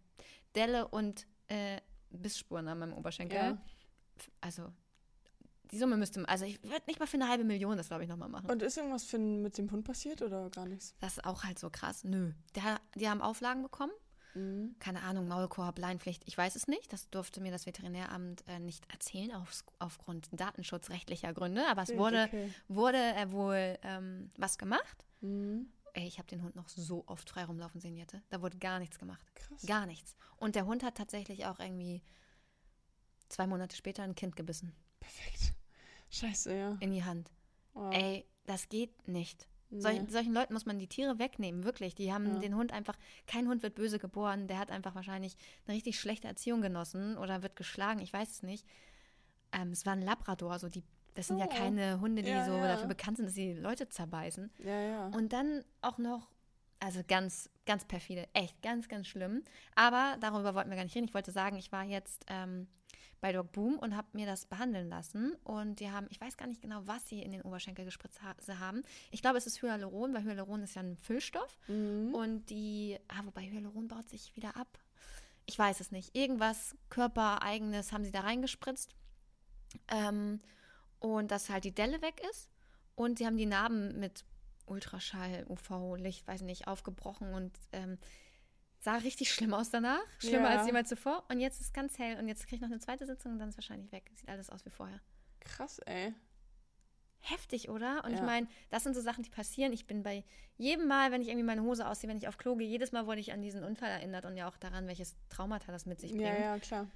Delle 0.55 0.87
und 0.87 1.27
äh, 1.47 1.79
Bissspuren 2.09 2.67
an 2.67 2.79
meinem 2.79 2.93
Oberschenkel. 2.93 3.37
Ja. 3.37 3.57
Also 4.41 4.71
die 5.71 5.77
Summe 5.77 5.97
müsste, 5.97 6.27
also 6.27 6.45
ich 6.45 6.61
würde 6.63 6.83
nicht 6.87 6.99
mal 6.99 7.05
für 7.05 7.17
eine 7.17 7.29
halbe 7.29 7.43
Million 7.43 7.77
das 7.77 7.87
glaube 7.87 8.03
ich 8.03 8.09
nochmal 8.09 8.29
machen. 8.29 8.49
Und 8.49 8.61
ist 8.61 8.77
irgendwas 8.77 9.03
für, 9.03 9.17
mit 9.17 9.57
dem 9.57 9.71
Hund 9.71 9.85
passiert 9.85 10.21
oder 10.21 10.49
gar 10.49 10.65
nichts? 10.65 10.95
das 10.99 11.13
ist 11.17 11.25
auch 11.25 11.43
halt 11.43 11.59
so 11.59 11.69
krass. 11.69 12.03
Nö, 12.03 12.31
Der, 12.55 12.79
die 12.95 13.09
haben 13.09 13.21
Auflagen 13.21 13.63
bekommen. 13.63 13.93
Mhm. 14.33 14.75
Keine 14.79 15.01
Ahnung, 15.03 15.27
Maulkorb, 15.27 15.77
Leinpflicht, 15.77 16.23
ich 16.25 16.37
weiß 16.37 16.55
es 16.55 16.67
nicht. 16.67 16.91
Das 16.93 17.09
durfte 17.09 17.41
mir 17.41 17.51
das 17.51 17.65
Veterinäramt 17.65 18.43
äh, 18.47 18.59
nicht 18.59 18.91
erzählen 18.91 19.31
auf, 19.33 19.63
aufgrund 19.79 20.29
datenschutzrechtlicher 20.31 21.33
Gründe. 21.33 21.65
Aber 21.67 21.83
es 21.83 21.95
wurde, 21.95 22.23
okay. 22.23 22.53
wurde 22.67 22.97
äh, 22.97 23.31
wohl 23.31 23.77
ähm, 23.83 24.31
was 24.37 24.57
gemacht. 24.57 25.05
Mhm. 25.21 25.67
Ey, 25.93 26.07
ich 26.07 26.19
habe 26.19 26.27
den 26.29 26.41
Hund 26.41 26.55
noch 26.55 26.69
so 26.69 27.03
oft 27.07 27.29
frei 27.29 27.43
rumlaufen 27.43 27.81
sehen, 27.81 27.97
Jette. 27.97 28.21
Da 28.29 28.41
wurde 28.41 28.57
gar 28.57 28.79
nichts 28.79 28.97
gemacht. 28.97 29.25
Krass. 29.35 29.65
Gar 29.65 29.85
nichts. 29.85 30.15
Und 30.37 30.55
der 30.55 30.65
Hund 30.65 30.83
hat 30.83 30.95
tatsächlich 30.95 31.45
auch 31.45 31.59
irgendwie 31.59 32.01
zwei 33.27 33.45
Monate 33.45 33.75
später 33.75 34.03
ein 34.03 34.15
Kind 34.15 34.37
gebissen. 34.37 34.73
Perfekt. 35.01 35.53
Scheiße, 36.11 36.55
ja. 36.55 36.77
In 36.79 36.91
die 36.91 37.03
Hand. 37.03 37.31
Oh. 37.73 37.89
Ey, 37.91 38.25
das 38.45 38.69
geht 38.69 39.07
nicht. 39.07 39.47
Nee. 39.69 39.79
Solch, 39.79 40.01
solchen 40.09 40.33
Leuten 40.33 40.53
muss 40.53 40.65
man 40.65 40.77
die 40.79 40.87
Tiere 40.87 41.17
wegnehmen, 41.17 41.63
wirklich. 41.63 41.95
Die 41.95 42.11
haben 42.11 42.25
Ja. 42.33 42.39
den 42.39 42.55
Hund 42.55 42.73
einfach, 42.73 42.97
kein 43.25 43.47
Hund 43.47 43.63
wird 43.63 43.75
böse 43.75 43.99
geboren, 43.99 44.47
der 44.47 44.59
hat 44.59 44.69
einfach 44.69 44.95
wahrscheinlich 44.95 45.37
eine 45.65 45.75
richtig 45.77 45.97
schlechte 45.99 46.27
Erziehung 46.27 46.61
genossen 46.61 47.17
oder 47.17 47.41
wird 47.41 47.55
geschlagen, 47.55 48.01
ich 48.01 48.11
weiß 48.11 48.29
es 48.29 48.43
nicht. 48.43 48.67
Ähm, 49.53 49.71
es 49.71 49.85
war 49.85 49.93
ein 49.93 50.01
Labrador, 50.01 50.59
so 50.59 50.67
die, 50.67 50.83
das 51.13 51.27
sind 51.27 51.37
ja 51.39 51.45
Oh. 51.49 51.55
keine 51.55 52.01
Hunde, 52.01 52.21
die 52.21 52.29
Ja, 52.29 52.45
so 52.45 52.51
ja. 52.57 52.67
dafür 52.67 52.87
bekannt 52.87 53.17
sind, 53.17 53.27
dass 53.27 53.33
sie 53.33 53.53
Leute 53.53 53.87
zerbeißen. 53.87 54.51
Ja, 54.59 54.81
ja. 54.81 55.07
Und 55.07 55.31
dann 55.31 55.63
auch 55.81 55.97
noch, 55.97 56.29
Also 56.83 57.01
ganz, 57.07 57.47
ganz 57.67 57.85
perfide. 57.85 58.27
Echt, 58.33 58.59
ganz, 58.63 58.89
ganz 58.89 59.07
schlimm. 59.07 59.43
Aber 59.75 60.17
darüber 60.19 60.55
wollten 60.55 60.71
wir 60.71 60.77
gar 60.77 60.83
nicht 60.83 60.95
reden. 60.95 61.07
Ich 61.07 61.13
wollte 61.13 61.31
sagen, 61.31 61.57
ich 61.57 61.71
war 61.71 61.83
jetzt 61.83 62.25
ähm, 62.27 62.67
bei 63.21 63.31
Doc 63.31 63.51
Boom 63.51 63.77
und 63.77 63.95
habe 63.95 64.07
mir 64.13 64.25
das 64.25 64.47
behandeln 64.47 64.89
lassen. 64.89 65.35
Und 65.43 65.79
die 65.79 65.91
haben, 65.91 66.07
ich 66.09 66.19
weiß 66.19 66.37
gar 66.37 66.47
nicht 66.47 66.59
genau, 66.59 66.81
was 66.85 67.07
sie 67.07 67.21
in 67.21 67.31
den 67.31 67.43
Oberschenkel 67.43 67.85
gespritzt 67.85 68.23
ha 68.23 68.35
haben. 68.59 68.81
Ich 69.11 69.21
glaube, 69.21 69.37
es 69.37 69.45
ist 69.45 69.61
Hyaluron, 69.61 70.15
weil 70.15 70.23
Hyaluron 70.23 70.63
ist 70.63 70.75
ja 70.75 70.81
ein 70.81 70.97
Füllstoff. 70.97 71.59
Mhm. 71.67 72.15
Und 72.15 72.49
die, 72.49 72.97
ah, 73.09 73.21
wobei 73.25 73.43
Hyaluron 73.43 73.87
baut 73.87 74.09
sich 74.09 74.35
wieder 74.35 74.57
ab. 74.57 74.79
Ich 75.45 75.59
weiß 75.59 75.81
es 75.81 75.91
nicht. 75.91 76.15
Irgendwas 76.15 76.75
körpereigenes 76.89 77.91
haben 77.93 78.03
sie 78.03 78.11
da 78.11 78.21
reingespritzt. 78.21 78.95
Ähm, 79.87 80.41
und 80.97 81.29
dass 81.29 81.49
halt 81.51 81.63
die 81.63 81.75
Delle 81.75 82.01
weg 82.01 82.19
ist. 82.31 82.49
Und 82.95 83.19
sie 83.19 83.27
haben 83.27 83.37
die 83.37 83.45
Narben 83.45 83.99
mit 83.99 84.25
Ultraschall, 84.67 85.45
UV-Licht, 85.49 86.27
weiß 86.27 86.41
nicht, 86.41 86.67
aufgebrochen 86.67 87.33
und 87.33 87.51
ähm, 87.71 87.97
sah 88.79 88.95
richtig 88.97 89.31
schlimm 89.33 89.53
aus 89.53 89.69
danach. 89.69 90.01
Schlimmer 90.19 90.51
Ja. 90.51 90.57
als 90.59 90.67
jemals 90.67 90.89
zuvor. 90.89 91.23
Und 91.29 91.39
jetzt 91.39 91.59
ist 91.61 91.67
es 91.67 91.73
ganz 91.73 91.97
hell. 91.99 92.17
Und 92.17 92.27
jetzt 92.27 92.43
kriege 92.47 92.55
ich 92.55 92.61
noch 92.61 92.69
eine 92.69 92.79
zweite 92.79 93.05
Sitzung 93.05 93.33
und 93.33 93.39
dann 93.39 93.49
ist 93.49 93.55
es 93.55 93.57
wahrscheinlich 93.59 93.91
weg. 93.91 94.09
Sieht 94.15 94.29
alles 94.29 94.49
aus 94.49 94.65
wie 94.65 94.69
vorher. 94.71 94.99
Krass, 95.39 95.79
ey. 95.79 96.13
Heftig, 97.23 97.69
oder? 97.69 98.03
Und 98.03 98.13
ich 98.13 98.19
Ja. 98.19 98.25
meine, 98.25 98.47
das 98.71 98.83
sind 98.83 98.95
so 98.95 99.01
Sachen, 99.01 99.23
die 99.23 99.29
passieren. 99.29 99.71
Ich 99.73 99.85
bin 99.85 100.01
bei 100.01 100.23
jedem 100.57 100.87
Mal, 100.87 101.11
wenn 101.11 101.21
ich 101.21 101.27
irgendwie 101.27 101.45
meine 101.45 101.61
Hose 101.61 101.87
ausziehe, 101.87 102.09
wenn 102.09 102.17
ich 102.17 102.27
auf 102.27 102.37
Klo 102.37 102.55
gehe, 102.55 102.67
jedes 102.67 102.91
Mal 102.91 103.05
wurde 103.05 103.19
ich 103.21 103.31
an 103.31 103.41
diesen 103.43 103.63
Unfall 103.63 103.89
erinnert 103.91 104.25
und 104.25 104.35
ja 104.37 104.47
auch 104.49 104.57
daran, 104.57 104.87
welches 104.87 105.15
Traumata 105.29 105.71
das 105.71 105.85
mit 105.85 105.99
sich 105.99 106.11
bringt. 106.11 106.25
Ja, 106.25 106.35
ja, 106.55 106.59
klar. 106.59 106.87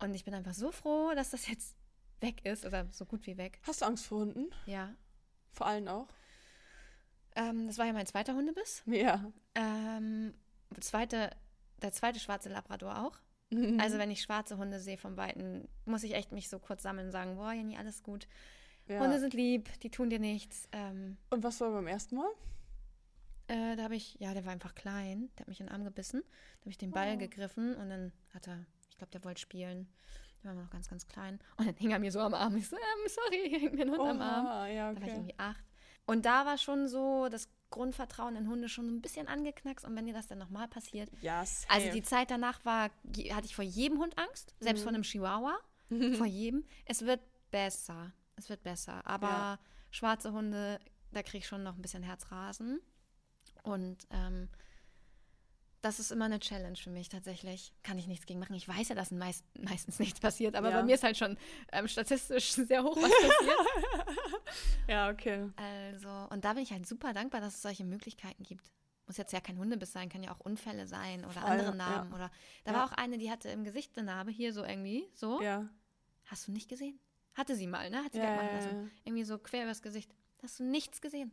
Und 0.00 0.14
ich 0.14 0.24
bin 0.24 0.32
einfach 0.32 0.54
so 0.54 0.72
froh, 0.72 1.12
dass 1.14 1.30
das 1.30 1.46
jetzt 1.48 1.76
weg 2.20 2.46
ist 2.46 2.64
oder 2.64 2.86
so 2.92 3.04
gut 3.04 3.26
wie 3.26 3.36
weg. 3.36 3.60
Hast 3.64 3.82
du 3.82 3.84
Angst 3.86 4.06
vor 4.06 4.20
Hunden? 4.20 4.46
Ja. 4.64 4.94
Vor 5.52 5.66
allen 5.66 5.86
auch? 5.88 6.08
Ähm, 7.36 7.66
das 7.66 7.78
war 7.78 7.86
ja 7.86 7.92
mein 7.92 8.06
zweiter 8.06 8.34
Hundebiss. 8.34 8.82
Ja. 8.86 9.24
Ähm, 9.54 10.34
zweite, 10.80 11.30
der 11.82 11.92
zweite 11.92 12.20
schwarze 12.20 12.48
Labrador 12.48 12.98
auch. 13.04 13.18
Mhm. 13.50 13.78
Also 13.80 13.98
wenn 13.98 14.10
ich 14.10 14.22
schwarze 14.22 14.56
Hunde 14.56 14.80
sehe 14.80 14.96
vom 14.98 15.16
Weiten, 15.16 15.68
muss 15.84 16.02
ich 16.04 16.14
echt 16.14 16.32
mich 16.32 16.48
so 16.48 16.58
kurz 16.58 16.82
sammeln 16.82 17.06
und 17.06 17.12
sagen, 17.12 17.36
boah, 17.36 17.52
Jenny, 17.52 17.76
alles 17.76 18.02
gut. 18.02 18.26
ja. 18.86 19.00
Hunde 19.00 19.18
sind 19.20 19.34
lieb, 19.34 19.68
die 19.80 19.90
tun 19.90 20.10
dir 20.10 20.18
nichts. 20.18 20.68
Ähm, 20.72 21.16
Und 21.30 21.42
was 21.42 21.60
war 21.60 21.70
beim 21.72 21.86
ersten 21.86 22.16
Mal? 22.16 22.30
äh, 23.48 23.76
da 23.76 23.82
habe 23.84 23.94
ich, 23.96 24.16
ja, 24.20 24.32
der 24.32 24.44
war 24.46 24.52
einfach 24.52 24.74
klein, 24.74 25.28
der 25.36 25.40
hat 25.42 25.48
mich 25.48 25.60
in 25.60 25.66
den 25.66 25.72
Arm 25.72 25.84
gebissen. 25.84 26.22
Da 26.22 26.60
habe 26.62 26.70
ich 26.70 26.78
den 26.78 26.92
Ball 26.92 27.14
Oh. 27.14 27.18
gegriffen 27.18 27.74
und 27.76 27.90
dann 27.90 28.12
hat 28.32 28.46
er, 28.48 28.64
ich 28.88 28.96
glaube, 28.96 29.10
der 29.10 29.22
wollte 29.24 29.40
spielen. 29.40 29.86
Der 30.42 30.54
war 30.54 30.62
noch 30.62 30.70
ganz, 30.70 30.88
ganz 30.88 31.06
klein. 31.06 31.38
Und 31.56 31.66
dann 31.66 31.76
hing 31.76 31.90
er 31.90 31.98
mir 31.98 32.10
so 32.12 32.20
am 32.20 32.32
Arm. 32.34 32.56
Ich 32.56 32.68
so, 32.68 32.76
ähm, 32.76 33.08
sorry, 33.08 33.50
hängt 33.60 33.74
mir 33.74 33.82
ein 33.82 33.90
Hund 33.90 34.00
am 34.00 34.20
Arm. 34.20 34.46
Oha, 34.46 34.66
ja, 34.68 34.92
Da 34.92 34.96
war 35.00 35.02
ich 35.02 35.08
okay. 35.08 35.16
irgendwie 35.18 35.38
acht. 35.38 35.64
Und 36.06 36.26
da 36.26 36.44
war 36.46 36.58
schon 36.58 36.88
so 36.88 37.28
das 37.28 37.48
Grundvertrauen 37.70 38.36
in 38.36 38.48
Hunde 38.48 38.68
schon 38.68 38.86
so 38.86 38.92
ein 38.94 39.00
bisschen 39.00 39.26
angeknackst. 39.26 39.84
Und 39.84 39.96
wenn 39.96 40.06
dir 40.06 40.12
das 40.14 40.26
dann 40.28 40.38
nochmal 40.38 40.68
passiert. 40.68 41.10
Ja, 41.20 41.44
safe. 41.44 41.70
Also 41.70 41.90
die 41.92 42.02
Zeit 42.02 42.30
danach 42.30 42.64
war, 42.64 42.90
hatte 43.30 43.46
ich 43.46 43.54
vor 43.56 43.64
jedem 43.64 43.98
Hund 43.98 44.16
Angst, 44.18 44.54
selbst 44.60 44.82
vor 44.82 44.90
einem 44.92 45.02
Chihuahua, 45.02 45.58
vor 46.16 46.26
jedem. 46.26 46.64
Es 46.84 47.02
wird 47.02 47.20
besser. 47.50 48.12
Es 48.36 48.48
wird 48.48 48.62
besser. 48.62 49.04
Aber 49.06 49.28
Ja. 49.28 49.58
schwarze 49.90 50.32
Hunde, 50.32 50.78
da 51.12 51.22
kriege 51.22 51.38
ich 51.38 51.46
schon 51.46 51.62
noch 51.62 51.74
ein 51.76 51.82
bisschen 51.82 52.02
Herzrasen. 52.02 52.80
Und 53.62 54.06
ähm, 54.10 54.48
das 55.84 55.98
ist 55.98 56.10
immer 56.10 56.24
eine 56.24 56.40
Challenge 56.40 56.76
für 56.76 56.90
mich 56.90 57.08
tatsächlich. 57.08 57.72
Kann 57.82 57.98
ich 57.98 58.06
nichts 58.06 58.26
gegen 58.26 58.40
machen. 58.40 58.54
Ich 58.54 58.66
weiß 58.66 58.88
ja, 58.88 58.94
dass 58.94 59.10
meist, 59.10 59.44
meistens 59.58 59.98
nichts 59.98 60.18
passiert, 60.20 60.56
aber 60.56 60.70
Ja. 60.70 60.78
bei 60.78 60.82
mir 60.84 60.94
ist 60.94 61.02
halt 61.04 61.16
schon 61.16 61.36
ähm, 61.72 61.86
statistisch 61.88 62.52
sehr 62.52 62.82
hoch 62.82 62.96
was 62.96 63.10
passiert. 63.10 63.58
Ja, 64.88 65.10
okay. 65.10 65.50
Also, 65.56 66.08
und 66.30 66.44
da 66.44 66.52
bin 66.52 66.62
ich 66.62 66.70
halt 66.72 66.86
super 66.86 67.12
dankbar, 67.12 67.40
dass 67.40 67.54
es 67.56 67.62
solche 67.62 67.84
Möglichkeiten 67.84 68.42
gibt. 68.44 68.70
Muss 69.06 69.16
jetzt 69.16 69.32
ja 69.32 69.40
kein 69.40 69.58
Hundebiss 69.58 69.92
sein, 69.92 70.08
kann 70.08 70.22
ja 70.22 70.32
auch 70.32 70.40
Unfälle 70.40 70.86
sein 70.86 71.24
oder 71.24 71.40
Voll, 71.40 71.50
andere 71.50 71.68
ja. 71.70 71.74
Narben. 71.74 72.12
Oder 72.14 72.30
da 72.64 72.72
Ja. 72.72 72.78
war 72.78 72.84
auch 72.86 72.92
eine, 72.92 73.18
die 73.18 73.30
hatte 73.30 73.48
im 73.48 73.64
Gesicht 73.64 73.96
eine 73.96 74.06
Narbe, 74.06 74.30
hier 74.30 74.52
so 74.52 74.64
irgendwie, 74.64 75.08
so. 75.14 75.40
Ja. 75.42 75.68
Hast 76.26 76.46
du 76.48 76.52
nicht 76.52 76.68
gesehen? 76.68 76.98
Hatte 77.34 77.56
sie 77.56 77.66
mal, 77.66 77.90
ne? 77.90 78.04
Hat 78.04 78.12
sie 78.12 78.18
Ja, 78.18 78.24
wegmachen 78.24 78.46
ja, 78.48 78.54
lassen. 78.54 78.84
ja. 78.84 78.90
Irgendwie 79.04 79.24
so 79.24 79.38
quer 79.38 79.64
übers 79.64 79.82
Gesicht. 79.82 80.14
Hast 80.42 80.60
du 80.60 80.64
nichts 80.64 81.00
gesehen. 81.00 81.32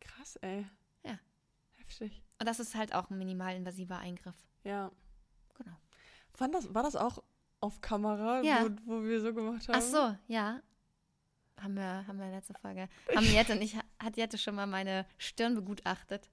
Krass, 0.00 0.36
ey. 0.36 0.66
Heftig. 2.00 2.22
Und 2.40 2.48
das 2.48 2.58
ist 2.60 2.74
halt 2.74 2.94
auch 2.94 3.10
ein 3.10 3.18
minimalinvasiver 3.18 3.98
Eingriff. 3.98 4.34
Ja. 4.64 4.90
Genau. 5.56 5.76
War 6.38 6.48
das, 6.48 6.74
war 6.74 6.82
das 6.82 6.96
auch 6.96 7.22
auf 7.60 7.80
Kamera, 7.80 8.42
Ja. 8.42 8.64
wo, 8.84 9.00
wo 9.00 9.02
wir 9.04 9.20
so 9.20 9.32
gemacht 9.32 9.68
haben? 9.68 9.76
Ach 9.76 9.82
so, 9.82 10.16
ja. 10.26 10.60
Haben 11.60 11.74
wir, 11.74 12.06
haben 12.06 12.18
wir 12.18 12.30
letzte 12.30 12.54
Folge. 12.54 12.88
Haben 13.14 13.26
Jette 13.26 13.52
und 13.52 13.62
ich, 13.62 13.76
hat 14.02 14.16
Jette 14.16 14.38
schon 14.38 14.54
mal 14.54 14.66
meine 14.66 15.06
Stirn 15.18 15.54
begutachtet, 15.54 16.28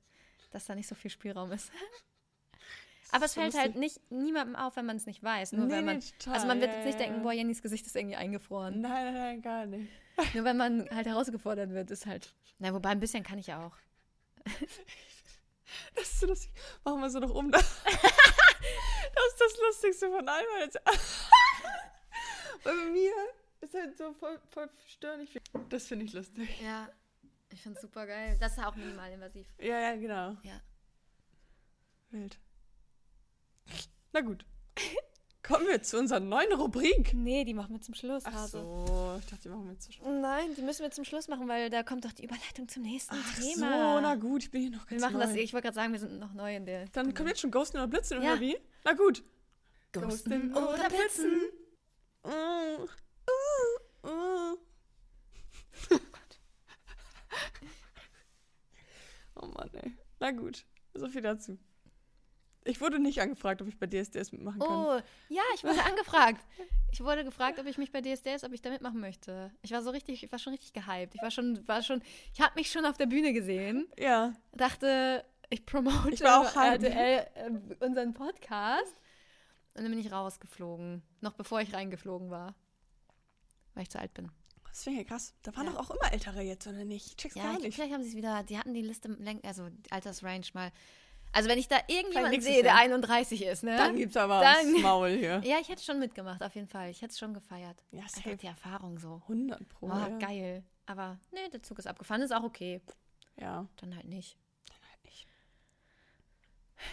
dass 0.49 0.65
da 0.65 0.73
nicht 0.75 0.87
so 0.87 0.95
viel 0.95 1.11
Spielraum 1.11 1.51
ist. 1.51 1.71
Aber 3.11 3.25
es 3.25 3.33
so 3.33 3.41
fällt 3.41 3.55
halt 3.55 3.75
nicht 3.75 3.99
niemandem 4.11 4.55
auf, 4.55 4.75
wenn 4.75 4.85
man 4.85 4.95
es 4.95 5.05
nicht 5.05 5.21
weiß. 5.21 5.51
Nur 5.53 5.65
Nee, 5.65 5.73
wenn 5.73 5.85
man, 5.85 5.99
total. 5.99 6.33
also 6.35 6.47
man 6.47 6.61
wird 6.61 6.71
jetzt 6.71 6.85
nicht 6.85 6.99
denken, 6.99 7.21
boah, 7.21 7.33
Jennys 7.33 7.61
Gesicht 7.61 7.85
ist 7.85 7.95
irgendwie 7.95 8.15
eingefroren. 8.15 8.81
Nein, 8.81 9.05
nein, 9.05 9.13
nein, 9.13 9.41
gar 9.41 9.65
nicht. 9.65 9.91
Nur 10.33 10.43
wenn 10.45 10.57
man 10.57 10.87
halt 10.91 11.05
herausgefordert 11.07 11.71
wird, 11.71 11.91
ist 11.91 12.05
halt. 12.05 12.33
Na, 12.59 12.73
wobei 12.73 12.89
ein 12.89 12.99
bisschen 12.99 13.23
kann 13.23 13.37
ich 13.39 13.47
ja 13.47 13.65
auch. 13.65 13.75
Das 15.95 16.05
ist 16.05 16.19
so 16.19 16.27
lustig. 16.27 16.51
Machen 16.83 17.01
wir 17.01 17.09
so 17.09 17.19
noch 17.19 17.33
um. 17.33 17.51
das 17.51 17.63
ist 17.63 19.39
das 19.39 19.57
Lustigste 19.57 20.09
von 20.09 20.27
allem. 20.27 20.47
weil 22.63 22.75
bei 22.75 22.89
mir 22.91 23.13
ist 23.61 23.73
halt 23.73 23.97
so 23.97 24.13
voll, 24.13 24.39
voll 24.49 24.69
störlich. 24.87 25.39
Das 25.69 25.87
finde 25.87 26.05
ich 26.05 26.13
lustig. 26.13 26.49
Ja, 26.61 26.89
ich 27.51 27.61
finde 27.61 27.77
es 27.77 27.81
super 27.81 28.05
geil. 28.05 28.37
Das 28.39 28.57
ist 28.57 28.63
auch 28.63 28.75
minimalinvasiv. 28.75 29.47
Ja, 29.59 29.79
ja, 29.79 29.95
genau. 29.95 30.37
Ja. 30.43 30.61
Wild. 32.09 32.39
Na 34.11 34.21
gut. 34.21 34.45
Kommen 35.41 35.67
wir 35.67 35.81
zu 35.81 35.97
unserer 35.97 36.19
neuen 36.19 36.51
Rubrik. 36.53 37.13
Nee, 37.13 37.45
die 37.45 37.53
machen 37.53 37.73
wir 37.73 37.81
zum 37.81 37.93
Schluss. 37.93 38.23
Ach 38.25 38.33
Hase. 38.33 38.59
so, 38.59 39.15
ich 39.19 39.25
dachte, 39.25 39.43
die 39.43 39.49
machen 39.49 39.69
wir 39.69 39.79
zu 39.79 39.91
spät. 39.91 40.05
Nein, 40.05 40.53
die 40.55 40.61
müssen 40.61 40.83
wir 40.83 40.91
zum 40.91 41.05
Schluss 41.05 41.27
machen, 41.29 41.47
weil 41.47 41.69
da 41.69 41.81
kommt 41.81 42.03
doch 42.03 42.11
die 42.11 42.25
Überleitung 42.25 42.67
zum 42.67 42.83
nächsten 42.83 43.15
Ach 43.17 43.35
Thema. 43.35 43.95
so, 43.95 44.01
na 44.01 44.15
gut, 44.15 44.43
ich 44.43 44.51
bin 44.51 44.61
hier 44.63 44.71
noch 44.71 44.83
Wir 44.89 44.97
ganz 44.97 45.01
machen 45.01 45.19
neu. 45.19 45.25
das, 45.25 45.35
ich 45.35 45.53
wollte 45.53 45.67
gerade 45.67 45.75
sagen, 45.75 45.93
wir 45.93 45.99
sind 45.99 46.19
noch 46.19 46.33
neu 46.33 46.55
in 46.55 46.65
der. 46.65 46.87
Dann 46.89 47.13
kommt 47.13 47.29
jetzt 47.29 47.39
schon 47.39 47.51
Ghosten 47.51 47.77
oder 47.77 47.87
Blitzen 47.87 48.21
Ja. 48.21 48.33
oder 48.33 48.41
wie? 48.41 48.57
Na 48.83 48.93
gut. 48.93 49.23
Ghosten 49.93 50.51
oder 50.55 50.89
Blitzen. 50.89 51.41
Mm. 52.23 52.29
Uh, 52.29 54.07
uh. 54.07 54.57
oh 59.35 59.45
Mann, 59.47 59.69
ey. 59.73 59.93
Na 60.19 60.31
gut, 60.31 60.65
so 60.93 61.07
viel 61.07 61.21
dazu. 61.21 61.57
Ich 62.69 62.81
wurde 62.81 62.99
nicht 62.99 63.21
angefragt, 63.21 63.61
ob 63.61 63.67
ich 63.67 63.77
bei 63.77 63.87
DSDS 63.87 64.31
mitmachen 64.31 64.59
kann. 64.59 64.69
Oh, 64.69 65.01
ja, 65.29 65.41
ich 65.55 65.63
wurde 65.63 65.83
angefragt. 65.83 66.45
Ich 66.91 67.01
wurde 67.01 67.23
gefragt, 67.23 67.59
ob 67.59 67.65
ich 67.65 67.77
mich 67.77 67.91
bei 67.91 68.01
DSDS, 68.01 68.43
ob 68.43 68.53
ich 68.53 68.61
da 68.61 68.69
mitmachen 68.69 68.99
möchte. 68.99 69.51
Ich 69.61 69.71
war 69.71 69.81
so 69.81 69.89
richtig, 69.89 70.23
ich 70.23 70.31
war 70.31 70.39
schon 70.39 70.53
richtig 70.53 70.73
gehypt. 70.73 71.13
Ich 71.15 71.21
war 71.21 71.31
schon, 71.31 71.67
war 71.67 71.81
schon, 71.83 72.01
ich 72.33 72.41
habe 72.41 72.53
mich 72.55 72.71
schon 72.71 72.85
auf 72.85 72.97
der 72.97 73.05
Bühne 73.07 73.33
gesehen. 73.33 73.87
Ja, 73.97 74.33
Dachte, 74.53 75.23
ich 75.49 75.65
promote 75.65 76.09
Ich 76.13 76.21
war 76.21 76.41
auch 76.41 76.55
hyped. 76.55 76.83
RTL 76.83 77.27
äh, 77.35 77.85
unseren 77.85 78.13
Podcast. 78.13 78.93
Und 79.75 79.83
dann 79.83 79.91
bin 79.91 79.99
ich 79.99 80.11
rausgeflogen. 80.11 81.01
Noch 81.21 81.33
bevor 81.33 81.61
ich 81.61 81.73
reingeflogen 81.73 82.29
war. 82.29 82.55
Weil 83.75 83.83
ich 83.83 83.89
zu 83.89 83.99
alt 83.99 84.13
bin. 84.13 84.29
das 84.67 84.83
finde 84.83 85.01
ich 85.01 85.07
krass. 85.07 85.33
Da 85.43 85.55
waren 85.55 85.67
Ja. 85.67 85.73
doch 85.73 85.79
auch 85.89 85.95
immer 85.95 86.11
Ältere 86.11 86.41
jetzt, 86.41 86.67
oder 86.67 86.83
nicht? 86.85 87.07
Ich 87.07 87.15
check's 87.17 87.35
Ja, 87.35 87.43
gar 87.43 87.53
ich, 87.57 87.63
nicht. 87.63 87.75
vielleicht 87.75 87.93
haben 87.93 88.03
sie 88.03 88.09
es 88.09 88.15
wieder, 88.15 88.43
die 88.43 88.57
hatten 88.57 88.73
die 88.73 88.81
Liste, 88.81 89.15
also 89.43 89.69
die 89.69 89.91
Altersrange 89.91 90.45
mal. 90.53 90.71
Also 91.31 91.47
wenn 91.47 91.59
ich 91.59 91.67
da 91.67 91.77
irgendjemanden 91.87 92.41
sehe, 92.41 92.63
der 92.63 92.71
Jahr. 92.73 92.79
31 92.79 93.43
ist, 93.43 93.63
ne? 93.63 93.77
Dann 93.77 93.95
gibt's 93.95 94.17
aber 94.17 94.41
Dann- 94.41 94.81
Maul 94.81 95.09
hier. 95.09 95.41
ja, 95.45 95.57
ich 95.61 95.69
hätte 95.69 95.83
schon 95.83 95.99
mitgemacht, 95.99 96.41
auf 96.41 96.55
jeden 96.55 96.67
Fall. 96.67 96.89
Ich 96.89 97.01
hätte 97.01 97.11
es 97.11 97.19
schon 97.19 97.33
gefeiert. 97.33 97.83
Ja, 97.91 98.07
safe. 98.07 98.35
die 98.35 98.47
Erfahrung 98.47 98.97
so. 98.97 99.21
100 99.23 99.67
Pro. 99.69 99.87
Oh, 99.87 99.89
ja. 99.89 100.09
geil. 100.17 100.63
Aber 100.87 101.19
nee, 101.31 101.47
der 101.49 101.61
Zug 101.61 101.77
ist 101.77 101.85
abgefahren, 101.87 102.21
ist 102.23 102.33
auch 102.33 102.43
okay. 102.43 102.81
Ja. 103.37 103.67
Dann 103.77 103.95
halt 103.95 104.07
nicht. 104.07 104.37
halt 104.71 105.05
nicht. 105.05 105.27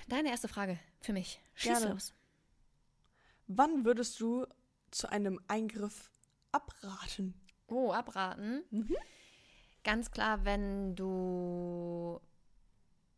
Deine 0.09 0.29
erste 0.31 0.49
Frage 0.49 0.79
für 1.01 1.13
mich. 1.15 1.41
Schieß 1.55 1.79
Gerne. 1.81 1.95
los. 1.95 2.13
Wann 3.47 3.85
würdest 3.85 4.21
du 4.21 4.47
zu 4.91 5.09
einem 5.09 5.41
Eingriff 5.49 6.11
abraten? 6.53 7.35
Oh, 7.69 7.93
abraten. 7.93 8.65
Mhm. 8.71 8.97
Ganz 9.83 10.11
klar, 10.11 10.45
wenn 10.45 10.95
du 10.95 12.21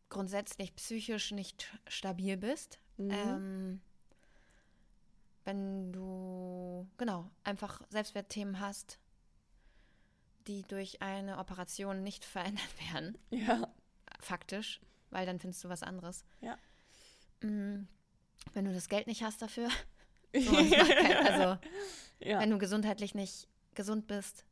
grundsätzlich 0.09 0.75
psychisch 0.75 1.31
nicht 1.31 1.67
stabil 1.87 2.37
bist. 2.37 2.79
Mhm. 2.97 3.11
Ähm, 3.11 3.81
wenn 5.45 5.91
du, 5.91 6.87
genau, 6.97 7.29
einfach 7.43 7.81
Selbstwertthemen 7.89 8.59
hast, 8.59 8.99
die 10.47 10.63
durch 10.63 11.01
eine 11.01 11.37
Operation 11.37 12.03
nicht 12.03 12.25
verändert 12.25 12.69
werden, 12.93 13.17
Ja. 13.29 13.67
faktisch, 14.19 14.79
weil 15.11 15.25
dann 15.25 15.39
findest 15.39 15.63
du 15.63 15.69
was 15.69 15.83
anderes. 15.83 16.23
Ja. 16.41 16.57
Mm, 17.41 17.87
Wenn 18.53 18.65
du 18.65 18.73
das 18.73 18.89
Geld 18.89 19.07
nicht 19.07 19.23
hast 19.23 19.41
dafür, 19.41 19.69
so, 20.35 20.51
kein, 20.51 21.25
also 21.27 21.57
ja. 22.19 22.39
wenn 22.39 22.49
du 22.51 22.57
gesundheitlich 22.57 23.15
nicht 23.15 23.47
gesund 23.73 24.07
bist, 24.07 24.45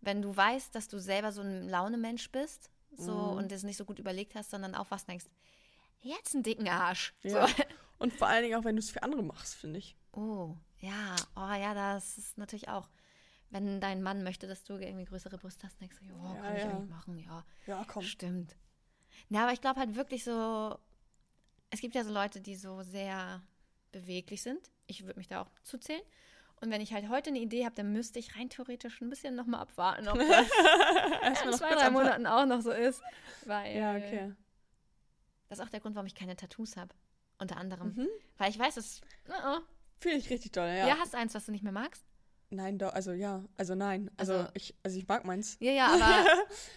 wenn 0.00 0.20
du 0.22 0.36
weißt, 0.36 0.74
dass 0.74 0.88
du 0.88 0.98
selber 0.98 1.32
so 1.32 1.40
ein 1.40 1.68
Launemensch 1.68 2.30
bist, 2.30 2.70
so 2.98 3.12
Mhm. 3.12 3.36
und 3.38 3.52
das 3.52 3.62
nicht 3.62 3.76
so 3.76 3.84
gut 3.84 3.98
überlegt 3.98 4.34
hast, 4.34 4.50
sondern 4.50 4.74
aufwachst 4.74 5.04
und 5.06 5.12
denkst, 5.12 5.26
jetzt 6.02 6.34
einen 6.34 6.42
dicken 6.42 6.68
Arsch. 6.68 7.14
Ja. 7.22 7.46
So. 7.48 7.54
Und 7.98 8.12
vor 8.12 8.26
allen 8.26 8.42
Dingen 8.42 8.58
auch, 8.58 8.64
wenn 8.64 8.74
du 8.74 8.80
es 8.80 8.90
für 8.90 9.02
andere 9.04 9.22
machst, 9.22 9.54
finde 9.54 9.78
ich. 9.78 9.96
Oh, 10.12 10.56
ja, 10.80 11.14
oh 11.36 11.52
ja, 11.54 11.72
das 11.74 12.18
ist 12.18 12.36
natürlich 12.36 12.68
auch. 12.68 12.88
Wenn 13.50 13.80
dein 13.80 14.02
Mann 14.02 14.24
möchte, 14.24 14.48
dass 14.48 14.64
du 14.64 14.74
irgendwie 14.74 15.04
größere 15.04 15.38
Brüste 15.38 15.64
hast, 15.66 15.80
denkst 15.80 15.96
du, 16.00 16.04
ja, 16.06 16.34
Ja, 16.34 16.40
kann 16.42 16.56
ich 16.56 16.62
ja. 16.64 16.70
eigentlich 16.70 16.90
machen, 16.90 17.18
ja. 17.18 17.44
Ja, 17.68 17.84
komm. 17.86 18.02
Stimmt. 18.02 18.56
Ja, 19.30 19.44
aber 19.44 19.52
ich 19.52 19.60
glaube 19.60 19.78
halt 19.78 19.94
wirklich 19.94 20.24
so, 20.24 20.76
es 21.70 21.80
gibt 21.80 21.94
ja 21.94 22.02
so 22.04 22.12
Leute, 22.12 22.40
die 22.40 22.56
so 22.56 22.82
sehr 22.82 23.40
beweglich 23.92 24.42
sind. 24.42 24.70
Ich 24.86 25.04
würde 25.06 25.18
mich 25.20 25.28
da 25.28 25.42
auch 25.42 25.50
zuzählen. 25.62 26.02
Und 26.64 26.70
wenn 26.70 26.80
ich 26.80 26.94
halt 26.94 27.08
heute 27.10 27.28
eine 27.28 27.40
Idee 27.40 27.64
habe, 27.66 27.74
dann 27.74 27.92
müsste 27.92 28.18
ich 28.18 28.36
rein 28.36 28.48
theoretisch 28.48 29.00
ein 29.02 29.10
bisschen 29.10 29.34
nochmal 29.34 29.60
abwarten, 29.60 30.08
ob 30.08 30.18
das 30.18 31.42
in 31.44 31.52
zwei, 31.52 31.74
drei. 31.74 31.90
Monaten 31.90 32.26
auch 32.26 32.46
noch 32.46 32.62
so 32.62 32.70
ist. 32.70 33.02
Weil 33.44 33.76
Ja, 33.76 33.96
okay. 33.96 34.32
das 35.48 35.58
ist 35.58 35.64
auch 35.64 35.68
der 35.68 35.80
Grund, 35.80 35.94
warum 35.94 36.06
ich 36.06 36.14
keine 36.14 36.36
Tattoos 36.36 36.76
habe. 36.76 36.94
Unter 37.38 37.56
anderem. 37.58 37.94
Mhm. 37.94 38.08
Weil 38.38 38.48
ich 38.50 38.58
weiß, 38.58 38.76
es. 38.78 39.00
Uh 39.28 39.60
Finde 39.98 40.18
ich 40.18 40.30
richtig 40.30 40.52
toll, 40.52 40.66
ja. 40.68 40.86
ja. 40.88 40.96
hast 40.98 41.12
du 41.14 41.18
eins, 41.18 41.34
was 41.34 41.44
du 41.46 41.52
nicht 41.52 41.62
mehr 41.64 41.72
magst? 41.72 42.04
Nein, 42.50 42.78
doch, 42.78 42.92
also 42.94 43.12
ja, 43.12 43.42
also 43.56 43.74
nein. 43.74 44.10
Also, 44.16 44.34
Also- 44.34 44.50
ich, 44.54 44.74
also 44.82 44.96
ich 44.98 45.06
mag 45.08 45.24
meins. 45.24 45.56
Ja, 45.60 45.72
ja, 45.72 45.86
aber 45.94 46.26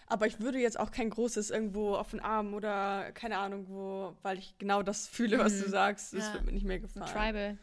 Aber 0.07 0.27
ich 0.27 0.39
würde 0.39 0.59
jetzt 0.59 0.79
auch 0.79 0.91
kein 0.91 1.09
großes 1.09 1.49
irgendwo 1.51 1.95
auf 1.95 2.11
den 2.11 2.19
Arm 2.19 2.53
oder 2.53 3.11
keine 3.13 3.37
Ahnung 3.37 3.67
wo, 3.69 4.15
weil 4.23 4.37
ich 4.39 4.57
genau 4.57 4.81
das 4.83 5.07
fühle, 5.07 5.37
was 5.39 5.59
du 5.59 5.65
Mhm. 5.67 5.71
sagst. 5.71 6.13
Das 6.13 6.27
Ja. 6.27 6.33
wird 6.33 6.45
mir 6.45 6.51
nicht 6.53 6.65
mehr 6.65 6.77
ein 6.77 6.81
gefallen. 6.81 7.05
Tribal. 7.05 7.57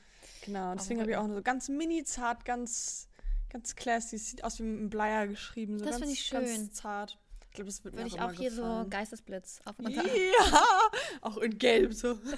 Genau, 0.45 0.75
deswegen 0.75 1.01
habe 1.01 1.11
ich 1.11 1.17
auch 1.17 1.27
nur 1.27 1.37
so 1.37 1.43
ganz 1.43 1.69
mini 1.71 2.05
zart, 2.05 2.45
ganz, 2.45 3.09
ganz 3.49 3.75
classy. 3.77 4.19
Sieht 4.19 4.45
aus 4.45 4.59
wie 4.59 4.65
mit 4.65 4.79
einem 4.79 4.91
Bleier 4.91 5.27
geschrieben. 5.27 5.79
So 5.79 5.85
Das 5.87 5.93
ganz, 6.01 6.05
finde 6.05 6.15
ich 6.15 6.31
Ganz 6.31 6.51
schön. 6.51 6.73
zart. 6.73 7.19
Ich 7.47 7.51
glaube, 7.57 7.71
das 7.71 7.85
wird 7.85 7.95
Würde 7.95 8.03
mir 8.05 8.09
ich 8.09 8.21
auch, 8.21 8.25
auch 8.27 8.31
immer 8.31 8.39
hier 8.41 8.51
so 8.51 8.63
gefallen. 8.63 8.91
Geistesblitz 8.91 9.61
auf. 9.65 9.75
Ja, 9.89 10.63
auch 11.23 11.37
in 11.39 11.57
Gelb 11.59 11.95
so. 11.95 12.19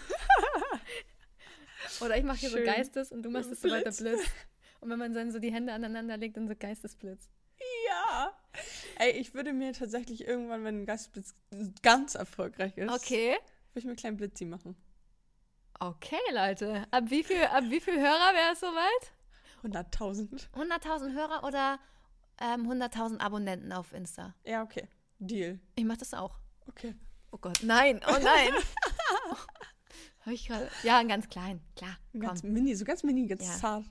Oder 2.00 2.16
ich 2.18 2.24
mache 2.24 2.38
hier 2.38 2.50
Schön. 2.50 2.64
so 2.64 2.70
Geistes 2.72 3.12
und 3.12 3.22
du 3.22 3.30
machst 3.30 3.50
es 3.50 3.60
so 3.62 3.70
weiter 3.70 3.90
Blitz. 3.92 4.20
Und 4.80 4.90
wenn 4.90 4.98
man 4.98 5.14
dann 5.14 5.32
so 5.32 5.38
die 5.38 5.50
Hände 5.52 5.72
aneinander 5.72 6.18
legt, 6.18 6.36
dann 6.36 6.46
so 6.46 6.54
Geistesblitz. 6.54 7.30
Ja. 7.88 8.36
Ey, 8.98 9.12
ich 9.12 9.32
würde 9.32 9.54
mir 9.54 9.72
tatsächlich 9.72 10.26
irgendwann, 10.26 10.64
wenn 10.64 10.82
ein 10.82 10.86
Geistblitz 10.86 11.34
ganz 11.82 12.14
erfolgreich 12.14 12.76
ist, 12.76 12.92
Okay. 12.92 13.30
würde 13.30 13.78
ich 13.78 13.84
mir 13.84 13.90
einen 13.92 13.96
kleinen 13.96 14.16
Blitzi 14.18 14.44
machen. 14.44 14.76
Okay, 15.78 16.18
Leute. 16.32 16.86
Ab 16.90 17.04
wie 17.08 17.22
viel, 17.22 17.42
ab 17.44 17.64
wie 17.68 17.80
viel 17.80 17.98
Hörer 17.98 18.32
wäre 18.34 18.52
es 18.52 18.60
soweit? 18.60 19.12
100.000. 19.62 20.48
100.000 20.52 21.12
Hörer 21.14 21.44
oder 21.44 21.78
ähm, 22.40 22.70
100.000 22.70 23.20
Abonnenten 23.20 23.72
auf 23.72 23.92
Insta? 23.92 24.34
Ja, 24.44 24.62
okay. 24.62 24.88
Deal. 25.18 25.58
Ich 25.74 25.84
mache 25.84 25.98
das 25.98 26.14
auch. 26.14 26.38
Okay. 26.68 26.94
Oh 27.32 27.38
Gott, 27.38 27.60
nein, 27.62 28.00
oh 28.06 28.16
nein. 28.22 28.52
Hab 30.24 30.32
ich 30.32 30.46
gerade. 30.46 30.70
Ja, 30.82 31.02
ganz 31.02 31.28
klein, 31.28 31.60
klar. 31.76 31.96
Ganz 32.18 32.40
Komm. 32.40 32.52
mini, 32.52 32.74
so 32.74 32.84
ganz 32.84 33.02
mini, 33.02 33.26
ganz 33.26 33.42
Ja. 33.44 33.52
zart. 33.52 33.84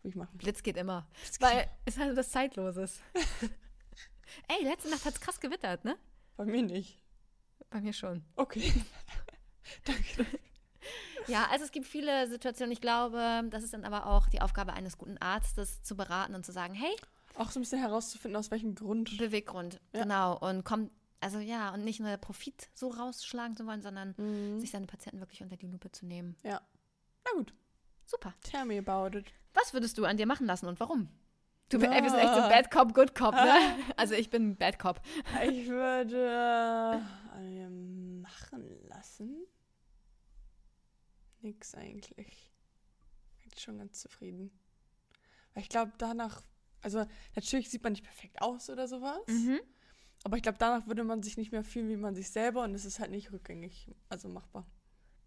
Würde 0.00 0.08
ich 0.08 0.14
machen. 0.16 0.36
Blitz 0.38 0.62
geht 0.62 0.76
immer. 0.76 1.08
Blitz 1.12 1.38
geht 1.38 1.42
Weil 1.48 1.70
es 1.84 1.98
halt 1.98 2.16
was 2.16 2.30
Zeitloses. 2.30 3.00
Ey, 4.48 4.64
letzte 4.64 4.90
Nacht 4.90 5.04
hat 5.04 5.14
es 5.14 5.20
krass 5.20 5.38
gewittert, 5.40 5.84
ne? 5.84 5.96
Bei 6.36 6.44
mir 6.44 6.62
nicht. 6.62 7.00
Bei 7.70 7.80
mir 7.80 7.92
schon. 7.92 8.24
Okay. 8.36 8.72
Danke. 9.84 10.26
Ja, 11.28 11.46
also 11.50 11.64
es 11.64 11.70
gibt 11.72 11.86
viele 11.86 12.28
Situationen. 12.28 12.72
Ich 12.72 12.80
glaube, 12.80 13.42
das 13.50 13.62
ist 13.62 13.72
dann 13.74 13.84
aber 13.84 14.06
auch 14.06 14.28
die 14.28 14.40
Aufgabe 14.40 14.72
eines 14.72 14.98
guten 14.98 15.18
Arztes, 15.18 15.82
zu 15.82 15.96
beraten 15.96 16.34
und 16.34 16.44
zu 16.46 16.52
sagen, 16.52 16.74
hey, 16.74 16.94
Auch 17.36 17.50
so 17.50 17.58
ein 17.58 17.62
bisschen 17.62 17.78
herauszufinden, 17.80 18.36
aus 18.38 18.50
welchem 18.50 18.74
Grund. 18.74 19.16
Beweggrund, 19.16 19.80
Ja. 19.94 20.02
genau. 20.02 20.36
Und 20.38 20.64
kommt, 20.64 20.90
also 21.20 21.38
ja, 21.38 21.72
und 21.72 21.82
nicht 21.84 21.98
nur 22.00 22.14
Profit 22.18 22.68
so 22.74 22.88
rausschlagen 22.88 23.56
zu 23.56 23.66
wollen, 23.66 23.80
sondern 23.82 24.14
Mhm. 24.18 24.60
sich 24.60 24.70
seine 24.70 24.86
Patienten 24.86 25.20
wirklich 25.20 25.42
unter 25.42 25.56
die 25.56 25.66
Lupe 25.66 25.90
zu 25.92 26.04
nehmen. 26.06 26.36
Ja. 26.42 26.60
Na 27.24 27.30
gut. 27.38 27.54
Super. 28.04 28.34
Tell 28.42 28.64
me 28.66 28.78
about 28.78 29.16
it. 29.16 29.32
Was 29.54 29.72
würdest 29.72 29.96
du 29.96 30.04
an 30.04 30.16
dir 30.18 30.26
machen 30.26 30.46
lassen 30.46 30.66
und 30.66 30.78
warum? 30.80 31.08
Du 31.70 31.78
Ja. 31.78 31.90
ey, 31.90 32.06
sind 32.10 32.18
echt 32.18 32.34
so 32.34 32.40
Bad 32.40 32.70
Cop, 32.70 32.92
Good 32.92 33.14
Cop, 33.14 33.34
ne? 33.34 33.54
Also 33.96 34.12
ich 34.14 34.28
bin 34.28 34.56
Bad 34.56 34.78
Cop. 34.78 35.00
Ich 35.48 35.68
würde 35.68 37.00
äh, 37.38 37.68
machen 37.70 38.78
lassen. 38.88 39.46
Nix 41.42 41.74
eigentlich. 41.74 42.50
Bin 43.42 43.50
schon 43.58 43.78
ganz 43.78 44.00
zufrieden. 44.00 44.50
Weil 45.54 45.62
ich 45.64 45.68
glaube, 45.68 45.92
danach, 45.98 46.42
also 46.80 47.04
natürlich 47.34 47.68
sieht 47.70 47.82
man 47.82 47.92
nicht 47.92 48.04
perfekt 48.04 48.40
aus 48.40 48.70
oder 48.70 48.88
sowas, 48.88 49.26
Mhm. 49.28 49.60
aber 50.24 50.36
ich 50.36 50.42
glaube, 50.42 50.58
danach 50.58 50.86
würde 50.86 51.04
man 51.04 51.22
sich 51.22 51.36
nicht 51.36 51.52
mehr 51.52 51.64
fühlen 51.64 51.88
wie 51.88 51.96
man 51.96 52.14
sich 52.14 52.30
selber 52.30 52.62
und 52.64 52.74
es 52.74 52.84
ist 52.84 53.00
halt 53.00 53.10
nicht 53.10 53.32
rückgängig, 53.32 53.90
also 54.08 54.28
machbar. 54.28 54.66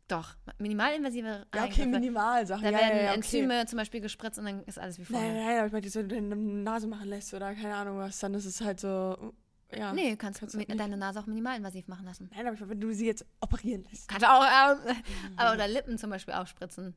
Doch, 0.07 0.35
minimalinvasive 0.59 1.47
Ja, 1.55 1.65
okay. 1.65 1.87
Minimalsachen. 1.87 2.63
Da 2.63 2.69
ja, 2.69 2.77
werden 2.77 2.95
ja, 2.97 3.01
ja, 3.03 3.09
okay. 3.13 3.15
Enzyme 3.39 3.65
zum 3.65 3.77
Beispiel 3.77 4.01
gespritzt 4.01 4.37
und 4.37 4.45
dann 4.45 4.63
ist 4.65 4.77
alles 4.77 4.99
wie 4.99 5.05
vorher. 5.05 5.33
Nein, 5.33 5.43
nein, 5.45 5.57
aber 5.57 5.65
ich 5.67 5.71
meine, 5.73 5.81
die 5.81 5.89
so 5.89 5.99
eine 5.99 6.35
Nase 6.35 6.87
machen 6.87 7.07
lässt 7.09 7.33
oder 7.33 7.53
keine 7.55 7.75
Ahnung 7.75 7.97
was, 7.97 8.19
dann 8.19 8.35
ist 8.35 8.45
es 8.45 8.61
halt 8.61 8.79
so, 8.79 9.33
ja. 9.73 9.93
Nee, 9.93 10.11
du 10.11 10.17
kannst, 10.17 10.39
Kannst 10.39 10.55
du 10.55 10.59
mit, 10.59 10.69
deine 10.79 10.97
Nase 10.97 11.19
auch 11.19 11.25
minimalinvasiv 11.25 11.87
machen 11.87 12.05
lassen. 12.05 12.29
Nein, 12.33 12.45
aber 12.45 12.53
ich 12.53 12.59
meine, 12.59 12.71
wenn 12.71 12.81
du 12.81 12.93
sie 12.93 13.05
jetzt 13.05 13.25
operieren 13.39 13.85
lässt. 13.89 14.07
Kannst 14.07 14.23
du 14.23 14.29
auch, 14.29 14.43
äh, 14.43 14.93
aber 15.37 15.53
oder 15.53 15.67
Lippen 15.67 15.97
zum 15.97 16.09
Beispiel 16.09 16.33
aufspritzen. 16.33 16.95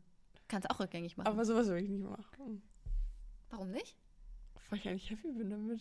Kannst 0.48 0.68
du 0.68 0.74
auch 0.74 0.80
rückgängig 0.80 1.16
machen. 1.16 1.28
Aber 1.28 1.44
sowas 1.44 1.66
würde 1.66 1.82
ich 1.82 1.90
nicht 1.90 2.04
machen. 2.04 2.62
Warum 3.50 3.70
nicht? 3.70 3.96
Weil 4.70 4.78
ich 4.78 4.88
eigentlich 4.88 5.10
happy 5.10 5.32
bin 5.32 5.50
damit. 5.50 5.80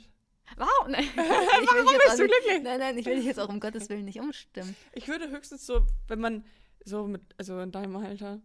Wow, 0.55 0.67
nein. 0.87 1.03
Jetzt 1.03 1.15
bist 1.15 2.09
auch 2.09 2.15
du 2.15 2.27
glücklich? 2.27 2.63
Nein, 2.63 2.79
nein, 2.79 2.97
ich 2.97 3.05
will 3.05 3.17
dich 3.17 3.25
jetzt 3.25 3.39
auch 3.39 3.49
um 3.49 3.59
Gottes 3.59 3.89
Willen 3.89 4.05
nicht 4.05 4.19
umstimmen. 4.19 4.75
Ich 4.93 5.07
würde 5.07 5.29
höchstens 5.29 5.65
so, 5.65 5.85
wenn 6.07 6.19
man 6.19 6.45
so 6.85 7.05
mit, 7.05 7.21
also 7.37 7.59
in 7.59 7.71
deinem 7.71 7.97
Alter, 7.97 8.41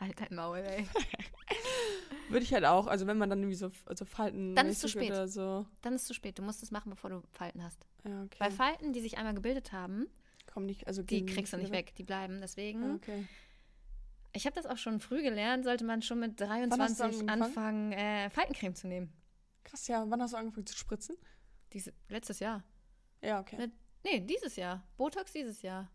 Halt 0.00 0.20
dein 0.20 0.34
Maul, 0.34 0.58
ey. 0.58 0.86
würde 2.30 2.44
ich 2.44 2.52
halt 2.54 2.64
auch, 2.64 2.86
also 2.86 3.06
wenn 3.06 3.18
man 3.18 3.30
dann 3.30 3.40
irgendwie 3.40 3.56
so, 3.56 3.70
so 3.94 4.04
Falten 4.04 4.54
Dann 4.54 4.66
ist 4.68 4.80
zu 4.80 4.88
spät. 4.88 5.10
Oder 5.10 5.28
so. 5.28 5.66
Dann 5.82 5.94
ist 5.94 6.02
es 6.02 6.08
zu 6.08 6.14
spät. 6.14 6.38
Du 6.38 6.42
musst 6.42 6.62
es 6.62 6.70
machen, 6.70 6.90
bevor 6.90 7.10
du 7.10 7.22
Falten 7.32 7.62
hast. 7.62 7.86
Ja, 8.04 8.22
okay. 8.24 8.36
Weil 8.38 8.50
Falten, 8.50 8.92
die 8.92 9.00
sich 9.00 9.18
einmal 9.18 9.34
gebildet 9.34 9.72
haben, 9.72 10.06
Komm 10.46 10.66
nicht, 10.66 10.86
also 10.86 11.02
die 11.02 11.24
kriegst 11.26 11.52
du 11.52 11.56
nicht 11.56 11.68
wieder 11.68 11.78
weg. 11.78 11.94
Die 11.96 12.04
bleiben. 12.04 12.40
Deswegen, 12.40 12.82
Ja, 12.82 12.94
okay. 12.94 13.26
ich 14.34 14.46
habe 14.46 14.54
das 14.54 14.66
auch 14.66 14.76
schon 14.76 15.00
früh 15.00 15.22
gelernt, 15.22 15.64
sollte 15.64 15.84
man 15.84 16.02
schon 16.02 16.20
mit 16.20 16.32
hast 16.40 16.40
du 16.40 16.46
23 16.46 17.20
angefangen? 17.28 17.42
anfangen, 17.42 17.92
äh, 17.92 18.30
Faltencreme 18.30 18.74
zu 18.74 18.86
nehmen. 18.86 19.12
Krass, 19.64 19.88
ja. 19.88 20.04
Wann 20.08 20.20
hast 20.22 20.32
du 20.34 20.36
angefangen 20.36 20.66
zu 20.66 20.76
spritzen? 20.76 21.16
Diese, 21.72 21.92
letztes 22.08 22.38
Jahr. 22.40 22.62
Ja, 23.22 23.40
okay. 23.40 23.56
Ne- 23.56 23.72
Nee, 24.04 24.20
dieses 24.20 24.54
Jahr. 24.56 24.86
Botox 24.98 25.32
dieses 25.32 25.62
Jahr. 25.62 25.90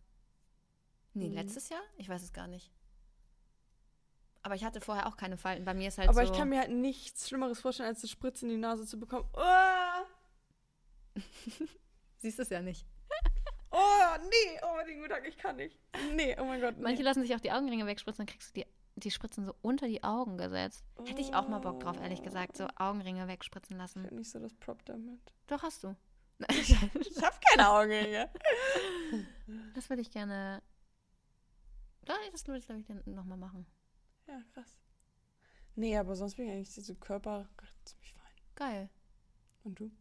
Nee, 1.13 1.29
Mhm. 1.29 1.35
letztes 1.35 1.69
Jahr? 1.69 1.81
Ich 1.97 2.09
weiß 2.09 2.23
es 2.23 2.33
gar 2.33 2.47
nicht. 2.47 2.71
Aber 4.41 4.55
ich 4.55 4.63
hatte 4.63 4.79
vorher 4.81 5.07
auch 5.07 5.17
keine 5.17 5.37
Falten. 5.37 5.65
Bei 5.65 5.73
mir 5.73 5.89
ist 5.89 5.97
halt 5.97 6.09
Aber 6.09 6.25
so. 6.25 6.31
ich 6.31 6.37
kann 6.37 6.49
mir 6.49 6.59
halt 6.59 6.71
nichts 6.71 7.27
Schlimmeres 7.27 7.59
vorstellen, 7.59 7.89
als 7.89 8.01
eine 8.01 8.09
Spritze 8.09 8.45
in 8.45 8.51
die 8.51 8.57
Nase 8.57 8.85
zu 8.85 8.99
bekommen. 8.99 9.27
Oh, 9.33 10.05
Siehst 12.19 12.39
es 12.39 12.49
ja 12.49 12.61
nicht. 12.61 12.85
oh 13.71 14.17
nee, 14.23 14.59
oh 14.63 14.75
mein 14.75 15.09
Gott, 15.09 15.21
ich 15.27 15.37
kann 15.37 15.57
nicht. 15.57 15.77
Nee, 16.13 16.35
oh 16.39 16.45
mein 16.45 16.61
Gott. 16.61 16.77
Nee. 16.77 16.83
Manche 16.83 17.03
lassen 17.03 17.21
sich 17.21 17.35
auch 17.35 17.39
die 17.39 17.51
Augenringe 17.51 17.85
wegspritzen, 17.85 18.25
dann 18.25 18.31
kriegst 18.33 18.55
du 18.55 18.61
die, 18.61 18.67
die 18.95 19.11
Spritzen 19.11 19.45
so 19.45 19.53
unter 19.61 19.87
die 19.87 20.03
Augen 20.03 20.37
gesetzt. 20.37 20.83
Hätte 21.05 21.21
ich 21.21 21.33
auch 21.33 21.47
mal 21.47 21.59
Bock 21.59 21.79
drauf, 21.81 21.99
ehrlich 21.99 22.21
gesagt, 22.21 22.57
so 22.57 22.67
Augenringe 22.77 23.27
wegspritzen 23.27 23.75
Ich 23.75 23.81
lassen. 23.81 24.03
hab 24.05 24.11
nicht 24.11 24.29
so 24.31 24.39
das 24.39 24.53
Prop 24.55 24.83
damit. 24.85 25.19
Doch, 25.47 25.63
hast 25.63 25.83
du. 25.83 25.95
Ich 26.49 27.21
hab 27.21 27.39
keine 27.41 27.69
Augenringe. 27.69 28.29
Das 29.75 29.89
würde 29.89 30.01
ich 30.01 30.09
gerne. 30.11 30.61
Ja, 32.07 32.15
Das 32.31 32.47
würde 32.47 32.59
ich, 32.59 32.65
glaube 32.65 32.79
ich, 32.81 32.87
dann 32.87 33.01
nochmal 33.05 33.37
machen. 33.37 33.65
Ja, 34.29 34.41
krass. 34.53 34.77
Nee, 35.75 35.97
aber 35.97 36.15
sonst 36.15 36.35
bin 36.35 36.45
ich 36.45 36.51
eigentlich 36.51 36.73
so 36.73 36.93
Körper 36.95 37.47
ziemlich 37.85 38.13
fein. 38.13 38.31
Geil. 38.55 38.89
Und 39.63 39.79
du? 39.79 39.91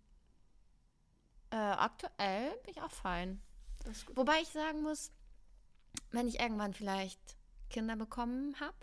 Äh, 1.51 1.57
aktuell 1.57 2.51
bin 2.65 2.73
ich 2.75 2.83
auch 2.83 2.91
fein. 2.91 3.41
Das 3.85 3.99
ist 3.99 4.07
gut. 4.07 4.17
Wobei 4.17 4.41
ich 4.43 4.49
sagen 4.49 4.83
muss, 4.83 5.13
wenn 6.11 6.29
ich 6.29 6.41
irgendwann 6.41 6.75
vielleicht 6.75 7.21
Kinder 7.71 7.97
bekommen 7.97 8.55
habe 8.61 8.77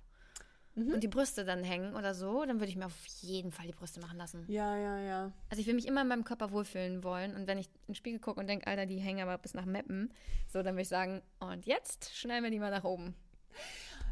Mhm. 0.77 0.93
und 0.95 1.03
die 1.03 1.07
Brüste 1.07 1.45
dann 1.45 1.63
hängen 1.63 1.95
oder 1.95 2.13
so, 2.13 2.43
dann 2.45 2.59
würde 2.59 2.67
ich 2.69 2.75
mir 2.75 2.87
auf 2.87 3.05
jeden 3.21 3.53
Fall 3.53 3.65
die 3.65 3.71
Brüste 3.71 4.01
machen 4.01 4.17
lassen. 4.17 4.43
Ja, 4.49 4.75
ja, 4.75 4.99
ja. 4.99 5.31
Also 5.49 5.61
ich 5.61 5.67
will 5.67 5.73
mich 5.73 5.87
immer 5.87 6.01
in 6.01 6.09
meinem 6.09 6.25
Körper 6.25 6.51
wohlfühlen 6.51 7.01
wollen 7.03 7.33
und 7.33 7.47
wenn 7.47 7.57
ich 7.57 7.67
in 7.67 7.93
den 7.93 7.95
Spiegel 7.95 8.19
gucke 8.19 8.41
und 8.41 8.47
denke, 8.47 8.67
Alter, 8.67 8.85
die 8.85 8.97
hängen 8.99 9.21
aber 9.21 9.37
bis 9.37 9.53
nach 9.53 9.63
Meppen, 9.65 10.13
so, 10.49 10.61
dann 10.63 10.73
würde 10.75 10.81
ich 10.81 10.89
sagen, 10.89 11.21
und 11.39 11.65
jetzt 11.65 12.13
schneiden 12.13 12.43
wir 12.43 12.51
die 12.51 12.59
mal 12.59 12.71
nach 12.71 12.83
oben. 12.83 13.15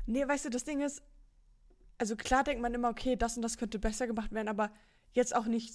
Nee, 0.06 0.26
weißt 0.26 0.46
du, 0.46 0.50
das 0.50 0.64
Ding 0.64 0.80
ist, 0.80 1.04
also 1.98 2.16
klar 2.16 2.44
denkt 2.44 2.62
man 2.62 2.74
immer, 2.74 2.90
okay, 2.90 3.16
das 3.16 3.36
und 3.36 3.42
das 3.44 3.58
könnte 3.58 3.80
besser 3.80 4.08
gemacht 4.08 4.32
werden, 4.32 4.48
aber 4.48 4.72
jetzt 5.14 5.36
auch 5.36 5.46
nicht, 5.46 5.72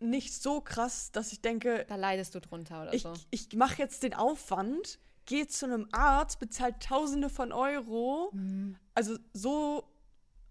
nicht 0.00 0.34
so 0.34 0.60
krass, 0.60 1.10
dass 1.12 1.32
ich 1.32 1.40
denke, 1.40 1.84
Da 1.88 1.96
leidest 1.96 2.34
du 2.34 2.40
drunter 2.40 2.82
oder 2.82 2.94
ich, 2.94 3.02
so. 3.02 3.12
ich 3.30 3.52
mache 3.54 3.78
jetzt 3.78 4.02
den 4.02 4.14
Aufwand, 4.14 4.98
gehe 5.26 5.46
zu 5.46 5.66
einem 5.66 5.88
Arzt, 5.92 6.38
bezahlt 6.38 6.80
Tausende 6.80 7.30
von 7.30 7.52
Euro. 7.52 8.30
Mhm. 8.32 8.76
Also 8.94 9.16
so 9.32 9.88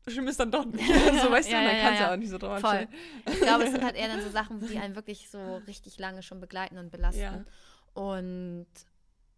schlimm 0.08 0.28
ist 0.28 0.40
dann 0.40 0.52
doch 0.52 0.66
nicht. 0.66 0.86
so 1.24 1.32
weißt 1.32 1.50
Ja, 1.50 1.60
du, 1.62 1.66
ja, 1.66 1.72
dann 1.72 1.78
ja, 1.78 1.84
kannst 1.84 2.00
du 2.00 2.04
ja. 2.04 2.12
auch 2.14 2.18
nicht 2.18 2.30
so 2.30 2.38
drauf 2.38 2.60
Voll. 2.60 2.88
Ich 3.28 3.40
glaube, 3.40 3.64
es 3.66 3.72
sind 3.72 3.84
halt 3.86 3.96
eher 3.96 4.08
dann 4.08 4.22
so 4.22 4.30
Sachen, 4.30 4.60
die 4.68 4.78
einen 4.80 4.96
wirklich 4.96 5.30
so 5.30 5.58
richtig 5.68 5.98
lange 6.00 6.24
schon 6.24 6.40
begleiten 6.40 6.78
und 6.78 6.92
belasten. 6.92 7.46
Und 7.94 8.68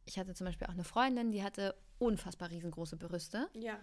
ich 0.06 0.18
hatte 0.18 0.34
zum 0.34 0.46
Beispiel 0.46 0.68
auch 0.68 0.72
eine 0.74 0.84
Freundin, 0.84 1.32
die 1.32 1.44
hatte 1.44 1.76
unfassbar 2.00 2.50
riesengroße 2.50 2.96
Brüste. 2.98 3.50
Ja. 3.54 3.78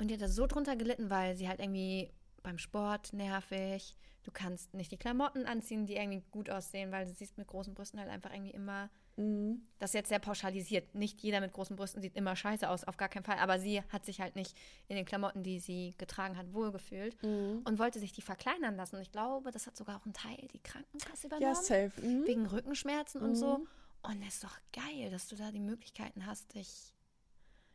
Und 0.00 0.08
die 0.08 0.14
hat 0.14 0.22
da 0.22 0.28
so 0.28 0.46
drunter 0.46 0.76
gelitten, 0.76 1.10
weil 1.10 1.36
sie 1.36 1.48
halt 1.48 1.60
irgendwie 1.60 2.10
beim 2.42 2.58
Sport 2.58 3.12
nervig. 3.12 3.96
Du 4.22 4.30
kannst 4.30 4.74
nicht 4.74 4.90
die 4.92 4.96
Klamotten 4.98 5.46
anziehen, 5.46 5.86
die 5.86 5.96
irgendwie 5.96 6.22
gut 6.30 6.50
aussehen, 6.50 6.92
weil 6.92 7.06
du 7.06 7.12
siehst 7.12 7.38
mit 7.38 7.46
großen 7.46 7.74
Brüsten 7.74 7.98
halt 8.00 8.10
einfach 8.10 8.32
irgendwie 8.32 8.50
immer. 8.52 8.90
Mhm. 9.16 9.62
Das 9.78 9.90
ist 9.90 9.94
jetzt 9.94 10.08
sehr 10.08 10.18
pauschalisiert. 10.18 10.94
Nicht 10.94 11.20
jeder 11.22 11.40
mit 11.40 11.52
großen 11.52 11.74
Brüsten 11.76 12.00
sieht 12.02 12.16
immer 12.16 12.36
scheiße 12.36 12.68
aus, 12.68 12.84
auf 12.84 12.96
gar 12.98 13.08
keinen 13.08 13.24
Fall. 13.24 13.38
Aber 13.38 13.58
sie 13.58 13.82
hat 13.90 14.04
sich 14.04 14.20
halt 14.20 14.36
nicht 14.36 14.56
in 14.88 14.96
den 14.96 15.04
Klamotten, 15.06 15.42
die 15.42 15.58
sie 15.58 15.94
getragen 15.98 16.36
hat, 16.36 16.52
wohlgefühlt 16.52 17.22
Mhm. 17.22 17.62
und 17.64 17.78
wollte 17.78 17.98
sich 17.98 18.12
die 18.12 18.22
verkleinern 18.22 18.76
lassen. 18.76 18.96
Und 18.96 19.02
ich 19.02 19.12
glaube, 19.12 19.50
das 19.50 19.66
hat 19.66 19.76
sogar 19.76 19.96
auch 19.98 20.06
ein 20.06 20.12
Teil 20.12 20.48
die 20.52 20.60
Krankenkasse 20.62 21.26
übernommen. 21.26 21.54
Ja, 21.54 21.60
safe. 21.60 21.92
Mhm. 22.00 22.26
Wegen 22.26 22.46
Rückenschmerzen 22.46 23.22
und 23.22 23.36
so. 23.36 23.58
Mhm. 23.58 23.68
Und 24.02 24.22
es 24.26 24.34
ist 24.36 24.44
doch 24.44 24.58
geil, 24.72 25.10
dass 25.10 25.28
du 25.28 25.36
da 25.36 25.50
die 25.50 25.60
Möglichkeiten 25.60 26.24
hast, 26.26 26.54
dich, 26.54 26.94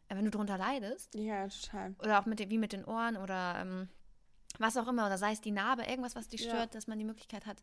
wenn 0.10 0.26
du 0.26 0.32
drunter 0.32 0.58
leidest, 0.58 1.14
Ja, 1.16 1.48
total. 1.48 1.96
oder 2.00 2.20
auch 2.20 2.26
mit 2.26 2.40
wie 2.50 2.58
mit 2.58 2.74
den 2.74 2.86
Ohren 2.86 3.18
oder 3.18 3.58
ähm, 3.62 3.90
was 4.60 4.78
auch 4.78 4.88
immer, 4.88 5.06
oder 5.08 5.18
sei 5.18 5.32
es 5.34 5.42
die 5.42 5.52
Narbe, 5.52 5.84
irgendwas, 5.84 6.16
was 6.16 6.28
dich 6.28 6.42
Ja. 6.42 6.50
stört, 6.52 6.76
dass 6.76 6.88
man 6.88 6.98
die 7.00 7.06
Möglichkeit 7.06 7.46
hat, 7.46 7.58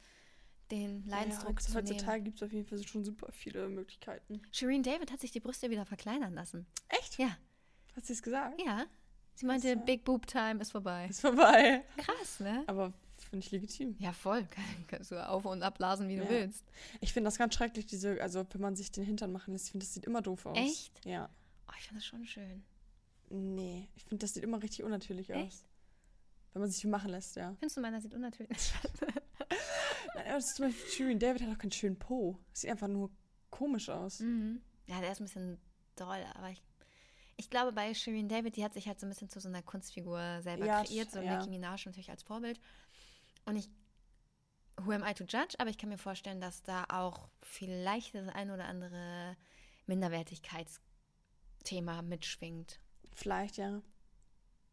den 0.71 1.05
Ja, 1.07 1.17
Leidensdruck 1.19 1.61
zu 1.63 1.71
nehmen. 1.73 1.87
heutzutage 1.89 2.23
gibt 2.23 2.37
es 2.39 2.43
auf 2.43 2.53
jeden 2.53 2.67
Fall 2.67 2.83
schon 2.87 3.05
super 3.05 3.31
viele 3.33 3.69
Möglichkeiten. 3.69 4.43
Shireen 4.53 4.83
David 4.83 5.13
hat 5.13 5.21
sich 5.21 5.31
die 5.31 5.41
Brüste 5.41 5.71
wieder 5.71 5.85
verkleinern 5.87 6.35
lassen. 6.35 6.67
Echt? 6.89 7.19
Ja, 7.19 7.37
Hat 7.97 8.07
sie 8.07 8.15
es 8.15 8.23
gesagt? 8.23 8.61
ja. 8.65 8.87
Sie 9.35 9.47
meinte, 9.47 9.69
ja- 9.69 9.75
Big 9.77 10.05
Boob 10.05 10.27
Time 10.27 10.61
ist 10.61 10.73
vorbei. 10.73 11.07
Ist 11.09 11.21
vorbei. 11.23 11.85
Krass, 11.97 12.41
ne? 12.41 12.65
Aber 12.67 12.93
finde 13.31 13.45
ich 13.47 13.51
legitim. 13.51 13.97
Ja, 13.99 14.13
voll. 14.13 14.47
Kannst 14.89 15.11
du 15.11 15.27
auf- 15.27 15.47
und 15.47 15.63
abblasen, 15.63 16.07
wie 16.09 16.17
du 16.17 16.25
Ja. 16.25 16.29
willst. 16.31 16.65
Ich 17.01 17.13
finde 17.15 17.29
das 17.29 17.39
ganz 17.39 17.55
schrecklich, 17.55 17.87
diese, 17.87 18.21
also 18.21 18.45
wenn 18.53 18.61
man 18.61 18.77
sich 18.77 18.91
den 18.93 19.05
Hintern 19.05 19.33
machen 19.33 19.53
lässt, 19.53 19.67
ich 19.67 19.71
finde, 19.73 19.87
das 19.87 19.95
sieht 19.95 20.05
immer 20.05 20.21
doof 20.21 20.45
aus. 20.47 20.59
Echt? 20.59 21.05
Ja. 21.07 21.31
Oh, 21.73 21.77
ich 21.79 21.87
finde 21.87 22.01
das 22.01 22.07
schon 22.07 22.27
schön. 22.27 22.65
Nee, 23.31 23.89
ich 23.95 24.05
finde, 24.05 24.23
das 24.25 24.35
sieht 24.35 24.45
immer 24.45 24.63
richtig 24.63 24.85
unnatürlich 24.85 25.33
aus. 25.33 25.41
Echt? 25.41 25.65
Wenn 26.53 26.61
man 26.61 26.71
sich 26.71 26.83
die 26.83 26.87
machen 26.87 27.11
lässt, 27.11 27.37
ja. 27.37 27.55
Findest 27.55 27.79
du, 27.79 27.81
meiner 27.81 28.01
sieht 28.01 28.13
unnatürlich 28.13 28.55
aus? 28.55 28.73
Nein, 30.15 30.27
aber 30.27 30.35
das 30.35 30.49
ist 30.49 30.57
zum 30.57 30.67
Beispiel 30.67 30.91
Shirin 30.91 31.19
David 31.19 31.43
hat 31.43 31.55
auch 31.55 31.59
keinen 31.59 31.73
schönen 31.73 31.99
Po. 31.99 32.39
Das 32.51 32.61
sieht 32.61 32.71
einfach 32.71 32.89
nur 32.89 33.11
komisch 33.51 33.89
aus. 33.89 34.21
Mhm. 34.21 34.61
Ja, 34.87 35.01
der 35.01 35.13
ist 35.13 35.21
ein 35.21 35.25
bisschen 35.25 35.59
doll, 35.97 36.23
aber 36.35 36.51
ich, 36.51 36.63
ich 37.37 37.49
glaube, 37.49 37.73
bei 37.73 37.95
Shireen 37.95 38.29
David, 38.29 38.57
die 38.57 38.65
hat 38.65 38.75
sich 38.75 38.87
halt 38.87 39.01
so 39.01 39.07
ein 39.07 39.09
bisschen 39.09 39.29
zu 39.29 39.41
so 39.41 39.49
einer 39.49 39.63
Kunstfigur 39.63 40.43
selber 40.43 40.67
Ja, 40.67 40.85
kreiert, 40.85 41.11
so 41.11 41.21
ja. 41.21 41.37
Nicki 41.37 41.51
Minaj 41.51 41.87
natürlich 41.87 42.11
als 42.11 42.23
Vorbild. 42.23 42.61
Und 43.45 43.57
ich, 43.57 43.69
who 44.79 44.93
am 44.93 45.05
I 45.05 45.15
to 45.15 45.25
judge? 45.25 45.55
Aber 45.59 45.71
ich 45.71 45.79
kann 45.79 45.89
mir 45.89 45.99
vorstellen, 45.99 46.41
dass 46.41 46.63
da 46.63 46.85
auch 46.89 47.29
vielleicht 47.43 48.15
das 48.15 48.29
ein 48.29 48.51
oder 48.51 48.67
andere 48.67 49.37
Minderwertigkeitsthema 51.63 52.03
mitschwingt. 52.03 52.81
Vielleicht, 53.13 53.57
ja. 53.57 53.83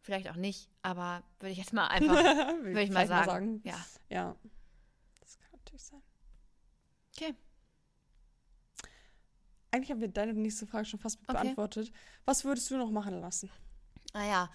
Vielleicht 0.02 0.30
auch 0.30 0.36
nicht, 0.36 0.70
aber 0.82 1.24
würde 1.40 1.52
ich 1.52 1.58
jetzt 1.58 1.74
mal 1.74 1.88
einfach, 1.88 2.16
Würde 2.64 2.82
ich 2.82 2.90
mal 2.90 3.08
sagen. 3.08 3.62
Ja. 3.64 3.86
Ja. 4.10 4.36
Das 5.20 5.38
kann 5.38 5.50
natürlich 5.52 5.84
sein. 5.84 6.02
Okay. 7.16 7.36
Eigentlich 9.72 9.92
haben 9.92 10.02
wir 10.02 10.08
deine 10.08 10.34
nächste 10.34 10.66
Frage 10.66 10.86
schon 10.86 11.00
fast 11.00 11.20
Okay. 11.24 11.34
beantwortet. 11.34 11.92
Was 12.26 12.44
würdest 12.44 12.72
du 12.72 12.78
noch 12.78 12.90
machen 12.92 13.20
lassen? 13.20 13.52
Naja, 14.14 14.50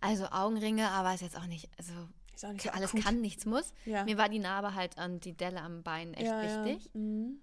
also 0.00 0.26
Augenringe, 0.26 0.88
aber 0.90 1.14
ist 1.14 1.22
jetzt 1.22 1.36
auch 1.36 1.46
nicht, 1.46 1.70
also 1.78 1.92
Ist 2.34 2.44
auch 2.44 2.52
nicht 2.52 2.64
so 2.64 2.70
alles 2.70 2.90
akut. 2.90 3.04
kann, 3.04 3.20
nichts 3.20 3.46
muss. 3.46 3.72
Ja. 3.86 4.04
Mir 4.04 4.18
war 4.18 4.28
die 4.28 4.38
Narbe 4.38 4.74
halt 4.74 4.98
an 4.98 5.20
die 5.20 5.34
Delle 5.34 5.62
am 5.62 5.82
Bein 5.82 6.12
echt 6.14 6.26
ja, 6.26 6.64
wichtig. 6.64 6.90
Ja. 6.92 7.00
Mhm. 7.00 7.40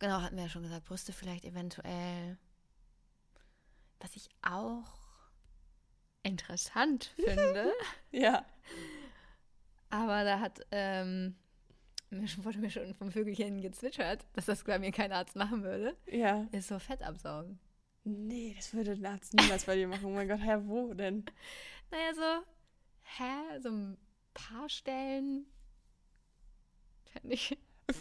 Genau, 0.00 0.20
hatten 0.22 0.34
wir 0.34 0.44
ja 0.44 0.48
schon 0.48 0.62
gesagt, 0.62 0.86
Brüste 0.86 1.12
vielleicht 1.12 1.44
eventuell. 1.44 2.36
Was 4.02 4.16
ich 4.16 4.28
auch 4.42 4.84
interessant 6.24 7.04
finde, 7.16 7.72
ja. 8.10 8.44
aber 9.90 10.24
da 10.24 10.40
hat, 10.40 10.60
ähm, 10.70 11.36
mir 12.10 12.26
schon- 12.28 12.44
wurde 12.44 12.58
mir 12.58 12.70
schon 12.70 12.94
vom 12.94 13.10
Vögelchen 13.10 13.60
gezwitschert, 13.60 14.26
dass 14.34 14.46
das 14.46 14.64
bei 14.64 14.78
mir 14.78 14.92
kein 14.92 15.12
Arzt 15.12 15.36
machen 15.36 15.62
würde, 15.62 15.96
Ja. 16.06 16.46
ist 16.52 16.68
so 16.68 16.78
Fett 16.78 17.02
absaugen. 17.02 17.58
Nee, 18.04 18.54
das 18.56 18.74
würde 18.74 18.92
ein 18.92 19.06
Arzt 19.06 19.34
niemals 19.34 19.64
bei 19.64 19.76
dir 19.76 19.86
machen. 19.86 20.04
Oh 20.06 20.10
mein 20.10 20.26
Gott, 20.28 20.40
Herr, 20.40 20.66
wo 20.66 20.92
denn? 20.94 21.24
Naja, 21.92 22.14
so, 22.14 22.46
hä, 23.18 23.60
so 23.60 23.68
ein 23.68 23.98
paar 24.32 24.66
Stellen 24.70 25.44
fände 27.04 27.34
ich, 27.34 27.56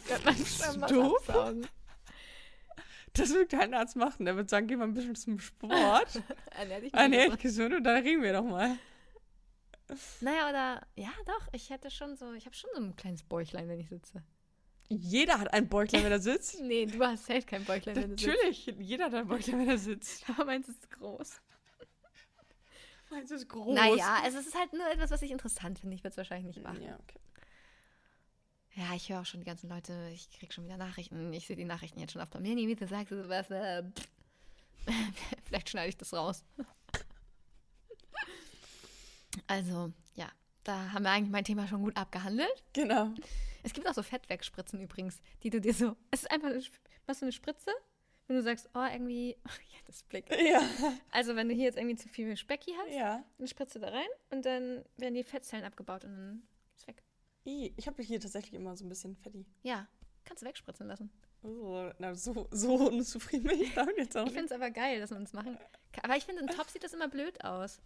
könnte 0.08 0.24
man 0.26 0.36
schon 0.38 0.82
was 0.82 0.94
absaugen. 0.94 1.68
Das 3.14 3.34
wird 3.34 3.52
kein 3.52 3.74
Arzt 3.74 3.96
machen. 3.96 4.26
Der 4.26 4.36
wird 4.36 4.50
sagen, 4.50 4.68
geh 4.68 4.76
mal 4.76 4.86
ein 4.86 4.94
bisschen 4.94 5.16
zum 5.16 5.40
Sport. 5.40 6.22
Ernähr 6.52 6.82
dich 6.82 6.94
ah, 6.94 7.36
gesund 7.36 7.74
und 7.74 7.84
dann 7.84 8.04
reden 8.04 8.22
wir 8.22 8.34
doch 8.34 8.44
mal. 8.44 8.78
Naja, 10.22 10.50
oder, 10.50 10.88
ja 10.96 11.12
doch, 11.26 11.48
ich 11.52 11.70
hätte 11.70 11.92
schon 11.92 12.16
so, 12.16 12.34
ich 12.34 12.46
habe 12.46 12.56
schon 12.56 12.70
so 12.74 12.82
ein 12.82 12.96
kleines 12.96 13.24
Bäuchlein, 13.24 13.68
wenn 13.68 13.80
ich 13.80 13.90
sitze. 13.90 14.24
Jeder 14.88 15.40
hat 15.40 15.54
ein 15.54 15.68
Bäuchlein, 15.68 16.04
wenn 16.04 16.12
er 16.12 16.20
sitzt. 16.20 16.62
Nee, 16.62 16.86
du 16.86 17.04
hast 17.06 17.30
halt 17.30 17.48
kein 17.48 17.64
Bäuchlein, 17.66 17.96
wenn 17.96 18.16
du 18.16 18.18
sitzt. 18.18 18.28
Natürlich, 18.28 18.66
jeder 18.80 19.06
hat 19.06 19.14
ein 19.14 19.28
Bäuchlein, 19.28 19.60
wenn 19.60 19.70
er 19.70 19.78
sitzt. 19.78 20.24
Aber 20.30 20.46
meins 20.46 20.70
ist 20.70 20.90
groß. 20.92 21.42
Meins 23.10 23.32
ist 23.32 23.50
groß. 23.50 23.76
Naja, 23.76 24.20
also 24.24 24.38
es 24.38 24.48
ist 24.48 24.58
halt 24.58 24.72
nur 24.72 24.90
etwas, 24.90 25.12
was 25.12 25.22
ich 25.22 25.32
interessant 25.32 25.80
finde. 25.80 25.96
Ich 25.96 26.04
würde 26.04 26.12
es 26.12 26.18
wahrscheinlich 26.18 26.56
nicht 26.56 26.64
machen. 26.64 26.82
Ja, 26.82 26.98
okay. 26.98 27.20
Ja, 28.76 28.94
ich 28.96 29.10
höre 29.10 29.22
auch 29.22 29.26
schon 29.26 29.42
die 29.42 29.46
ganzen 29.46 29.70
Leute, 29.70 30.10
ich 30.14 30.30
kriege 30.32 30.54
schon 30.54 30.64
wieder 30.64 30.78
Nachrichten. 30.78 31.34
Ich 31.34 31.46
sehe 31.46 31.56
die 31.58 31.66
Nachrichten 31.66 32.00
jetzt 32.00 32.14
schon 32.14 32.22
auf 32.22 32.30
Familie. 32.30 32.68
Wie 32.68 32.76
du 32.76 32.88
sagst, 32.88 33.12
du 33.12 33.28
was, 33.28 33.50
äh, 33.52 33.84
vielleicht 35.44 35.70
schneide 35.70 35.90
ich 35.90 35.98
das 35.98 36.14
raus. 36.14 36.44
Also, 39.48 39.92
ja, 40.16 40.30
da 40.64 40.92
haben 40.94 41.04
wir 41.04 41.12
eigentlich 41.12 41.32
mein 41.32 41.44
Thema 41.44 41.68
schon 41.68 41.82
gut 41.84 41.96
abgehandelt. 41.98 42.64
Genau. 42.74 43.10
Es 43.64 43.74
gibt 43.74 43.88
auch 43.88 43.94
so 43.94 44.04
Fettwegspritzen 44.04 44.80
übrigens, 44.82 45.22
die 45.44 45.50
du 45.50 45.62
dir 45.62 45.74
so. 45.74 45.96
Es 46.10 46.22
ist 46.24 46.32
einfach 46.32 46.50
eine, 46.50 46.62
machst 47.08 47.22
du 47.22 47.26
eine 47.26 47.32
Spritze, 47.32 47.72
wenn 48.28 48.36
du 48.38 48.44
sagst, 48.44 48.70
oh, 48.74 48.86
irgendwie. 48.92 49.36
Ja, 49.72 49.78
das 49.86 50.04
Blick. 50.04 50.26
Ja. 50.30 50.62
Also, 51.12 51.36
wenn 51.36 51.50
du 51.50 51.54
hier 51.56 51.66
jetzt 51.66 51.78
irgendwie 51.78 51.96
zu 51.98 52.08
viel 52.10 52.36
Specki 52.38 52.72
hast, 52.80 52.94
Ja. 52.96 53.24
dann 53.38 53.48
spritzt 53.48 53.76
du 53.76 53.80
da 53.80 53.90
rein 53.90 54.08
und 54.30 54.46
dann 54.46 54.84
werden 54.98 55.16
die 55.16 55.24
Fettzellen 55.24 55.66
abgebaut 55.66 56.06
und 56.06 56.16
dann. 56.16 56.44
I, 57.46 57.74
Ich 57.78 57.88
habe 57.88 58.02
hier 58.04 58.20
tatsächlich 58.20 58.54
immer 58.54 58.76
so 58.76 58.86
ein 58.86 58.90
bisschen 58.90 59.16
Fetti. 59.16 59.46
Ja, 59.64 59.88
kannst 60.26 60.44
du 60.44 60.48
wegspritzen 60.48 60.88
lassen. 60.88 61.12
Oh, 61.44 61.90
na, 61.98 62.14
so, 62.14 62.48
so 62.52 62.76
unzufrieden 62.76 63.48
bin 63.48 63.62
ich 63.62 63.74
damit 63.74 63.98
jetzt 63.98 64.16
auch 64.16 64.26
Ich 64.28 64.32
finde 64.34 64.46
es 64.46 64.52
aber 64.52 64.70
geil, 64.70 65.00
dass 65.00 65.10
man 65.10 65.24
es 65.24 65.34
machen 65.34 65.58
kann. 65.92 66.04
Aber 66.06 66.16
ich 66.16 66.26
finde, 66.26 66.42
im 66.42 66.48
Top 66.48 66.70
sieht 66.70 66.84
das 66.84 66.94
immer 66.94 67.08
blöd 67.08 67.44
aus. 67.44 67.82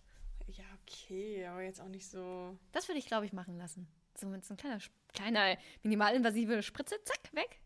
Ja, 0.47 0.65
okay, 0.81 1.45
aber 1.45 1.61
jetzt 1.61 1.81
auch 1.81 1.87
nicht 1.87 2.07
so. 2.07 2.57
Das 2.71 2.87
würde 2.87 2.99
ich, 2.99 3.07
glaube 3.07 3.25
ich, 3.25 3.33
machen 3.33 3.57
lassen. 3.57 3.87
So 4.17 4.27
mit 4.27 4.45
so 4.45 4.53
ein 4.53 4.57
kleiner, 4.57 4.79
kleiner 5.13 5.57
minimalinvasive 5.83 6.61
Spritze, 6.63 6.95
zack, 7.03 7.33
weg. 7.33 7.61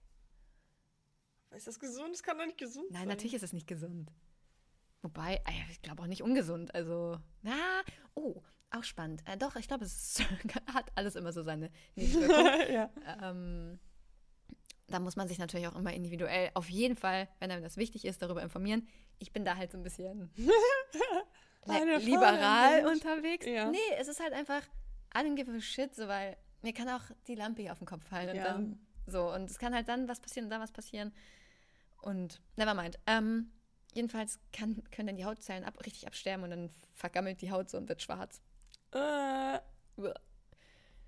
Ist 1.52 1.68
das 1.68 1.80
gesund? 1.80 2.14
Das 2.14 2.24
kann 2.24 2.38
doch 2.38 2.46
nicht 2.46 2.58
gesund 2.58 2.92
Nein, 2.92 3.02
sein. 3.02 3.08
natürlich 3.08 3.34
ist 3.34 3.44
es 3.44 3.54
nicht 3.54 3.68
gesund. 3.68 4.12
Wobei, 5.02 5.42
ah 5.46 5.52
ich 5.72 5.82
glaube 5.82 6.04
auch 6.04 6.08
nicht 6.08 6.22
ungesund. 6.22 6.74
Also, 6.76 7.18
na, 7.42 7.82
oh, 8.14 8.42
auch 8.72 8.84
spannend. 8.84 9.22
Äh, 9.26 9.38
doch, 9.38 9.56
ich 9.56 9.68
glaube, 9.68 9.86
es 9.86 10.22
hat 10.74 10.92
alles 10.96 11.16
immer 11.16 11.32
so 11.34 11.44
seine 11.44 11.72
Nebenwirkungen. 11.96 12.72
ja. 12.74 12.90
ähm, 13.22 13.80
da 14.88 15.00
muss 15.00 15.16
man 15.16 15.28
sich 15.28 15.38
natürlich 15.38 15.68
auch 15.68 15.76
immer 15.76 15.94
individuell, 15.94 16.50
auf 16.56 16.70
jeden 16.70 16.96
Fall, 16.96 17.28
wenn 17.40 17.52
einem 17.52 17.64
das 17.64 17.78
wichtig 17.78 18.06
ist, 18.06 18.22
darüber 18.22 18.42
informieren. 18.42 18.88
Ich 19.20 19.32
bin 19.32 19.46
da 19.46 19.56
halt 19.56 19.72
so 19.72 19.78
ein 19.78 19.84
bisschen 19.84 20.32
liberal 21.66 22.86
unterwegs. 22.88 23.46
Ja. 23.46 23.70
Nee, 23.70 23.78
es 23.98 24.08
ist 24.08 24.20
halt 24.20 24.34
einfach, 24.34 24.62
I 25.16 25.20
don't 25.20 25.36
give 25.36 25.52
a 25.52 25.60
shit, 25.60 25.94
so, 25.96 26.08
weil 26.08 26.38
mir 26.62 26.74
kann 26.74 26.90
auch 26.90 27.04
die 27.28 27.36
Lampe 27.36 27.62
hier 27.62 27.72
auf 27.72 27.80
den 27.80 27.88
Kopf 27.88 28.06
fallen 28.08 28.30
und 28.30 28.36
Ja. 28.36 28.44
dann 28.46 28.80
so. 29.06 29.34
Und 29.34 29.50
es 29.50 29.60
kann 29.60 29.74
halt 29.74 29.88
dann 29.88 30.08
was 30.08 30.20
passieren, 30.20 30.50
da 30.50 30.60
was 30.60 30.72
passieren. 30.72 31.14
Und 32.02 32.42
never 32.56 32.74
mind. 32.74 33.00
Ähm, 33.08 33.52
jedenfalls 33.94 34.40
kann, 34.54 34.82
können 34.92 35.08
dann 35.08 35.18
die 35.18 35.26
Hautzellen 35.26 35.66
ab, 35.66 35.78
richtig 35.86 36.08
absterben 36.08 36.44
und 36.44 36.50
dann 36.52 36.70
vergammelt 36.94 37.42
die 37.42 37.52
Haut 37.52 37.70
so 37.70 37.78
und 37.78 37.90
wird 37.90 38.02
schwarz. 38.02 38.42
Äh, 38.92 39.60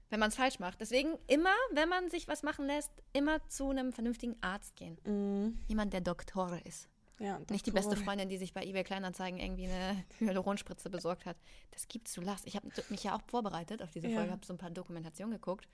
Wenn 0.10 0.20
man 0.20 0.30
es 0.30 0.36
falsch 0.36 0.60
macht. 0.60 0.82
Deswegen 0.82 1.18
immer, 1.28 1.54
wenn 1.72 1.88
man 1.90 2.10
sich 2.10 2.28
was 2.28 2.44
machen 2.44 2.66
lässt, 2.66 2.92
immer 3.14 3.48
zu 3.48 3.70
einem 3.70 3.94
vernünftigen 3.94 4.36
Arzt 4.42 4.76
gehen. 4.76 4.98
mm, 5.06 5.60
Jemand, 5.68 5.94
der 5.94 6.02
Doktor 6.02 6.60
ist. 6.66 6.90
ja, 7.20 7.40
Nicht 7.50 7.66
die 7.66 7.72
beste 7.72 7.92
Doktor. 7.92 8.06
Freundin, 8.06 8.28
die 8.30 8.38
sich 8.38 8.54
bei 8.54 8.64
eBay 8.66 8.84
Kleinanzeigen 8.84 9.40
irgendwie 9.40 9.68
eine 9.68 10.04
Hyaluronspritze 10.20 10.90
besorgt 10.90 11.26
hat. 11.26 11.38
Das 11.72 11.88
gibt's, 11.88 12.14
du 12.14 12.22
lachst. 12.22 12.46
Ich 12.46 12.56
habe 12.58 12.68
mich 12.90 13.04
ja 13.04 13.16
auch 13.16 13.22
vorbereitet 13.28 13.82
auf 13.82 13.92
diese 13.92 14.08
Ja. 14.10 14.18
Folge, 14.18 14.32
habe 14.32 14.46
so 14.46 14.54
ein 14.54 14.58
paar 14.58 14.70
Dokumentationen 14.72 15.34
geguckt. 15.34 15.68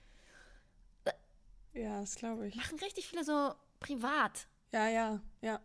Ja, 1.74 2.00
das 2.00 2.16
glaube 2.16 2.48
ich. 2.48 2.56
Machen 2.56 2.80
richtig 2.80 3.08
viele 3.08 3.24
so 3.24 3.54
privat. 3.80 4.48
Ja, 4.72 4.88
ja, 4.88 5.22
ja. 5.42 5.60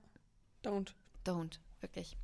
Don't. 0.62 0.92
Don't, 1.24 1.58
wirklich. 1.80 2.16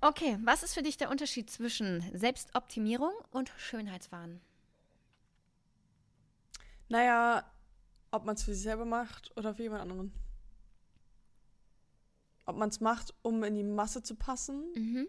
Okay, 0.00 0.38
was 0.44 0.62
ist 0.62 0.74
für 0.74 0.82
dich 0.82 0.96
der 0.96 1.10
Unterschied 1.10 1.50
zwischen 1.50 2.02
Selbstoptimierung 2.16 3.12
und 3.32 3.52
Schönheitswahn? 3.56 4.40
Naja, 6.88 7.44
ob 8.12 8.24
man 8.24 8.36
es 8.36 8.44
für 8.44 8.54
sich 8.54 8.62
selber 8.62 8.84
macht 8.84 9.36
oder 9.36 9.54
für 9.54 9.62
jemand 9.62 9.82
anderen. 9.82 10.12
ob 12.46 12.56
man 12.56 12.70
es 12.70 12.80
macht, 12.80 13.12
um 13.20 13.44
in 13.44 13.56
die 13.56 13.62
Masse 13.62 14.02
zu 14.02 14.14
passen 14.14 14.72
Mhm. 14.74 15.06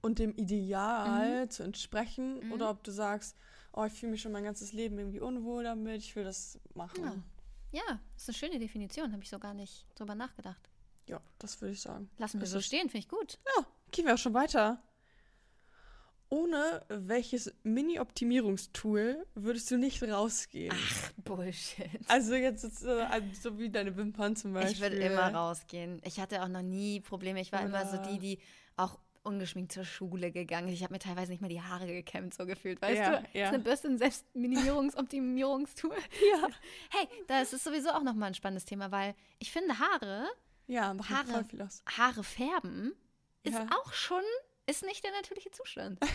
und 0.00 0.18
dem 0.18 0.34
Ideal 0.38 1.50
zu 1.50 1.62
entsprechen, 1.62 2.46
Mhm. 2.46 2.52
oder 2.52 2.70
ob 2.70 2.82
du 2.82 2.90
sagst, 2.90 3.36
oh, 3.74 3.84
ich 3.84 3.92
fühle 3.92 4.12
mich 4.12 4.22
schon 4.22 4.32
mein 4.32 4.42
ganzes 4.44 4.72
Leben 4.72 4.98
irgendwie 4.98 5.20
unwohl 5.20 5.64
damit, 5.64 5.98
ich 6.00 6.16
will 6.16 6.24
das 6.24 6.58
machen. 6.72 7.04
Ja. 7.72 7.80
Ja, 7.86 8.00
das 8.14 8.22
ist 8.22 8.28
eine 8.30 8.38
schöne 8.38 8.58
Definition, 8.58 9.12
habe 9.12 9.22
ich 9.22 9.28
so 9.28 9.38
gar 9.38 9.52
nicht 9.52 9.84
drüber 9.98 10.14
nachgedacht. 10.14 10.67
Ja, 11.08 11.20
das 11.38 11.60
würde 11.60 11.72
ich 11.72 11.80
sagen. 11.80 12.10
Lassen 12.18 12.34
wir 12.38 12.40
Das 12.42 12.50
so 12.50 12.60
stehen, 12.60 12.82
finde 12.90 12.98
ich 12.98 13.08
gut. 13.08 13.38
Ja, 13.56 13.66
gehen 13.90 14.06
wir 14.06 14.14
auch 14.14 14.18
schon 14.18 14.34
weiter. 14.34 14.82
Ohne 16.30 16.84
welches 16.88 17.54
Mini-Optimierungstool 17.62 19.26
würdest 19.34 19.70
du 19.70 19.78
nicht 19.78 20.02
rausgehen? 20.02 20.76
Bullshit. 21.24 21.88
Also 22.06 22.34
jetzt 22.34 22.64
ist, 22.64 22.84
äh, 22.84 22.90
also 23.08 23.26
so 23.40 23.58
wie 23.58 23.70
deine 23.70 23.96
Wimpern 23.96 24.36
zum 24.36 24.52
Beispiel. 24.52 24.72
Ich 24.74 24.80
würde 24.82 24.96
immer 24.96 25.32
rausgehen. 25.34 26.02
Ich 26.04 26.20
hatte 26.20 26.42
auch 26.42 26.48
noch 26.48 26.60
nie 26.60 27.00
Probleme. 27.00 27.40
Ich 27.40 27.50
war 27.50 27.62
immer 27.62 27.86
so 27.86 27.96
Oder- 27.96 28.08
die, 28.08 28.18
die 28.18 28.38
auch 28.76 28.98
ungeschminkt 29.22 29.72
zur 29.72 29.84
Schule 29.84 30.30
gegangen 30.30 30.68
ist. 30.68 30.74
Ich 30.74 30.82
habe 30.82 30.92
mir 30.92 30.98
teilweise 30.98 31.30
nicht 31.32 31.40
mal 31.40 31.48
die 31.48 31.62
Haare 31.62 31.86
gekämmt, 31.86 32.34
so 32.34 32.44
gefühlt. 32.44 32.80
Weißt 32.82 32.98
Ja, 32.98 33.20
du? 33.20 33.26
ja. 33.38 33.46
Ist 33.46 33.54
eine 33.54 33.62
Bürste 33.62 33.88
ein 33.88 33.98
Selbstminimierungs-Optimierungstool. 33.98 35.96
Ja. 36.32 36.48
Hey, 36.90 37.08
das 37.26 37.54
ist 37.54 37.64
sowieso 37.64 37.88
auch 37.90 38.02
nochmal 38.02 38.28
ein 38.28 38.34
spannendes 38.34 38.66
Thema, 38.66 38.90
weil 38.90 39.14
ich 39.38 39.50
finde, 39.50 39.78
Haare, 39.78 40.28
Ja, 40.68 40.94
machen 40.94 41.16
Haare. 41.16 41.26
voll 41.26 41.44
viel 41.44 41.62
aus. 41.62 41.82
Haare 41.86 42.22
färben, 42.22 42.92
ist 43.42 43.54
Ja. 43.54 43.66
auch 43.82 43.92
schon, 43.92 44.22
ist 44.66 44.84
nicht 44.84 45.02
der 45.04 45.10
natürliche 45.12 45.50
Zustand. 45.50 45.98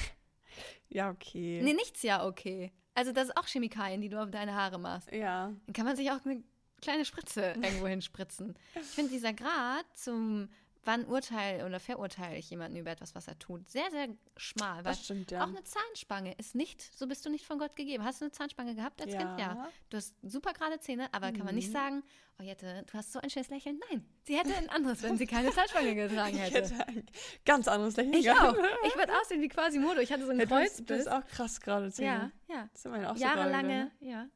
Ja, 0.88 1.10
okay. 1.10 1.62
Nee, 1.64 1.74
nichts 1.74 2.04
ja 2.04 2.28
okay. 2.28 2.72
Also 2.93 3.12
das 3.12 3.30
ist 3.30 3.38
auch 3.38 3.47
Chemikalien, 3.47 4.01
die 4.01 4.10
du 4.10 4.22
auf 4.22 4.30
deine 4.30 4.54
Haare 4.54 4.78
machst. 4.78 5.12
Ja. 5.12 5.51
Dann 5.66 5.74
kann 5.74 5.86
man 5.88 5.95
sich 5.95 6.12
auch 6.12 6.24
eine 6.24 6.43
kleine 6.80 7.06
Spritze 7.06 7.54
irgendwo 7.62 7.88
hinspritzen. 7.88 8.56
Ich 8.76 8.84
finde 8.84 9.10
dieser 9.12 9.34
Grad 9.34 9.86
zum 9.97 10.49
wann 10.86 11.05
urteile 11.05 11.65
oder 11.65 11.79
verurteile 11.79 12.38
ich 12.38 12.49
jemanden 12.49 12.77
über 12.77 12.91
etwas, 12.91 13.15
was 13.15 13.27
er 13.27 13.38
tut, 13.39 13.69
sehr, 13.69 13.89
sehr 13.91 14.07
schmal. 14.38 14.84
Das 14.84 15.03
stimmt, 15.05 15.31
ja. 15.31 15.43
auch 15.43 15.47
eine 15.47 15.63
Zahnspange 15.63 16.34
ist 16.38 16.55
nicht, 16.55 16.81
so 16.97 17.07
bist 17.07 17.25
du 17.25 17.29
nicht 17.29 17.45
von 17.45 17.57
Gott 17.59 17.75
gegeben. 17.75 18.03
Hast 18.03 18.21
du 18.21 18.25
eine 18.25 18.31
Zahnspange 18.31 18.75
gehabt 18.75 19.01
als 19.01 19.11
Kind? 19.11 19.21
Ja. 19.21 19.38
Ja. 19.39 19.69
Du 19.89 19.97
hast 19.97 20.15
super 20.21 20.53
gerade 20.53 20.79
Zähne, 20.79 21.07
aber 21.13 21.31
kann 21.31 21.45
man 21.45 21.55
nicht 21.55 21.69
Mhm. 21.69 21.73
sagen, 21.73 22.03
oh 22.39 22.43
Jette, 22.43 22.84
du 22.86 22.93
hast 22.97 23.11
so 23.13 23.19
ein 23.19 23.29
schönes 23.29 23.49
Lächeln. 23.49 23.79
Nein, 23.89 24.05
sie 24.23 24.38
hätte 24.38 24.55
ein 24.55 24.69
anderes, 24.69 25.01
wenn 25.03 25.17
sie 25.17 25.25
keine 25.27 25.51
Zahnspange 25.51 25.95
getragen 25.95 26.36
Ich 26.36 26.41
hätte. 26.41 26.75
hätte 26.75 26.88
ein 26.88 27.05
ganz 27.45 27.67
anderes 27.67 27.95
Lächeln 27.95 28.13
Ich 28.15 28.25
gehabt. 28.25 28.57
auch. 28.59 28.63
Ich 28.88 28.95
würde 28.95 29.13
aussehen 29.21 29.41
wie 29.41 29.49
Quasimodo. 29.49 29.99
Ich 30.01 30.11
hatte 30.11 30.25
so 30.25 30.31
ein 30.31 30.39
Ja, 30.39 30.45
du, 30.45 30.55
bist, 30.59 30.79
du 30.79 30.84
bist 30.86 31.09
auch 31.09 31.25
krass 31.27 31.59
gerade. 31.61 31.91
Zähne. 31.91 32.31
Ja, 32.47 32.55
ja. 32.55 32.69
Das 32.73 32.86
auch 32.86 33.15
so 33.15 33.21
Jahrelange, 33.23 33.91
wieder, 33.99 34.11
ja. 34.11 34.27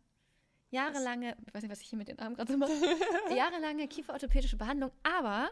Jahrelange, 0.70 1.36
ich 1.48 1.54
weiß 1.54 1.62
nicht, 1.64 1.72
was 1.72 1.82
ich 1.82 1.88
hier 1.88 1.98
mit 1.98 2.08
den 2.10 2.20
Armen 2.20 2.36
gerade 2.36 2.52
so 2.52 2.58
mache. 2.58 2.72
jahrelange 3.36 3.88
kieferorthopädische 3.88 4.58
Behandlung, 4.58 4.92
aber 5.04 5.50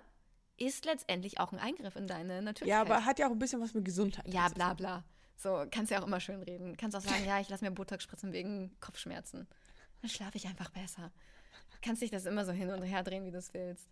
ist 0.58 0.86
letztendlich 0.86 1.39
auch 1.39 1.51
ein 1.51 1.60
Eingriff 1.60 1.95
in 1.95 2.08
deine 2.08 2.28
ne? 2.28 2.36
Ja, 2.36 2.41
Natürlichkeit. 2.41 2.82
aber 2.82 3.06
hat 3.06 3.20
ja 3.20 3.28
auch 3.28 3.32
ein 3.32 3.39
bisschen 3.39 3.62
was 3.62 3.74
mit 3.74 3.86
Gesundheit. 3.86 4.26
Ja, 4.34 4.47
bla 4.49 4.74
bla. 4.74 5.03
So, 5.38 5.66
kannst 5.70 5.91
ja 5.91 6.01
auch 6.01 6.08
immer 6.08 6.20
schön 6.20 6.41
reden. 6.43 6.78
Kannst 6.78 6.95
auch 6.95 7.01
sagen, 7.01 7.26
ja, 7.26 7.39
ich 7.39 7.49
lasse 7.49 7.64
mir 7.64 7.72
Botox 7.72 8.03
spritzen 8.03 8.32
wegen 8.32 8.76
Kopfschmerzen. 8.80 9.47
Dann 10.01 10.10
schlafe 10.10 10.38
ich 10.38 10.47
einfach 10.47 10.70
besser. 10.70 11.12
Kannst 11.82 12.01
dich 12.01 12.12
das 12.12 12.26
immer 12.26 12.45
so 12.45 12.51
hin 12.51 12.70
und 12.70 12.84
her 12.84 13.03
drehen, 13.03 13.26
wie 13.26 13.32
du 13.32 13.38
es 13.38 13.53
willst. 13.53 13.88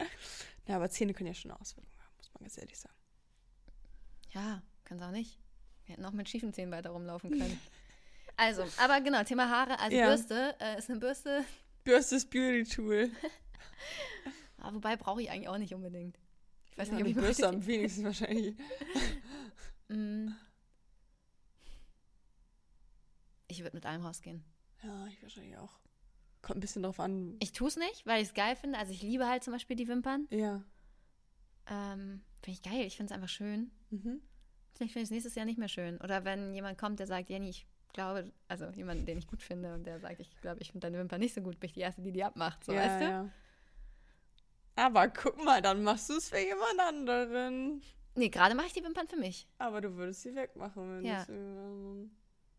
Ja, 0.67 0.77
aber 0.77 0.89
Zähne 0.89 1.13
können 1.13 1.27
ja 1.27 1.33
schon 1.33 1.51
Auswirkungen 1.51 1.99
haben, 1.99 2.13
muss 2.17 2.33
man 2.33 2.43
ganz 2.43 2.57
ehrlich 2.57 2.79
sagen. 2.79 2.95
Ja, 4.29 4.63
kannst 4.85 5.03
auch 5.03 5.11
nicht. 5.11 5.37
Wir 5.85 5.93
hätten 5.93 6.05
auch 6.05 6.11
mit 6.11 6.29
schiefen 6.29 6.53
Zähnen 6.53 6.71
weiter 6.71 6.91
rumlaufen 6.91 7.31
können. 7.31 7.59
Also, 8.35 8.65
aber 8.77 8.99
genau, 9.01 9.23
Thema 9.23 9.49
Haare. 9.49 9.77
Also 9.79 9.95
Ja. 9.95 10.07
Bürste 10.07 10.55
äh, 10.59 10.77
ist 10.77 10.89
eine 10.89 10.99
Bürste, 10.99 11.45
Bürste 11.83 12.15
ist 12.15 12.29
Beauty 12.31 12.63
Tool. 12.63 13.11
ah, 14.57 14.73
wobei 14.73 14.95
brauche 14.95 15.21
ich 15.21 15.29
eigentlich 15.29 15.49
auch 15.49 15.57
nicht 15.57 15.73
unbedingt. 15.73 16.17
Ich 16.73 16.77
weiß 16.79 16.87
Ja, 16.87 16.95
nicht, 16.95 17.03
ob 17.03 17.21
ich 17.21 17.27
heute- 17.37 17.47
am 17.49 17.65
wenigsten 17.65 18.03
wahrscheinlich. 18.03 18.55
Mm. 19.89 20.29
Ich 23.47 23.61
würde 23.61 23.75
mit 23.75 23.85
allem 23.85 24.01
rausgehen. 24.01 24.43
Ja, 24.81 25.05
ich 25.07 25.21
wahrscheinlich 25.21 25.57
auch. 25.57 25.77
Kommt 26.41 26.57
ein 26.57 26.61
bisschen 26.61 26.83
drauf 26.83 26.99
an. 27.01 27.35
Ich 27.41 27.51
tue 27.51 27.67
es 27.67 27.75
nicht, 27.77 28.05
weil 28.05 28.21
ich 28.21 28.29
es 28.29 28.33
geil 28.33 28.55
finde. 28.55 28.79
Also 28.79 28.91
ich 28.93 29.01
liebe 29.03 29.27
halt 29.27 29.43
zum 29.43 29.53
Beispiel 29.53 29.75
die 29.75 29.87
Wimpern. 29.89 30.25
Ja. 30.31 30.63
Ähm, 31.67 32.23
finde 32.41 32.57
ich 32.57 32.61
geil. 32.63 32.85
Ich 32.87 32.95
finde 32.97 33.11
es 33.11 33.15
einfach 33.15 33.29
schön. 33.29 33.71
Mhm. 33.91 34.21
Vielleicht 34.73 34.93
finde 34.93 35.03
ich 35.03 35.07
es 35.07 35.11
nächstes 35.11 35.35
Jahr 35.35 35.45
nicht 35.45 35.59
mehr 35.59 35.67
schön. 35.67 35.97
Oder 36.01 36.23
wenn 36.25 36.53
jemand 36.55 36.77
kommt, 36.79 36.99
der 36.99 37.05
sagt, 37.07 37.29
Jenny, 37.29 37.49
ich 37.49 37.67
glaube, 37.91 38.31
also 38.47 38.65
jemand, 38.71 39.07
den 39.07 39.17
ich 39.19 39.27
gut 39.27 39.43
finde 39.43 39.73
und 39.75 39.83
der 39.85 39.99
sagt, 39.99 40.21
ich 40.21 40.35
glaube, 40.41 40.61
ich 40.61 40.71
finde 40.71 40.87
deine 40.87 40.97
Wimpern 40.97 41.19
nicht 41.19 41.35
so 41.35 41.41
gut, 41.41 41.59
bin 41.59 41.67
ich 41.67 41.73
die 41.73 41.81
Erste, 41.81 42.01
die 42.01 42.13
die 42.13 42.23
abmacht. 42.23 42.63
So, 42.63 42.71
ja, 42.71 42.79
weißt 42.81 43.01
du? 43.01 43.05
ja. 43.09 43.29
Aber 44.75 45.07
guck 45.09 45.43
mal, 45.43 45.61
dann 45.61 45.83
machst 45.83 46.09
du 46.09 46.13
es 46.17 46.29
für 46.29 46.39
jemand 46.39 46.79
anderen. 46.79 47.81
Nee, 48.15 48.29
gerade 48.29 48.55
mache 48.55 48.67
ich 48.67 48.73
die 48.73 48.83
Wimpern 48.83 49.07
für 49.07 49.17
mich. 49.17 49.47
Aber 49.57 49.81
du 49.81 49.95
würdest 49.95 50.21
sie 50.21 50.35
wegmachen, 50.35 50.97
wenn 50.97 51.05
Ja. 51.05 51.25
du 51.25 52.09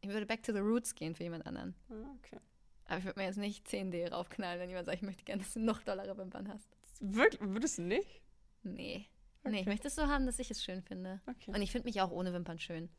Ich 0.00 0.10
würde 0.10 0.26
back 0.26 0.42
to 0.42 0.52
the 0.52 0.58
roots 0.58 0.94
gehen 0.94 1.14
für 1.14 1.22
jemand 1.22 1.46
anderen. 1.46 1.74
Ah, 1.88 1.94
Okay. 2.18 2.38
Aber 2.86 2.98
ich 2.98 3.04
würde 3.04 3.18
mir 3.18 3.26
jetzt 3.26 3.38
nicht 3.38 3.66
10D 3.66 4.10
raufknallen, 4.10 4.60
wenn 4.60 4.68
jemand 4.68 4.84
sagt, 4.86 4.96
ich 4.98 5.02
möchte 5.02 5.24
gerne, 5.24 5.42
dass 5.42 5.54
du 5.54 5.60
noch 5.60 5.82
dollere 5.82 6.16
Wimpern 6.18 6.48
hast. 6.52 6.68
Wirklich? 7.00 7.40
Würdest 7.40 7.78
du 7.78 7.82
nicht? 7.82 8.20
Nee. 8.62 9.06
Nee, 9.42 9.50
ich 9.56 9.60
Okay. 9.60 9.68
möchte 9.70 9.88
es 9.88 9.94
so 9.94 10.06
haben, 10.06 10.26
dass 10.26 10.38
ich 10.38 10.50
es 10.50 10.62
schön 10.62 10.82
finde. 10.82 11.20
Okay. 11.26 11.50
Und 11.50 11.62
ich 11.62 11.72
finde 11.72 11.86
mich 11.88 12.00
auch 12.02 12.10
ohne 12.10 12.32
Wimpern 12.34 12.58
schön. 12.58 12.90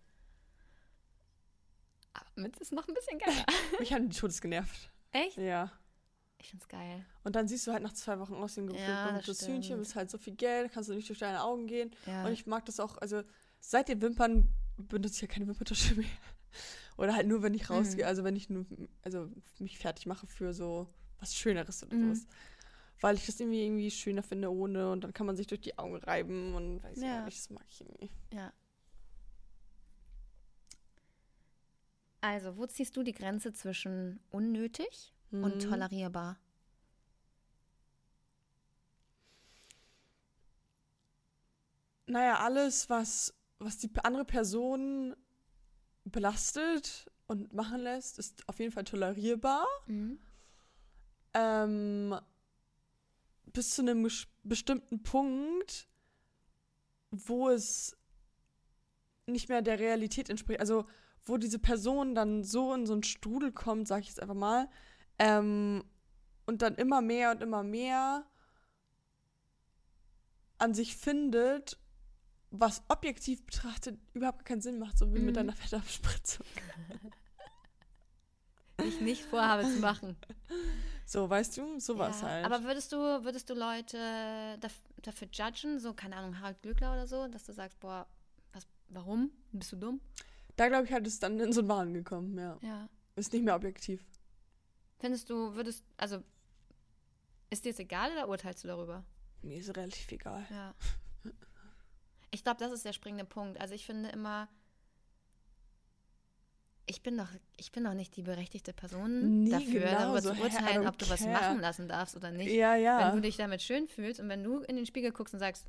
Aber 2.14 2.26
mit 2.36 2.58
ist 2.58 2.72
noch 2.72 2.88
ein 2.88 2.94
bisschen 2.94 3.20
geiler. 3.20 3.46
Mich 3.80 3.94
haben 3.94 4.10
die 4.10 4.18
Todes 4.18 4.42
genervt. 4.42 4.90
Echt? 5.12 5.38
Ja. 5.38 5.72
Ich 6.46 6.52
find's 6.52 6.68
geil. 6.68 7.04
Und 7.24 7.36
dann 7.36 7.48
siehst 7.48 7.66
du 7.66 7.72
halt 7.74 7.82
nach 7.82 7.94
zwei 7.94 8.20
Wochen 8.20 8.36
aus 8.36 8.56
wie 8.56 8.62
ein 8.62 8.70
Ja, 8.70 8.76
das 8.76 9.26
gefülltes 9.26 9.38
stimmt. 9.38 9.52
Hühnchen, 9.64 9.80
bist 9.80 9.96
halt 9.96 10.12
so 10.12 10.20
viel 10.20 10.36
Geld, 10.36 10.72
kannst 10.72 10.90
du 10.90 10.94
nicht 10.94 11.10
durch 11.10 11.18
deine 11.18 11.42
Augen 11.44 11.66
gehen. 11.66 11.90
Ja. 12.06 12.24
Und 12.24 12.34
ich 12.34 12.46
mag 12.46 12.64
das 12.66 12.80
auch, 12.80 13.00
also 13.00 13.24
seit 13.60 13.90
den 13.90 14.00
Wimpern 14.02 14.48
benutze 14.78 15.16
ich 15.16 15.22
ja 15.22 15.28
keine 15.28 15.48
Wimperntusche 15.48 15.96
mehr. 15.96 16.06
Oder 16.98 17.16
halt 17.16 17.28
nur, 17.28 17.42
wenn 17.42 17.56
ich 17.56 17.68
rausgehe, 17.70 18.04
Mhm. 18.04 18.08
also 18.10 18.24
wenn 18.24 18.36
ich 18.36 18.50
nur, 18.52 18.64
also 19.02 19.28
mich 19.58 19.80
fertig 19.80 20.06
mache 20.06 20.28
für 20.28 20.54
so 20.54 20.88
was 21.20 21.34
Schöneres 21.36 21.82
oder 21.84 21.96
Mhm. 21.96 22.14
sowas. 22.14 22.28
Weil 23.02 23.16
ich 23.16 23.26
das 23.26 23.40
irgendwie, 23.40 23.64
irgendwie 23.66 23.90
schöner 23.90 24.22
finde 24.22 24.52
ohne 24.54 24.92
und 24.92 25.04
dann 25.04 25.14
kann 25.14 25.26
man 25.26 25.36
sich 25.36 25.48
durch 25.48 25.62
die 25.62 25.78
Augen 25.80 25.96
reiben 25.96 26.54
und 26.54 26.84
weiß 26.84 27.02
ja. 27.02 27.08
Ja. 27.08 27.22
auch 27.22 27.26
nicht, 27.26 27.38
das 27.40 27.50
mag 27.50 27.66
ich 27.68 27.82
irgendwie. 27.82 28.12
ja. 28.34 28.54
Also, 32.22 32.58
wo 32.58 32.66
ziehst 32.66 32.96
du 32.98 33.04
die 33.04 33.12
Grenze 33.14 33.54
zwischen 33.54 34.20
unnötig 34.32 35.14
und 35.42 35.56
Mhm. 35.56 35.60
tolerierbar? 35.60 36.38
Naja, 42.08 42.40
alles, 42.40 42.90
was, 42.90 43.34
was 43.60 43.78
die 43.78 43.90
andere 44.04 44.26
Person 44.26 45.16
belastet 46.04 47.10
und 47.28 47.54
machen 47.54 47.82
lässt, 47.82 48.20
ist 48.20 48.48
auf 48.48 48.60
jeden 48.60 48.72
Fall 48.72 48.84
tolerierbar. 48.84 49.66
Mhm. 49.88 50.20
ähm, 51.34 52.16
bis 53.52 53.76
zu 53.76 53.82
einem 53.82 54.08
bestimmten 54.44 55.02
Punkt, 55.04 55.88
wo 57.12 57.50
es 57.50 57.98
nicht 59.28 59.50
mehr 59.50 59.62
der 59.62 59.80
Realität 59.80 60.30
entspricht. 60.30 60.60
Also, 60.60 60.86
wo 61.24 61.38
diese 61.38 61.60
Person 61.60 62.16
dann 62.16 62.44
so 62.44 62.74
in 62.74 62.86
so 62.86 62.94
einen 62.94 63.04
Strudel 63.04 63.52
kommt, 63.52 63.88
sag 63.88 64.02
ich 64.02 64.08
jetzt 64.10 64.22
einfach 64.22 64.36
mal, 64.36 64.70
ähm, 65.20 65.84
und 66.46 66.62
dann 66.62 66.76
immer 66.76 67.02
mehr 67.02 67.32
und 67.32 67.42
immer 67.42 67.64
mehr 67.64 68.26
an 70.58 70.74
sich 70.74 70.96
findet, 70.96 71.78
was 72.52 72.84
objektiv 72.88 73.46
betrachtet 73.46 74.00
überhaupt 74.14 74.46
keinen 74.46 74.62
Sinn 74.62 74.80
macht, 74.80 74.98
so 74.98 75.14
wie 75.14 75.20
Mhm. 75.20 75.26
mit 75.26 75.38
einer 75.38 75.54
Fettabspritzung. 75.54 76.46
Ich 78.84 79.00
nicht 79.00 79.24
vorhabe 79.24 79.64
zu 79.64 79.80
machen. 79.80 80.18
So, 81.06 81.30
weißt 81.30 81.58
du, 81.58 81.80
sowas 81.80 82.22
ja. 82.22 82.28
halt. 82.28 82.46
Aber 82.46 82.64
würdest 82.64 82.92
du, 82.92 82.98
würdest 82.98 83.50
du 83.50 83.54
Leute 83.54 84.58
daf 84.60 84.74
dafür 85.02 85.28
judgen, 85.32 85.80
so, 85.80 85.94
keine 85.94 86.18
Ahnung, 86.18 86.40
Harald 86.40 86.62
Glöckler 86.62 86.92
oder 86.94 87.08
so, 87.08 87.28
dass 87.28 87.46
du 87.46 87.54
sagst, 87.54 87.80
boah, 87.80 88.06
was, 88.54 88.68
warum? 88.90 89.32
Bist 89.52 89.72
du 89.72 89.78
dumm? 89.78 90.02
Da 90.56 90.68
glaube 90.68 90.86
ich, 90.86 90.92
halt 90.92 91.06
ist 91.08 91.24
dann 91.24 91.40
in 91.40 91.54
so 91.54 91.62
einen 91.62 91.70
Wahn 91.70 91.94
gekommen, 91.94 92.38
ja. 92.38 92.58
Ja. 92.62 92.90
Ist 93.16 93.32
nicht 93.34 93.46
mehr 93.46 93.56
objektiv. 93.56 94.04
Findest 95.00 95.30
du, 95.30 95.56
würdest, 95.56 95.84
also, 95.98 96.24
ist 97.50 97.66
dir 97.66 97.72
es 97.72 97.80
egal 97.80 98.12
oder 98.12 98.28
urteilst 98.30 98.64
du 98.64 98.68
darüber? 98.68 99.04
Mir 99.42 99.58
ist 99.58 99.76
relativ 99.76 100.12
egal. 100.12 100.46
Ja. 100.50 100.74
Ich 102.32 102.44
glaube, 102.44 102.60
das 102.60 102.74
ist 102.74 102.84
der 102.84 102.92
springende 102.92 103.24
Punkt. 103.24 103.62
Also 103.62 103.74
ich 103.74 103.86
finde 103.86 104.10
immer, 104.10 104.50
ich 106.86 107.02
bin 107.02 107.18
doch, 107.18 107.30
ich 107.56 107.72
bin 107.72 107.86
doch 107.86 107.94
nicht 107.94 108.16
die 108.18 108.24
berechtigte 108.24 108.74
Person 108.74 109.44
Nie 109.44 109.52
dafür, 109.52 109.80
genau 109.86 110.00
darüber 110.00 110.22
so. 110.22 110.34
zu 110.34 110.42
urteilen, 110.42 110.86
ob 110.86 110.98
du 110.98 111.10
was 111.10 111.22
care. 111.22 111.32
machen 111.32 111.60
lassen 111.62 111.88
darfst 111.88 112.16
oder 112.18 112.32
nicht. 112.32 112.52
Ja, 112.52 112.76
ja. 112.76 113.08
Wenn 113.08 113.16
du 113.16 113.22
dich 113.22 113.38
damit 113.38 113.62
schön 113.62 113.88
fühlst 113.88 114.20
und 114.20 114.28
wenn 114.28 114.44
du 114.44 114.60
in 114.60 114.76
den 114.76 114.86
Spiegel 114.86 115.14
guckst 115.14 115.34
und 115.34 115.40
sagst, 115.40 115.66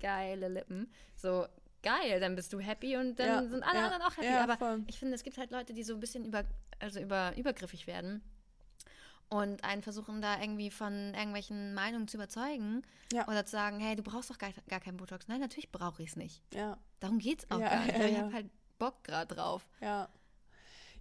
geile 0.00 0.48
Lippen, 0.48 0.90
so 1.16 1.46
geil, 1.82 2.18
dann 2.18 2.34
bist 2.34 2.50
du 2.54 2.60
happy 2.60 2.96
und 2.96 3.16
dann 3.18 3.26
Ja, 3.44 3.48
sind 3.50 3.62
alle 3.62 3.80
anderen 3.84 4.02
auch 4.02 4.16
happy. 4.16 4.26
Aber 4.28 4.56
voll. 4.56 4.84
ich 4.86 4.98
finde, 4.98 5.14
es 5.16 5.22
gibt 5.22 5.36
halt 5.36 5.50
Leute, 5.50 5.74
die 5.74 5.82
so 5.84 5.92
ein 5.92 6.00
bisschen 6.00 6.24
über, 6.24 6.44
also 6.78 6.98
über, 6.98 7.36
übergriffig 7.36 7.86
werden 7.86 8.22
und 9.28 9.64
einen 9.64 9.82
versuchen 9.82 10.20
da 10.22 10.40
irgendwie 10.40 10.70
von 10.70 10.92
irgendwelchen 11.14 11.74
Meinungen 11.74 12.06
zu 12.08 12.16
überzeugen 12.16 12.82
Ja. 13.12 13.26
oder 13.28 13.44
zu 13.44 13.52
sagen, 13.52 13.80
hey, 13.80 13.96
du 13.96 14.02
brauchst 14.02 14.30
doch 14.30 14.38
gar, 14.38 14.50
gar 14.68 14.80
keinen 14.80 14.96
Botox. 14.96 15.26
Nein, 15.28 15.40
natürlich 15.40 15.70
brauche 15.72 16.02
ich 16.02 16.10
es 16.10 16.16
nicht. 16.16 16.42
Ja, 16.54 16.78
Darum 17.00 17.18
geht 17.18 17.40
es 17.44 17.50
auch 17.50 17.60
Ja, 17.60 17.68
gar 17.70 17.84
nicht. 17.86 17.98
ja, 17.98 18.06
Ich 18.06 18.18
habe 18.18 18.32
halt 18.32 18.50
Bock 18.78 19.02
gerade 19.04 19.34
drauf. 19.34 19.68
ja. 19.80 20.08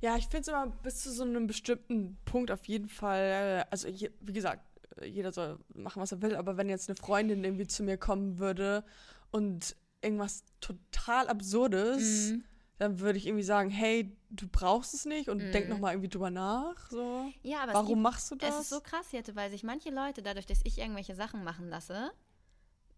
Ja, 0.01 0.17
ich 0.17 0.26
finde 0.26 0.39
es 0.41 0.47
immer 0.49 0.67
bis 0.67 1.03
zu 1.03 1.11
so 1.11 1.23
einem 1.23 1.47
bestimmten 1.47 2.17
Punkt 2.26 2.51
auf 2.51 2.65
jeden 2.65 2.89
Fall, 2.89 3.21
äh, 3.61 3.65
also 3.71 3.88
je, 3.88 4.11
wie 4.19 4.34
gesagt, 4.34 4.61
äh, 4.97 5.05
jeder 5.07 5.32
soll 5.32 5.57
machen, 5.73 6.01
was 6.01 6.11
er 6.11 6.21
will, 6.21 6.36
aber 6.36 6.57
wenn 6.57 6.67
jetzt 6.67 6.89
eine 6.89 6.97
Freundin 6.97 7.43
irgendwie 7.45 7.65
zu 7.65 7.82
mir 7.82 7.97
kommen 7.97 8.38
würde 8.38 8.84
und 9.32 9.76
irgendwas 10.01 10.43
total 10.59 11.30
Absurdes, 11.30 12.32
Mhm. 12.32 12.43
Dann 12.78 12.99
würde 12.99 13.17
ich 13.17 13.26
irgendwie 13.28 13.43
sagen, 13.43 13.69
hey, 13.69 14.15
du 14.30 14.47
brauchst 14.47 14.93
es 14.93 15.05
nicht 15.05 15.30
und 15.30 15.39
denk 15.39 15.65
Mhm. 15.65 15.71
noch 15.71 15.80
mal 15.80 15.91
irgendwie 15.91 16.09
drüber 16.09 16.30
nach, 16.30 16.89
so. 16.89 17.32
Ja, 17.41 17.59
aber 17.61 17.71
es 17.71 17.76
Warum 17.76 17.88
gibt, 17.89 18.01
machst 18.01 18.32
du 18.32 18.36
es 18.36 18.41
das? 18.41 18.61
ist 18.61 18.69
so 18.69 18.82
krass, 18.82 19.11
Jette, 19.11 19.36
weil 19.36 19.49
sich 19.49 19.63
manche 19.63 19.89
Leute, 19.91 20.21
dadurch, 20.21 20.45
dass 20.45 20.59
ich 20.63 20.78
irgendwelche 20.80 21.15
Sachen 21.15 21.43
machen 21.43 21.69
lasse, 21.69 22.11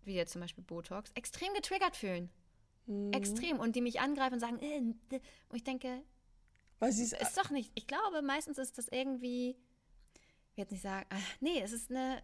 wie 0.04 0.16
jetzt 0.16 0.32
zum 0.34 0.42
Beispiel 0.42 0.64
Botox, 0.64 1.12
extrem 1.14 1.54
getriggert 1.54 1.96
fühlen. 1.96 2.30
Mhm. 2.88 3.12
Extrem. 3.14 3.60
Und 3.60 3.76
die 3.76 3.82
mich 3.82 4.00
angreifen 4.00 4.36
und 4.36 4.40
sagen, 4.40 4.60
äh, 4.60 4.78
äh. 4.78 5.20
und 5.50 5.56
ich 5.56 5.64
denke, 5.64 6.02
Weil 6.80 6.92
sie 6.92 7.04
es 7.04 7.12
ist 7.14 7.38
doch 7.38 7.50
nicht. 7.50 7.72
Ich 7.76 7.86
glaube, 7.88 8.22
meistens 8.22 8.58
ist 8.58 8.78
das 8.78 8.88
irgendwie, 8.88 9.50
ich 9.52 10.58
will 10.58 10.64
jetzt 10.64 10.72
nicht 10.72 10.82
sagen, 10.82 11.06
ah, 11.12 11.18
nee, 11.40 11.60
es 11.62 11.72
ist 11.72 11.92
eine 11.92 12.22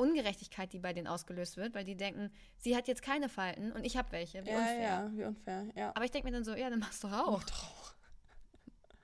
Ungerechtigkeit, 0.00 0.72
die 0.72 0.78
bei 0.78 0.92
denen 0.92 1.06
ausgelöst 1.06 1.56
wird, 1.56 1.74
weil 1.74 1.84
die 1.84 1.96
denken, 1.96 2.30
sie 2.56 2.76
hat 2.76 2.88
jetzt 2.88 3.02
keine 3.02 3.28
Falten 3.28 3.72
und 3.72 3.84
ich 3.84 3.96
habe 3.96 4.10
welche. 4.12 4.44
Wie 4.44 4.50
ja, 4.50 4.58
unfair. 4.58 4.82
ja, 4.82 5.12
wie 5.12 5.24
unfair, 5.24 5.66
ja. 5.74 5.90
Aber 5.94 6.04
ich 6.04 6.10
denke 6.10 6.26
mir 6.26 6.32
dann 6.32 6.44
so, 6.44 6.54
ja, 6.54 6.70
dann 6.70 6.78
machst 6.78 7.04
du 7.04 7.08
auch. 7.08 7.40
Mach. 7.40 7.94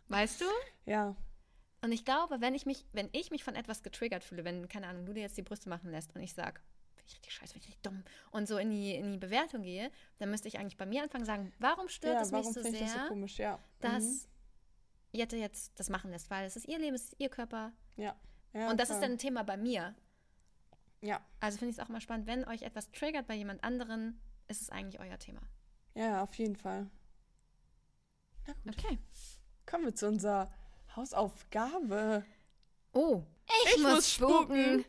Weißt 0.09 0.41
du? 0.41 0.45
Ja, 0.85 1.17
Und 1.83 1.93
ich 1.93 2.05
glaube, 2.05 2.41
wenn 2.41 2.55
ich 2.55 2.67
mich, 2.67 2.85
wenn 2.93 3.09
ich 3.13 3.31
mich 3.31 3.45
von 3.45 3.55
etwas 3.55 3.83
getriggert 3.83 4.25
fühle, 4.25 4.45
wenn, 4.45 4.69
keine 4.69 4.87
Ahnung, 4.87 5.05
du 5.05 5.13
dir 5.13 5.21
jetzt 5.21 5.37
die 5.37 5.43
Brüste 5.43 5.69
machen 5.69 5.91
lässt 5.91 6.15
und 6.15 6.23
ich 6.23 6.33
sag, 6.33 6.63
finde 6.95 7.09
ich 7.09 7.15
richtig 7.15 7.33
scheiße, 7.35 7.53
finde 7.53 7.65
ich 7.65 7.69
richtig 7.69 7.83
dumm 7.83 8.03
und 8.31 8.49
so 8.49 8.57
in 8.59 8.71
die, 8.71 8.95
in 8.95 9.13
die 9.13 9.19
Bewertung 9.19 9.63
gehe, 9.63 9.91
dann 10.19 10.31
müsste 10.31 10.49
ich 10.49 10.59
eigentlich 10.59 10.77
bei 10.77 10.87
mir 10.87 11.03
anfangen 11.03 11.25
sagen, 11.25 11.53
warum 11.59 11.89
stört 11.89 12.15
ja 12.15 12.21
es 12.23 12.31
mich 12.31 12.41
warum 12.41 12.53
so 12.53 12.61
ich 12.61 12.67
das 12.79 12.81
so 12.81 12.99
sehr, 12.99 13.09
komisch, 13.09 13.39
ja. 13.39 13.59
dass 13.81 14.05
Mhm. 14.05 14.31
Jette 15.13 15.37
jetzt 15.37 15.79
das 15.79 15.89
machen 15.89 16.11
lässt, 16.11 16.31
weil 16.31 16.47
es 16.47 16.57
ist 16.57 16.69
ihr 16.69 16.79
Leben, 16.79 16.95
es 16.95 17.05
ist 17.05 17.17
ihr 17.19 17.29
Körper. 17.29 17.73
Ja. 17.97 18.15
ja. 18.53 18.71
und 18.71 18.79
das 18.79 18.91
ist 18.91 18.97
voll. 18.97 19.03
dann 19.03 19.13
ein 19.13 19.19
Thema 19.19 19.43
bei 19.45 19.57
mir. 19.57 19.95
Ja, 21.07 21.21
Also 21.41 21.59
finde 21.59 21.71
ich 21.73 21.79
es 21.79 21.85
auch 21.85 21.89
mal 21.89 22.01
spannend, 22.01 22.27
wenn 22.27 22.45
euch 22.47 22.63
etwas 22.63 22.91
triggert 22.91 23.27
bei 23.27 23.35
jemand 23.35 23.63
anderen, 23.63 24.21
ist 24.49 24.61
es 24.63 24.71
eigentlich 24.71 25.01
euer 25.01 25.19
Thema. 25.19 25.41
ja, 25.95 26.23
auf 26.23 26.35
jeden 26.35 26.57
Fall. 26.57 26.91
Okay. 28.69 28.99
Kommen 29.67 29.85
wir 29.87 29.95
zu 29.95 30.07
unserer 30.09 30.53
Hausaufgabe. 30.95 32.25
Oh, 32.93 33.23
ich, 33.47 33.77
Ich 33.77 33.83
muss, 33.83 33.93
muss 33.95 34.13
spuken. 34.13 34.85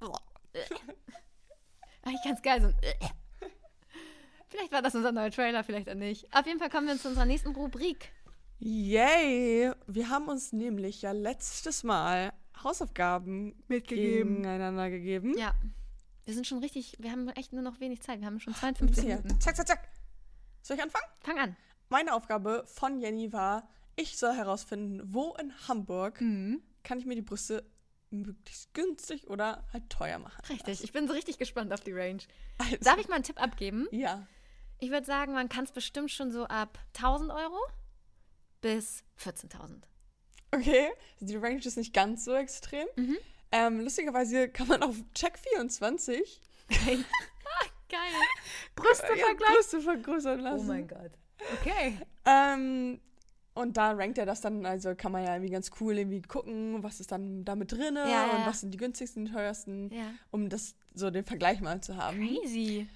Eigentlich 2.02 2.24
ganz 2.24 2.42
geil. 2.42 2.60
So 2.60 2.68
ein 2.68 2.74
vielleicht 4.48 4.72
war 4.72 4.82
das 4.82 4.94
unser 4.94 5.12
neuer 5.12 5.30
Trailer, 5.30 5.62
vielleicht 5.64 5.88
auch 5.88 5.94
nicht. 5.94 6.32
Auf 6.34 6.46
jeden 6.46 6.58
Fall 6.58 6.70
kommen 6.70 6.86
wir 6.86 6.98
zu 6.98 7.08
unserer 7.08 7.26
nächsten 7.26 7.50
Rubrik. 7.50 8.12
Yay! 8.58 9.72
Wir 9.86 10.08
haben 10.08 10.28
uns 10.28 10.52
nämlich 10.52 11.02
ja 11.02 11.12
letztes 11.12 11.82
Mal 11.82 12.32
Hausaufgaben 12.64 13.54
gegeneinander 13.68 14.90
gegeben. 14.90 15.36
Ja. 15.38 15.54
Wir 16.24 16.34
sind 16.34 16.46
schon 16.46 16.58
richtig, 16.58 16.96
wir 17.00 17.10
haben 17.10 17.28
echt 17.30 17.52
nur 17.52 17.62
noch 17.62 17.80
wenig 17.80 18.02
Zeit. 18.02 18.20
Wir 18.20 18.26
haben 18.26 18.40
schon 18.40 18.54
52 18.54 19.04
Hier. 19.04 19.16
Minuten. 19.16 19.40
Zack, 19.40 19.56
zack, 19.56 19.66
zack. 19.66 19.88
Soll 20.62 20.76
ich 20.76 20.82
anfangen? 20.82 21.06
Fang 21.20 21.38
an. 21.38 21.56
Meine 21.88 22.14
Aufgabe 22.14 22.64
von 22.66 23.00
Jenny 23.00 23.32
war, 23.32 23.68
ich 23.96 24.16
soll 24.16 24.34
herausfinden, 24.34 25.02
wo 25.12 25.34
in 25.40 25.52
Hamburg 25.66 26.18
kann 26.18 26.98
ich 26.98 27.06
mir 27.06 27.16
die 27.16 27.22
Brüste 27.22 27.64
möglichst 28.10 28.72
günstig 28.74 29.28
oder 29.28 29.64
halt 29.72 29.88
teuer 29.90 30.18
machen. 30.18 30.42
Richtig. 30.48 30.84
Ich 30.84 30.92
bin 30.92 31.06
so 31.06 31.14
richtig 31.14 31.38
gespannt 31.38 31.72
auf 31.72 31.80
die 31.80 31.92
Range. 31.92 32.20
Also, 32.58 32.76
Darf 32.82 32.98
ich 32.98 33.08
mal 33.08 33.16
einen 33.16 33.24
Tipp 33.24 33.40
abgeben? 33.40 33.88
Ja. 33.90 34.26
Ich 34.78 34.90
würde 34.90 35.06
sagen, 35.06 35.32
man 35.32 35.48
kann 35.48 35.64
es 35.64 35.72
bestimmt 35.72 36.10
schon 36.10 36.30
so 36.30 36.44
ab 36.44 36.78
1000 36.96 37.30
Euro 37.30 37.58
bis 38.60 39.04
14.000. 39.18 39.82
Okay, 40.52 40.88
die 41.20 41.36
Range 41.36 41.58
ist 41.64 41.76
nicht 41.76 41.94
ganz 41.94 42.24
so 42.24 42.34
extrem. 42.34 42.86
Mhm. 42.96 43.16
Ähm, 43.52 43.80
lustigerweise 43.80 44.48
kann 44.48 44.68
man 44.68 44.82
auf 44.82 44.96
Check24 45.14 46.08
Geil. 46.68 47.04
Geil. 47.88 47.98
Brüste 48.76 49.06
vergleichen. 49.06 49.54
Brüste 49.56 49.80
vergrößern 49.80 50.40
lassen. 50.40 50.64
Oh 50.64 50.68
mein 50.72 50.86
Gott. 50.86 51.10
Okay. 51.60 51.98
Ähm, 52.24 53.00
und 53.54 53.76
da 53.76 53.90
rankt 53.92 54.18
er 54.18 54.26
das 54.26 54.40
dann, 54.40 54.64
also 54.64 54.94
kann 54.94 55.10
man 55.10 55.24
ja 55.24 55.34
irgendwie 55.34 55.50
ganz 55.52 55.70
cool 55.80 55.98
irgendwie 55.98 56.22
gucken, 56.22 56.80
was 56.84 57.00
ist 57.00 57.10
dann 57.10 57.44
damit 57.44 57.72
drin 57.72 57.96
Ja, 57.96 58.08
ja, 58.08 58.24
und 58.30 58.38
ja. 58.40 58.46
was 58.46 58.60
sind 58.60 58.70
die 58.72 58.78
günstigsten, 58.78 59.24
die 59.24 59.32
teuersten, 59.32 59.90
Ja. 59.92 60.12
um 60.30 60.48
das 60.48 60.76
so 60.94 61.10
den 61.10 61.24
Vergleich 61.24 61.60
mal 61.60 61.80
zu 61.80 61.96
haben. 61.96 62.18
Crazy. 62.18 62.86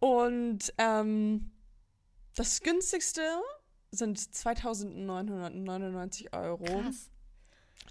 Und 0.00 0.74
ähm, 0.76 1.50
das 2.36 2.60
günstigste 2.60 3.22
sind 3.94 4.18
2.999 4.18 6.32
Euro. 6.32 6.64
Krass. 6.64 7.10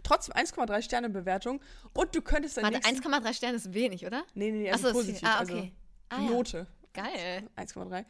Trotzdem 0.03 0.35
1,3 0.35 0.81
Sterne 0.81 1.09
Bewertung. 1.09 1.61
Und 1.93 2.15
du 2.15 2.21
könntest 2.21 2.57
dann 2.57 2.65
Warte, 2.65 2.77
nächsten... 2.77 3.07
1,3 3.07 3.33
Sterne 3.33 3.57
ist 3.57 3.73
wenig, 3.73 4.05
oder? 4.05 4.23
Nee, 4.33 4.51
nee, 4.51 4.63
nee, 4.63 4.71
also 4.71 4.87
Achso, 4.87 4.99
positiv. 4.99 5.27
Ah, 5.27 5.39
also 5.39 5.53
okay. 5.53 5.73
Ah, 6.09 6.21
ja. 6.21 6.29
Note 6.29 6.67
Geil. 6.93 7.49
1,3. 7.57 8.05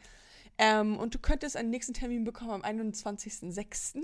Ähm, 0.58 0.98
und 0.98 1.14
du 1.14 1.18
könntest 1.18 1.56
einen 1.56 1.70
nächsten 1.70 1.94
Termin 1.94 2.24
bekommen 2.24 2.50
am 2.50 2.62
21.06. 2.62 3.94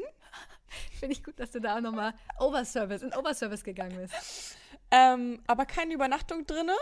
Finde 0.98 1.12
ich 1.12 1.22
gut, 1.22 1.38
dass 1.38 1.52
du 1.52 1.60
da 1.60 1.76
auch 1.76 1.80
nochmal 1.80 2.14
Overservice, 2.38 3.02
in 3.02 3.14
Overservice 3.14 3.62
gegangen 3.62 3.96
bist. 3.96 4.56
Ähm, 4.90 5.40
aber 5.46 5.66
keine 5.66 5.94
Übernachtung 5.94 6.46
drinne 6.46 6.74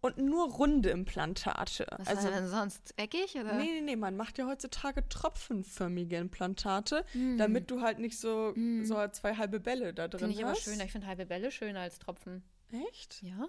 und 0.00 0.18
nur 0.18 0.50
runde 0.50 0.90
Implantate. 0.90 1.86
Was 1.98 2.08
also, 2.08 2.28
denn 2.28 2.48
sonst? 2.48 2.94
Eckig, 2.96 3.34
oder? 3.36 3.54
nee, 3.54 3.64
nee, 3.64 3.80
nee, 3.82 3.96
man 3.96 4.16
macht 4.16 4.38
ja 4.38 4.46
heutzutage 4.46 5.08
tropfenförmige 5.08 6.16
Implantate, 6.16 7.04
Hm. 7.12 7.38
damit 7.38 7.70
du 7.70 7.82
halt 7.82 7.98
nicht 7.98 8.18
so, 8.18 8.54
so 8.82 9.08
zwei 9.08 9.36
halbe 9.36 9.60
Bälle 9.60 9.92
da 9.92 10.08
drin 10.08 10.20
Finde 10.20 10.34
ich 10.34 10.42
aber 10.42 10.52
hast. 10.52 10.62
schöner. 10.62 10.84
Ich 10.84 10.92
finde 10.92 11.06
halbe 11.06 11.26
Bälle 11.26 11.50
schöner 11.50 11.80
als 11.80 11.98
Tropfen. 11.98 12.42
Echt? 12.88 13.22
Ja. 13.22 13.48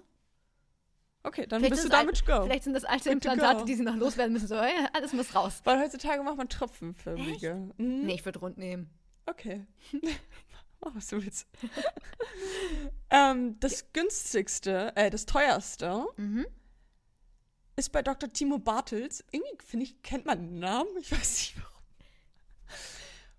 Okay, 1.24 1.46
dann 1.46 1.60
Vielleicht 1.60 1.74
bist 1.74 1.84
du 1.84 1.88
damit 1.88 2.26
go. 2.26 2.42
Vielleicht 2.42 2.64
sind 2.64 2.74
das 2.74 2.84
alte 2.84 3.04
Good 3.04 3.24
Implantate, 3.24 3.64
die 3.64 3.74
sie 3.74 3.84
noch 3.84 3.94
loswerden 3.94 4.32
müssen. 4.32 4.48
So, 4.48 4.56
ja, 4.56 4.88
alles 4.92 5.12
muss 5.12 5.34
raus. 5.34 5.60
Weil 5.64 5.78
heutzutage 5.80 6.22
macht 6.22 6.36
man 6.36 6.48
tropfenförmige. 6.48 7.54
Mhm. 7.76 8.06
Nee, 8.06 8.14
ich 8.14 8.24
würde 8.24 8.40
rund 8.40 8.58
nehmen. 8.58 8.90
Okay. 9.26 9.64
Mach, 10.84 10.94
was 10.94 11.06
du 11.08 11.22
willst. 11.22 11.46
ähm, 13.10 13.58
das 13.60 13.92
günstigste, 13.92 14.94
äh, 14.96 15.10
das 15.10 15.26
teuerste 15.26 16.06
Mhm. 16.16 16.46
ist 17.76 17.92
bei 17.92 18.02
Dr. 18.02 18.32
Timo 18.32 18.58
Bartels. 18.58 19.24
Irgendwie, 19.30 19.64
finde 19.64 19.84
ich, 19.84 20.02
kennt 20.02 20.26
man 20.26 20.38
den 20.40 20.58
Namen. 20.58 20.88
Ich 21.00 21.12
weiß 21.12 21.18
nicht 21.36 21.56
warum. 21.56 21.68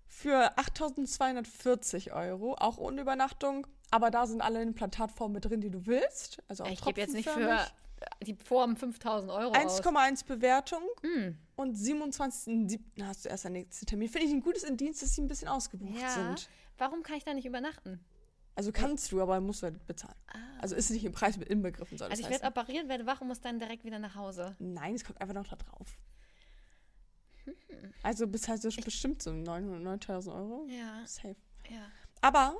Für 0.06 0.56
8.240 0.58 2.12
Euro, 2.12 2.54
auch 2.54 2.78
ohne 2.78 3.02
Übernachtung. 3.02 3.66
Aber 3.90 4.10
da 4.10 4.26
sind 4.26 4.40
alle 4.40 4.62
Implantatformen 4.62 5.34
mit 5.34 5.44
drin, 5.44 5.60
die 5.60 5.70
du 5.70 5.86
willst. 5.86 6.42
Also 6.48 6.64
auch 6.64 6.70
Ich 6.70 6.82
gebe 6.82 7.00
jetzt 7.00 7.12
nicht 7.12 7.28
für 7.28 7.34
tropfenförmig. 7.40 7.72
die 8.22 8.34
Form 8.34 8.76
5000 8.76 9.30
Euro 9.30 9.50
aus. 9.54 9.80
1,1 9.82 10.24
Bewertung 10.24 10.82
Hm. 11.02 11.36
und 11.56 11.76
27.07. 11.76 13.06
hast 13.06 13.24
du 13.24 13.28
erst 13.28 13.44
deinen 13.44 13.52
nächsten 13.52 13.84
Termin. 13.86 14.08
Finde 14.08 14.26
ich 14.28 14.32
ein 14.32 14.40
gutes 14.40 14.62
Indienst, 14.64 15.02
dass 15.02 15.14
sie 15.14 15.20
ein 15.22 15.28
bisschen 15.28 15.48
ausgebucht 15.48 16.00
Ja. 16.00 16.10
sind. 16.10 16.48
Warum 16.78 17.02
kann 17.02 17.16
ich 17.16 17.24
da 17.24 17.34
nicht 17.34 17.46
übernachten? 17.46 18.04
Also 18.56 18.70
kannst 18.70 19.10
du, 19.10 19.20
aber 19.20 19.40
musst 19.40 19.62
du 19.62 19.66
halt 19.66 19.86
bezahlen. 19.86 20.14
Also 20.60 20.76
ist 20.76 20.90
nicht 20.90 21.04
im 21.04 21.12
Preis 21.12 21.36
mit 21.36 21.48
inbegriffen, 21.48 21.98
soll 21.98 22.08
Ah. 22.08 22.10
Also 22.10 22.22
ich 22.22 22.30
werde 22.30 22.46
operiert, 22.46 22.88
werde 22.88 23.06
wach 23.06 23.20
und 23.20 23.28
muss 23.28 23.40
dann 23.40 23.58
direkt 23.58 23.84
wieder 23.84 23.98
nach 23.98 24.14
Hause. 24.14 24.54
Nein, 24.58 24.94
es 24.94 25.04
kommt 25.04 25.20
einfach 25.20 25.34
noch 25.34 25.46
da 25.48 25.56
drauf. 25.56 25.98
Hm. 27.44 27.54
Also 28.02 28.26
bis 28.26 28.48
halt 28.48 28.62
so 28.62 28.68
bestimmt 28.68 29.22
so 29.22 29.32
900, 29.32 29.82
9000 29.82 30.36
Euro. 30.36 30.66
Ja, 30.68 31.04
Safe. 31.06 31.36
ja. 31.68 31.86
Aber 32.20 32.56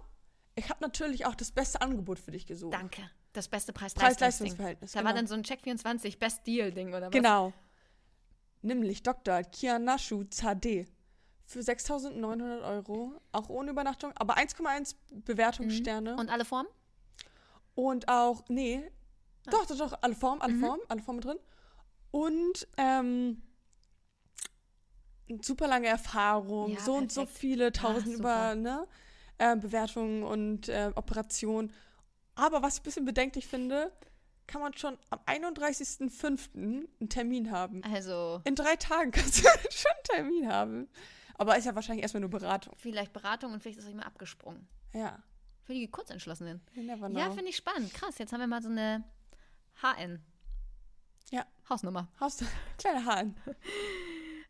ich 0.56 0.68
habe 0.68 0.82
natürlich 0.82 1.26
auch 1.26 1.34
das 1.34 1.52
beste 1.52 1.80
Angebot 1.80 2.18
für 2.18 2.32
dich 2.32 2.46
gesucht. 2.46 2.74
Danke. 2.74 3.08
Das 3.32 3.48
beste. 3.48 3.72
Preis-Leistungs-Verhältnis, 3.72 4.92
Da 4.92 4.98
war 4.98 5.12
genau. 5.12 5.16
dann 5.16 5.26
so 5.26 5.34
ein 5.34 5.42
Check24 5.42 6.18
Best-Deal-Ding, 6.18 6.88
oder 6.90 7.06
was? 7.06 7.10
Genau. 7.10 7.52
Nämlich 8.62 9.02
Dr. 9.02 9.42
Kianashu 9.42 10.24
Zade 10.24 10.86
für 11.46 11.60
6.900 11.60 12.62
Euro, 12.64 13.12
auch 13.32 13.48
ohne 13.48 13.70
Übernachtung, 13.70 14.12
aber 14.16 14.36
1,1 14.38 14.94
Bewertungssterne. 15.12 16.12
Mhm. 16.14 16.18
Und 16.18 16.30
alle 16.30 16.44
Formen? 16.44 16.68
Und 17.74 18.08
auch, 18.08 18.44
nee, 18.48 18.82
Ah. 19.46 19.50
doch, 19.50 19.66
doch, 19.66 19.76
doch, 19.76 19.98
alle 20.00 20.14
Formen, 20.14 20.38
Mhm. 20.38 20.42
alle 20.42 20.54
Formen, 20.54 20.82
alle 20.88 21.02
Formen 21.02 21.20
drin. 21.20 21.38
Und 22.10 22.66
ähm, 22.78 23.42
super 25.42 25.66
lange 25.68 25.88
Erfahrung, 25.88 26.72
Ja, 26.72 26.80
so 26.80 26.94
und 26.94 27.12
so 27.12 27.22
perfekt. 27.22 27.38
viele 27.38 27.72
tausend 27.72 28.14
Ah, 28.14 28.18
über 28.18 28.54
ne, 28.54 28.86
äh, 29.38 29.56
Bewertungen 29.56 30.22
und 30.22 30.68
äh, 30.68 30.92
Operationen. 30.94 31.72
Aber 32.36 32.62
was 32.62 32.74
ich 32.74 32.80
ein 32.80 32.84
bisschen 32.84 33.04
bedenklich 33.04 33.46
finde, 33.46 33.92
kann 34.46 34.60
man 34.60 34.74
schon 34.76 34.98
am 35.10 35.20
31.05. 35.26 36.54
einen 36.54 37.08
Termin 37.08 37.50
haben. 37.50 37.82
Also, 37.84 38.40
In 38.44 38.54
drei 38.54 38.76
Tagen 38.76 39.10
kannst 39.10 39.38
du 39.38 39.42
schon 39.70 39.90
einen 39.92 40.04
Termin 40.04 40.48
haben. 40.52 40.88
Aber 41.36 41.56
ist 41.56 41.64
ja 41.64 41.74
wahrscheinlich 41.74 42.02
erstmal 42.02 42.20
nur 42.20 42.30
Beratung. 42.30 42.74
vielleicht 42.76 43.12
Beratung 43.12 43.52
und 43.52 43.62
vielleicht 43.62 43.78
ist 43.78 43.86
auch 43.86 43.90
immer 43.92 44.06
abgesprungen. 44.06 44.66
Ja. 44.92 45.22
Für 45.64 45.74
die 45.74 45.88
Kurzentschlossenen. 45.90 46.60
Ja, 46.74 47.30
finde 47.30 47.48
ich 47.48 47.56
spannend. 47.56 47.92
Krass, 47.94 48.18
jetzt 48.18 48.32
haben 48.32 48.40
wir 48.40 48.46
mal 48.46 48.62
so 48.62 48.68
eine 48.68 49.02
HN. 49.82 50.20
Ja. 51.30 51.46
Hausnummer. 51.68 52.08
Haus 52.20 52.38
kleine 52.78 53.04
Hahn. 53.06 53.34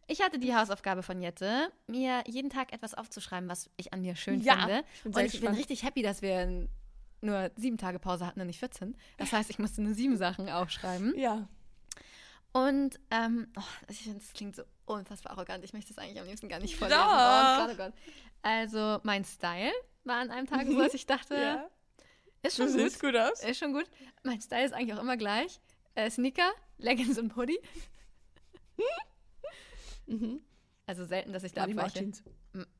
Ich 0.06 0.20
hatte 0.20 0.38
die 0.38 0.54
Hausaufgabe 0.54 1.02
von 1.02 1.20
Jette, 1.22 1.72
mir 1.86 2.22
jeden 2.26 2.50
Tag 2.50 2.72
etwas 2.74 2.94
aufzuschreiben, 2.94 3.48
was 3.48 3.70
ich 3.76 3.92
an 3.94 4.02
mir 4.02 4.16
schön 4.16 4.40
Ja, 4.42 4.58
finde. 4.58 4.84
bin 5.04 5.12
und 5.14 5.20
ich 5.20 5.32
bin 5.32 5.40
gespannt. 5.40 5.58
richtig 5.58 5.82
happy, 5.84 6.02
dass 6.02 6.20
wir 6.20 6.68
nur 7.22 7.50
sieben 7.56 7.78
Tage 7.78 7.98
Pause 7.98 8.26
hatten 8.26 8.40
und 8.40 8.48
nicht 8.48 8.58
14. 8.58 8.94
Das 9.16 9.32
heißt, 9.32 9.48
ich 9.48 9.58
musste 9.58 9.80
nur 9.80 9.94
sieben 9.94 10.18
Sachen 10.18 10.50
aufschreiben. 10.50 11.16
Ja. 11.16 11.48
Und 12.52 13.00
ähm, 13.10 13.48
oh, 13.56 13.62
ich 13.88 14.02
finde, 14.02 14.18
das 14.18 14.32
klingt 14.34 14.56
so 14.56 14.62
unfassbar 14.86 15.32
arrogant. 15.32 15.64
Ich 15.64 15.72
möchte 15.72 15.94
das 15.94 15.98
eigentlich 16.02 16.20
am 16.20 16.26
liebsten 16.26 16.48
gar 16.48 16.58
nicht 16.60 16.76
vorlesen. 16.76 17.00
Oh 17.00 17.72
oh 17.72 17.76
Gott. 17.76 17.92
Also, 18.42 19.00
mein 19.02 19.24
Style 19.24 19.72
war 20.04 20.16
an 20.20 20.30
einem 20.30 20.46
Tag 20.46 20.66
so, 20.66 20.78
dass 20.78 20.94
ich 20.94 21.06
dachte, 21.06 21.34
ja. 21.40 21.68
ist 22.42 22.58
Du 22.58 22.64
schon 22.64 22.72
gut. 22.72 22.80
siehst 22.80 23.00
gut 23.00 23.16
aus. 23.16 23.42
Ist 23.42 23.58
schon 23.58 23.72
gut. 23.72 23.86
Mein 24.22 24.40
Style 24.40 24.64
ist 24.64 24.72
eigentlich 24.72 24.94
auch 24.94 25.00
immer 25.02 25.16
gleich. 25.16 25.60
Äh, 25.94 26.10
Sneaker, 26.10 26.52
Leggings 26.78 27.18
und 27.18 27.34
Hoodie. 27.36 27.58
Mhm. 30.06 30.40
Also 30.86 31.04
selten, 31.06 31.32
dass 31.32 31.44
ich 31.44 31.52
da 31.52 31.62
Manchmal 31.62 31.86
abweiche. 31.86 32.04
Jeans. 32.04 32.22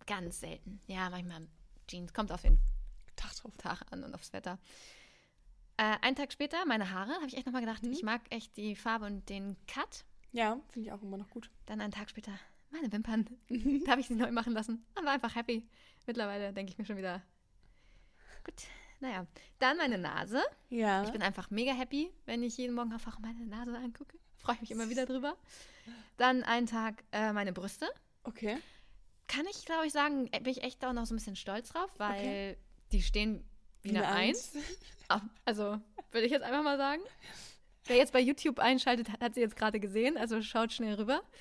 Ganz 0.06 0.40
selten. 0.40 0.80
Ja, 0.86 1.08
manchmal 1.08 1.46
Jeans. 1.86 2.12
Kommt 2.12 2.32
auf 2.32 2.42
den 2.42 2.58
Tag 3.16 3.34
drauf. 3.36 3.56
Tag 3.56 3.82
an 3.90 4.04
und 4.04 4.14
aufs 4.14 4.32
Wetter. 4.32 4.58
Äh, 5.78 5.96
einen 6.02 6.14
Tag 6.16 6.32
später, 6.32 6.64
meine 6.66 6.90
Haare, 6.90 7.14
habe 7.14 7.26
ich 7.26 7.36
echt 7.36 7.46
nochmal 7.46 7.62
gedacht, 7.62 7.82
Mhm. 7.82 7.92
ich 7.92 8.02
mag 8.02 8.20
echt 8.30 8.56
die 8.56 8.76
Farbe 8.76 9.06
und 9.06 9.28
den 9.28 9.56
Cut. 9.66 10.04
Ja, 10.34 10.60
finde 10.70 10.88
ich 10.88 10.92
auch 10.92 11.00
immer 11.02 11.16
noch 11.16 11.30
gut. 11.30 11.48
Dann 11.66 11.80
einen 11.80 11.92
Tag 11.92 12.10
später, 12.10 12.32
meine 12.70 12.90
Wimpern. 12.92 13.24
da 13.84 13.92
habe 13.92 14.00
ich 14.00 14.08
sie 14.08 14.16
neu 14.16 14.32
machen 14.32 14.52
lassen. 14.52 14.84
Und 14.98 15.04
war 15.04 15.12
einfach 15.12 15.34
happy. 15.36 15.64
Mittlerweile 16.06 16.52
denke 16.52 16.72
ich 16.72 16.78
mir 16.78 16.84
schon 16.84 16.96
wieder, 16.96 17.22
gut, 18.44 18.54
naja. 19.00 19.26
Dann 19.60 19.76
meine 19.76 19.96
Nase. 19.96 20.42
Ja. 20.70 21.04
Ich 21.04 21.10
bin 21.10 21.22
einfach 21.22 21.50
mega 21.50 21.72
happy, 21.72 22.10
wenn 22.26 22.42
ich 22.42 22.56
jeden 22.56 22.74
Morgen 22.74 22.92
einfach 22.92 23.18
meine 23.20 23.46
Nase 23.46 23.76
angucke. 23.78 24.18
Freue 24.36 24.56
ich 24.56 24.60
mich 24.62 24.70
immer 24.72 24.90
wieder 24.90 25.06
drüber. 25.06 25.36
Dann 26.16 26.42
einen 26.42 26.66
Tag 26.66 27.04
äh, 27.12 27.32
meine 27.32 27.52
Brüste. 27.52 27.86
okay. 28.24 28.58
Kann 29.26 29.46
ich, 29.50 29.64
glaube 29.64 29.86
ich, 29.86 29.92
sagen, 29.92 30.28
äh, 30.32 30.40
bin 30.40 30.52
ich 30.52 30.62
echt 30.62 30.84
auch 30.84 30.92
noch 30.92 31.06
so 31.06 31.14
ein 31.14 31.16
bisschen 31.16 31.36
stolz 31.36 31.70
drauf, 31.70 31.90
weil 31.96 32.58
die 32.92 33.02
stehen 33.02 33.42
wie 33.82 33.90
eine 33.90 34.06
Eins. 34.06 34.52
Ah, 35.08 35.20
Also, 35.44 35.80
würde 36.10 36.26
ich 36.26 36.30
jetzt 36.32 36.42
einfach 36.42 36.62
mal 36.62 36.76
sagen. 36.76 37.00
Wer 37.86 37.96
jetzt 37.96 38.12
bei 38.12 38.20
YouTube 38.20 38.58
einschaltet, 38.58 39.10
hat, 39.10 39.20
hat 39.20 39.34
sie 39.34 39.40
jetzt 39.40 39.56
gerade 39.56 39.78
gesehen, 39.78 40.16
also 40.16 40.40
schaut 40.42 40.72
schnell 40.72 40.94
rüber. 40.94 41.22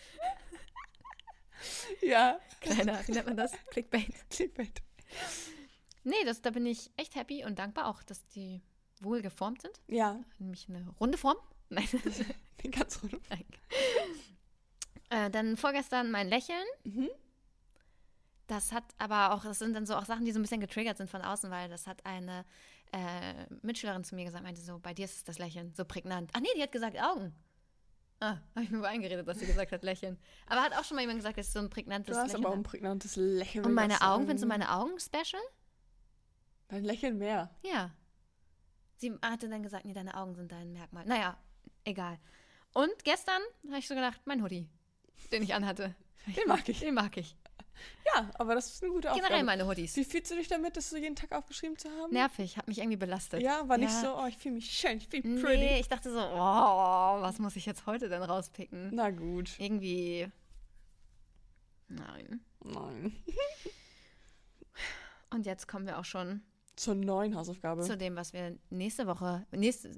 Ja. 2.02 2.40
Kleiner, 2.60 3.00
wie 3.08 3.14
nennt 3.14 3.26
man 3.26 3.38
das? 3.38 3.54
Clickbait. 3.70 4.14
Clickbait. 4.30 4.82
Nee, 6.04 6.26
das, 6.26 6.42
da 6.42 6.50
bin 6.50 6.66
ich 6.66 6.92
echt 6.98 7.16
happy 7.16 7.46
und 7.46 7.58
dankbar 7.58 7.88
auch, 7.88 8.04
dass 8.04 8.28
die 8.28 8.62
wohl 9.00 9.22
geformt 9.22 9.62
sind. 9.62 9.80
Ja. 9.88 10.20
Nämlich 10.40 10.68
eine 10.68 10.90
runde 11.00 11.18
Form. 11.18 11.38
Nein. 11.70 11.88
Den 12.64 12.72
ganz 12.72 13.02
rund. 13.02 13.18
Nein. 13.30 13.46
Äh, 15.10 15.30
dann 15.30 15.58
vorgestern 15.58 16.12
mein 16.12 16.28
Lächeln. 16.28 16.66
Mhm. 16.84 17.10
Das 18.48 18.72
hat 18.72 18.84
aber 18.98 19.34
auch, 19.34 19.44
das 19.44 19.60
sind 19.60 19.74
dann 19.74 19.86
so 19.86 19.96
auch 19.96 20.06
Sachen, 20.06 20.26
die 20.26 20.32
so 20.32 20.40
ein 20.40 20.42
bisschen 20.42 20.60
getriggert 20.60 20.98
sind 20.98 21.10
von 21.10 21.22
außen, 21.22 21.50
weil 21.50 21.70
das 21.70 21.88
hat 21.88 22.06
eine 22.06 22.46
äh, 22.94 23.46
Mitschülerin 23.62 24.04
zu 24.04 24.16
mir 24.16 24.24
gesagt, 24.24 24.44
meinte 24.44 24.62
so, 24.62 24.80
bei 24.80 24.94
dir 24.94 25.06
ist 25.06 25.28
das 25.28 25.40
Lächeln 25.40 25.74
so 25.74 25.84
prägnant. 25.84 26.30
Ach 26.34 26.40
nee, 26.40 26.48
die 26.56 26.62
hat 26.62 26.72
gesagt 26.72 26.98
Augen. 27.02 27.34
Ah, 28.20 28.38
habe 28.56 28.64
ich 28.64 28.70
mir 28.70 28.80
wohl 28.80 28.86
eingeredet, 28.86 29.28
dass 29.28 29.40
sie 29.40 29.46
gesagt 29.46 29.72
hat 29.72 29.84
Lächeln. 29.84 30.18
Aber 30.48 30.62
hat 30.62 30.74
auch 30.78 30.86
schon 30.86 30.96
mal 30.96 31.02
jemand 31.02 31.20
gesagt, 31.20 31.38
dass 31.38 31.48
ich 31.48 31.54
so 31.54 31.60
ein 31.60 31.70
prägnantes 31.70 32.16
Du 32.16 32.22
hast 32.22 32.28
Lächeln 32.28 32.46
aber 32.46 32.54
auch 32.54 32.58
ein 32.58 32.64
prägnantes 32.64 33.16
Lächeln. 33.16 33.66
Und 33.66 33.74
meine 33.74 34.00
Augen, 34.02 34.28
findest 34.28 34.44
du 34.44 34.48
meine 34.48 34.72
Augen 34.72 34.98
special? 35.00 35.42
Dein 36.70 36.84
Lächeln 36.84 37.18
mehr. 37.18 37.50
Ja. 37.64 37.92
Sie 38.98 39.12
hatte 39.22 39.50
dann 39.50 39.64
gesagt, 39.64 39.86
nee, 39.86 39.94
deine 39.94 40.16
Augen 40.16 40.36
sind 40.36 40.52
dein 40.52 40.72
Merkmal. 40.72 41.06
Naja, 41.06 41.38
egal. 41.84 42.18
Und 42.74 43.04
gestern 43.04 43.42
habe 43.68 43.80
ich 43.80 43.88
so 43.88 43.96
gedacht, 43.96 44.22
mein 44.26 44.42
Hoodie, 44.42 44.70
den 45.32 45.44
ich 45.44 45.54
anhatte. 45.54 45.96
Den 46.28 46.48
mag 46.48 46.68
ich. 46.70 46.80
Den 46.80 46.94
mag 46.94 47.18
ich. 47.18 47.36
Ja, 48.14 48.30
aber 48.36 48.56
das 48.56 48.68
ist 48.68 48.84
eine 48.84 48.92
gute 48.92 49.10
Aufgabe. 49.10 49.28
Generell 49.28 49.46
meine 49.46 49.66
Hoodies. 49.68 49.96
Wie 49.96 50.04
fühlst 50.04 50.32
du 50.32 50.36
dich 50.36 50.48
damit, 50.48 50.76
das 50.78 50.90
so 50.90 50.98
jeden 50.98 51.16
Tag 51.16 51.32
aufgeschrieben 51.32 51.78
zu 51.78 51.90
haben? 51.90 52.14
Nervig, 52.14 52.58
hat 52.58 52.68
mich 52.68 52.80
irgendwie 52.80 52.98
belastet. 52.98 53.42
Ja, 53.42 53.68
war 53.68 53.78
nicht 53.78 53.94
Ja. 53.94 54.02
so, 54.02 54.18
oh, 54.18 54.26
ich 54.28 54.38
fühle 54.38 54.56
mich 54.56 54.70
schön, 54.70 54.98
ich 54.98 55.10
Nee, 55.12 55.42
pretty. 55.42 55.80
ich 55.80 55.88
dachte 55.88 56.12
so, 56.12 56.20
oh, 56.20 57.22
was 57.22 57.40
muss 57.40 57.56
ich 57.56 57.66
jetzt 57.66 57.86
heute 57.86 58.10
denn 58.10 58.24
rauspicken? 58.24 58.90
Na 58.94 59.10
gut. 59.12 59.52
Irgendwie. 59.60 60.28
Nein. 61.88 62.42
Nein. 62.64 63.16
Und 65.30 65.46
jetzt 65.46 65.68
kommen 65.68 65.86
wir 65.88 65.98
auch 66.00 66.06
schon 66.06 66.42
Zur 66.76 66.96
neuen 66.96 67.36
Hausaufgabe. 67.36 67.82
zu 67.82 67.98
dem, 67.98 68.16
was 68.16 68.34
wir 68.34 68.58
nächste 68.70 69.08
Woche, 69.08 69.46
nächste, 69.52 69.90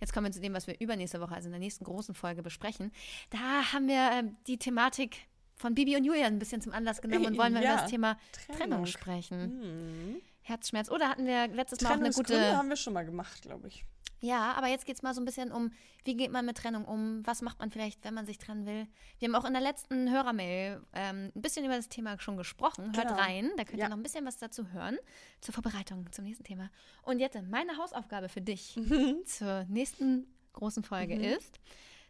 jetzt 0.00 0.12
kommen 0.12 0.26
wir 0.26 0.32
zu 0.32 0.40
dem, 0.40 0.52
was 0.54 0.66
wir 0.66 0.78
übernächste 0.80 1.20
Woche, 1.20 1.34
also 1.34 1.46
in 1.46 1.52
der 1.52 1.60
nächsten 1.60 1.84
großen 1.84 2.14
Folge 2.14 2.42
besprechen. 2.42 2.92
Da 3.30 3.72
haben 3.72 3.88
wir 3.88 4.10
ähm, 4.12 4.36
die 4.46 4.58
Thematik 4.58 5.26
von 5.60 5.74
Bibi 5.74 5.96
und 5.96 6.04
Julia 6.04 6.26
ein 6.26 6.38
bisschen 6.38 6.60
zum 6.62 6.72
Anlass 6.72 7.00
genommen 7.02 7.26
und 7.26 7.38
wollen 7.38 7.52
mal 7.54 7.62
Ja. 7.62 7.72
über 7.74 7.82
das 7.82 7.90
Thema 7.90 8.16
Trennung 8.56 8.86
sprechen. 8.86 9.40
Hm. 9.62 10.22
Herzschmerz. 10.42 10.90
Oder 10.90 11.08
hatten 11.10 11.26
wir 11.26 11.48
letztes 11.48 11.80
Mal 11.82 11.90
auch 11.90 11.94
eine 12.00 12.10
gute. 12.10 12.56
haben 12.56 12.68
wir 12.70 12.76
schon 12.76 12.94
mal 12.94 13.04
gemacht, 13.04 13.42
glaube 13.42 13.68
ich. 13.68 13.84
Ja, 14.22 14.52
aber 14.52 14.66
jetzt 14.66 14.84
geht 14.84 14.96
es 14.96 15.02
mal 15.02 15.14
so 15.14 15.20
ein 15.22 15.24
bisschen 15.24 15.50
um, 15.50 15.70
wie 16.04 16.14
geht 16.14 16.30
man 16.30 16.44
mit 16.44 16.56
Trennung 16.58 16.84
um? 16.84 17.22
Was 17.26 17.40
macht 17.40 17.58
man 17.58 17.70
vielleicht, 17.70 18.04
wenn 18.04 18.12
man 18.12 18.26
sich 18.26 18.36
trennen 18.36 18.66
will? 18.66 18.86
Wir 19.18 19.28
haben 19.28 19.34
auch 19.34 19.46
in 19.46 19.54
der 19.54 19.62
letzten 19.62 20.10
Hörermail 20.10 20.82
ähm, 20.92 21.30
ein 21.34 21.40
bisschen 21.42 21.64
über 21.64 21.76
das 21.76 21.88
Thema 21.88 22.18
schon 22.20 22.36
gesprochen. 22.36 22.92
Hört 22.96 23.08
Genau. 23.08 23.18
rein, 23.20 23.50
da 23.56 23.64
könnt 23.64 23.78
Ja. 23.78 23.86
ihr 23.86 23.88
noch 23.90 23.96
ein 23.96 24.02
bisschen 24.02 24.26
was 24.26 24.36
dazu 24.36 24.72
hören, 24.72 24.98
zur 25.40 25.54
Vorbereitung 25.54 26.10
zum 26.12 26.24
nächsten 26.24 26.44
Thema. 26.44 26.70
Und 27.02 27.18
Jette, 27.18 27.40
meine 27.42 27.76
Hausaufgabe 27.78 28.28
für 28.28 28.42
dich 28.42 28.76
Mhm. 28.76 29.16
zur 29.24 29.64
nächsten 29.68 30.26
großen 30.52 30.82
Folge 30.82 31.14
ist, 31.14 31.58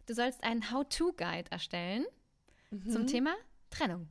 du 0.07 0.13
sollst 0.13 0.43
einen 0.43 0.69
How-To-Guide 0.71 1.49
erstellen 1.51 2.05
Mhm. 2.71 2.89
zum 2.89 3.07
Thema 3.07 3.33
Trennung. 3.69 4.09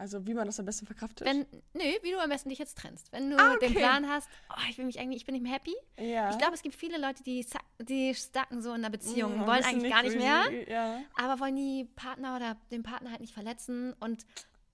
Also 0.00 0.24
wie 0.28 0.34
man 0.34 0.46
das 0.46 0.60
am 0.60 0.66
besten 0.66 0.86
verkraftet. 0.86 1.26
Wenn, 1.26 1.40
nö, 1.74 1.82
wie 2.02 2.12
du 2.12 2.20
am 2.20 2.30
besten 2.30 2.50
dich 2.50 2.58
jetzt 2.60 2.78
trennst. 2.78 3.10
Wenn 3.10 3.30
du 3.30 3.36
Ah, 3.36 3.56
den 3.56 3.70
okay. 3.70 3.78
Plan 3.80 4.08
hast, 4.08 4.28
oh, 4.50 4.60
ich 4.70 4.78
will 4.78 4.84
mich 4.84 5.00
eigentlich, 5.00 5.22
ich 5.22 5.26
bin 5.26 5.32
nicht 5.34 5.42
mehr 5.42 5.52
happy, 5.54 5.74
ja. 5.98 6.30
ich 6.30 6.38
glaube, 6.38 6.54
es 6.54 6.62
gibt 6.62 6.76
viele 6.76 6.98
Leute, 6.98 7.24
die, 7.24 7.44
die 7.80 8.14
stacken 8.14 8.62
so 8.62 8.72
in 8.74 8.82
der 8.82 8.90
Beziehung, 8.90 9.38
Mm, 9.38 9.46
wollen 9.48 9.64
eigentlich 9.64 9.92
gar 9.92 10.04
nicht 10.04 10.16
mehr, 10.16 10.44
Ja. 10.68 11.00
aber 11.16 11.40
wollen 11.40 11.56
die 11.56 11.84
Partner 11.96 12.36
oder 12.36 12.56
den 12.70 12.84
Partner 12.84 13.10
halt 13.10 13.20
nicht 13.20 13.34
verletzen. 13.34 13.92
Und 13.94 14.24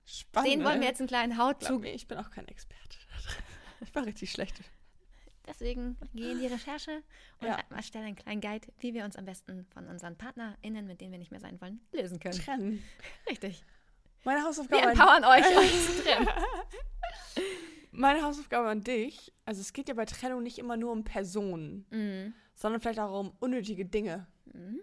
Spannend. 0.04 0.52
denen 0.52 0.64
wollen 0.64 0.80
wir 0.82 0.88
jetzt 0.88 1.00
einen 1.00 1.08
kleinen 1.08 1.38
Haut 1.38 1.60
Glaub 1.60 1.72
zu. 1.72 1.78
mir, 1.78 1.94
ich 1.94 2.06
bin 2.06 2.18
auch 2.18 2.30
kein 2.30 2.46
Experte. 2.48 2.82
Ich 3.80 3.94
war 3.94 4.04
richtig 4.06 4.30
schlecht. 4.30 4.54
Deswegen 5.46 5.96
geh 6.14 6.32
in 6.32 6.38
die 6.40 6.46
Recherche 6.46 7.02
und 7.40 7.46
Ja. 7.48 7.58
erstelle 7.70 8.06
einen 8.06 8.16
kleinen 8.16 8.40
Guide, 8.40 8.66
wie 8.78 8.94
wir 8.94 9.04
uns 9.04 9.16
am 9.16 9.24
besten 9.26 9.66
von 9.74 9.86
unseren 9.88 10.16
PartnerInnen, 10.16 10.86
mit 10.86 11.00
denen 11.00 11.12
wir 11.12 11.18
nicht 11.18 11.30
mehr 11.30 11.40
sein 11.40 11.60
wollen, 11.60 11.80
lösen 11.92 12.18
können. 12.18 12.38
Trennen. 12.38 12.82
Richtig. 13.28 13.62
Meine 14.24 14.40
Wir 14.40 14.46
Hausaufgabe, 14.46 14.82
an, 14.84 14.90
empowern 14.92 15.24
euch, 15.24 15.44
euch 15.58 15.86
zu 15.86 16.02
trennen. 16.02 16.28
meine 17.92 18.22
Hausaufgabe 18.22 18.68
an 18.68 18.82
dich. 18.82 19.32
Also 19.44 19.60
es 19.60 19.72
geht 19.72 19.88
ja 19.88 19.94
bei 19.94 20.04
Trennung 20.06 20.42
nicht 20.42 20.58
immer 20.58 20.76
nur 20.76 20.92
um 20.92 21.04
Personen, 21.04 21.86
Mhm. 21.90 22.34
sondern 22.54 22.80
vielleicht 22.80 22.98
auch 23.00 23.20
um 23.20 23.32
unnötige 23.40 23.84
Dinge. 23.84 24.26
Mhm. 24.52 24.80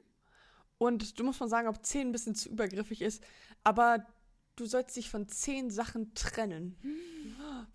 Und 0.78 1.20
du 1.20 1.24
musst 1.24 1.40
mal 1.40 1.48
sagen, 1.50 1.68
ob 1.68 1.84
10 1.86 2.10
ein 2.10 2.12
bisschen 2.12 2.36
zu 2.36 2.50
übergriffig 2.50 3.02
ist, 3.02 3.24
aber 3.64 4.06
du 4.62 4.68
sollst 4.68 4.96
dich 4.96 5.10
von 5.10 5.28
10 5.28 5.70
Sachen 5.72 6.14
trennen. 6.14 6.78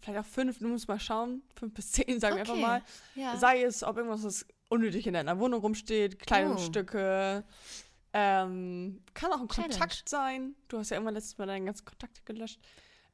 Vielleicht 0.00 0.20
auch 0.20 0.24
5, 0.24 0.58
du 0.58 0.68
musst 0.68 0.88
mal 0.88 1.00
schauen. 1.00 1.42
5 1.56 1.74
bis 1.74 1.92
10, 1.92 2.20
sagen 2.20 2.36
wir 2.36 2.40
einfach 2.40 2.54
Okay. 2.54 2.62
mal. 2.62 2.82
Ja. 3.14 3.36
Sei 3.36 3.62
es, 3.62 3.82
ob 3.82 3.96
irgendwas 3.96 4.24
was 4.24 4.46
unnötig 4.68 5.06
in 5.06 5.14
deiner 5.14 5.38
Wohnung 5.38 5.60
rumsteht, 5.60 6.18
Kleidungsstücke. 6.18 7.44
Ähm, 8.12 9.02
kann 9.14 9.32
auch 9.32 9.40
ein 9.40 9.48
Challenge. 9.48 9.72
Kontakt 9.74 10.08
sein. 10.08 10.54
Du 10.68 10.78
hast 10.78 10.90
ja 10.90 10.96
irgendwann 10.96 11.14
letztes 11.14 11.36
Mal 11.38 11.46
deinen 11.46 11.66
ganzen 11.66 11.84
Kontakt 11.84 12.24
gelöscht. 12.24 12.60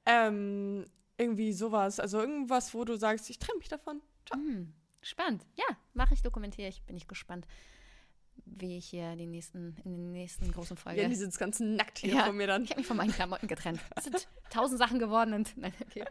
Ähm, 0.07 0.85
irgendwie 1.19 1.53
sowas. 1.53 1.99
Also 1.99 2.21
irgendwas, 2.21 2.73
wo 2.75 2.85
du 2.85 2.97
sagst, 2.97 3.29
ich 3.31 3.39
trenne 3.39 3.59
mich 3.59 3.69
davon. 3.69 4.01
Mhm. 4.35 4.73
Spannend. 5.01 5.45
Ja, 5.57 5.65
mache 5.95 6.15
ich, 6.15 6.23
dokumentiere 6.23 6.69
ich. 6.69 6.83
Bin 6.85 6.97
ich 6.97 7.09
gespannt, 7.09 7.47
wie 8.59 8.77
ich 8.79 8.87
hier 8.87 9.15
die 9.17 9.27
nächsten, 9.27 9.77
in 9.85 9.97
den 9.97 10.13
nächsten 10.13 10.51
großen 10.53 10.77
Folge. 10.77 11.03
Ja, 11.03 11.09
die 11.09 11.15
sind 11.15 11.37
ganz 11.39 11.61
nackt 11.61 11.99
hier 11.99 12.15
Ja. 12.15 12.25
von 12.25 12.37
mir 12.37 12.47
dann. 12.47 12.65
Ich 12.65 12.71
habe 12.71 12.81
mich 12.81 12.87
von 12.87 12.97
meinen 12.97 13.13
Klamotten 13.13 13.49
getrennt. 13.49 13.81
Es 13.97 14.05
sind 14.05 14.27
tausend 14.51 14.79
Sachen 14.79 14.99
geworden 14.99 15.35
und 15.35 15.57
nein, 15.61 15.73
okay. 15.87 16.05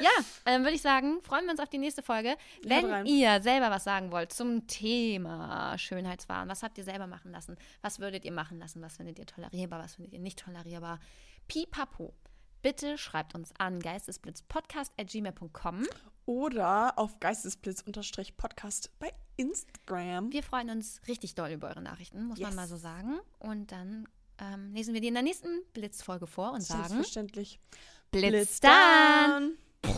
Ja, 0.00 0.10
ähm, 0.44 0.62
würde 0.62 0.74
ich 0.74 0.82
sagen, 0.82 1.20
freuen 1.22 1.44
wir 1.44 1.52
uns 1.52 1.60
auf 1.60 1.68
die 1.68 1.78
nächste 1.78 2.02
Folge. 2.02 2.36
Wenn 2.62 3.06
ihr 3.06 3.40
selber 3.42 3.70
was 3.70 3.84
sagen 3.84 4.10
wollt 4.12 4.32
zum 4.32 4.66
Thema 4.66 5.76
Schönheitswahn, 5.78 6.48
was 6.48 6.62
habt 6.62 6.78
ihr 6.78 6.84
selber 6.84 7.06
machen 7.06 7.32
lassen? 7.32 7.56
Was 7.82 7.98
würdet 8.00 8.24
ihr 8.24 8.32
machen 8.32 8.58
lassen? 8.58 8.82
Was 8.82 8.96
findet 8.96 9.18
ihr 9.18 9.26
tolerierbar? 9.26 9.82
Was 9.82 9.94
findet 9.96 10.12
ihr 10.12 10.20
nicht 10.20 10.38
tolerierbar? 10.38 11.00
Pipapo. 11.48 12.14
Bitte 12.62 12.98
schreibt 12.98 13.34
uns 13.34 13.52
an 13.58 13.80
geistesblitzpodcast.gmail.com 13.80 15.86
oder 16.26 16.98
auf 16.98 17.18
geistesblitz-podcast 17.20 18.90
bei 18.98 19.12
Instagram. 19.36 20.32
Wir 20.32 20.42
freuen 20.42 20.70
uns 20.70 21.00
richtig 21.08 21.34
doll 21.34 21.50
über 21.50 21.68
eure 21.68 21.82
Nachrichten, 21.82 22.26
muss 22.26 22.38
yes. 22.38 22.48
man 22.48 22.56
mal 22.56 22.68
so 22.68 22.76
sagen. 22.76 23.18
Und 23.38 23.72
dann 23.72 24.08
ähm, 24.38 24.74
lesen 24.74 24.92
wir 24.92 25.00
die 25.00 25.08
in 25.08 25.14
der 25.14 25.22
nächsten 25.22 25.62
Blitzfolge 25.72 26.26
vor 26.26 26.52
und 26.52 26.60
sagen. 26.60 26.88
Selbstverständlich. 26.88 27.60
Blitz, 28.10 28.30
Blitz 28.30 28.60
dann! 28.60 29.56
dann. 29.82 29.94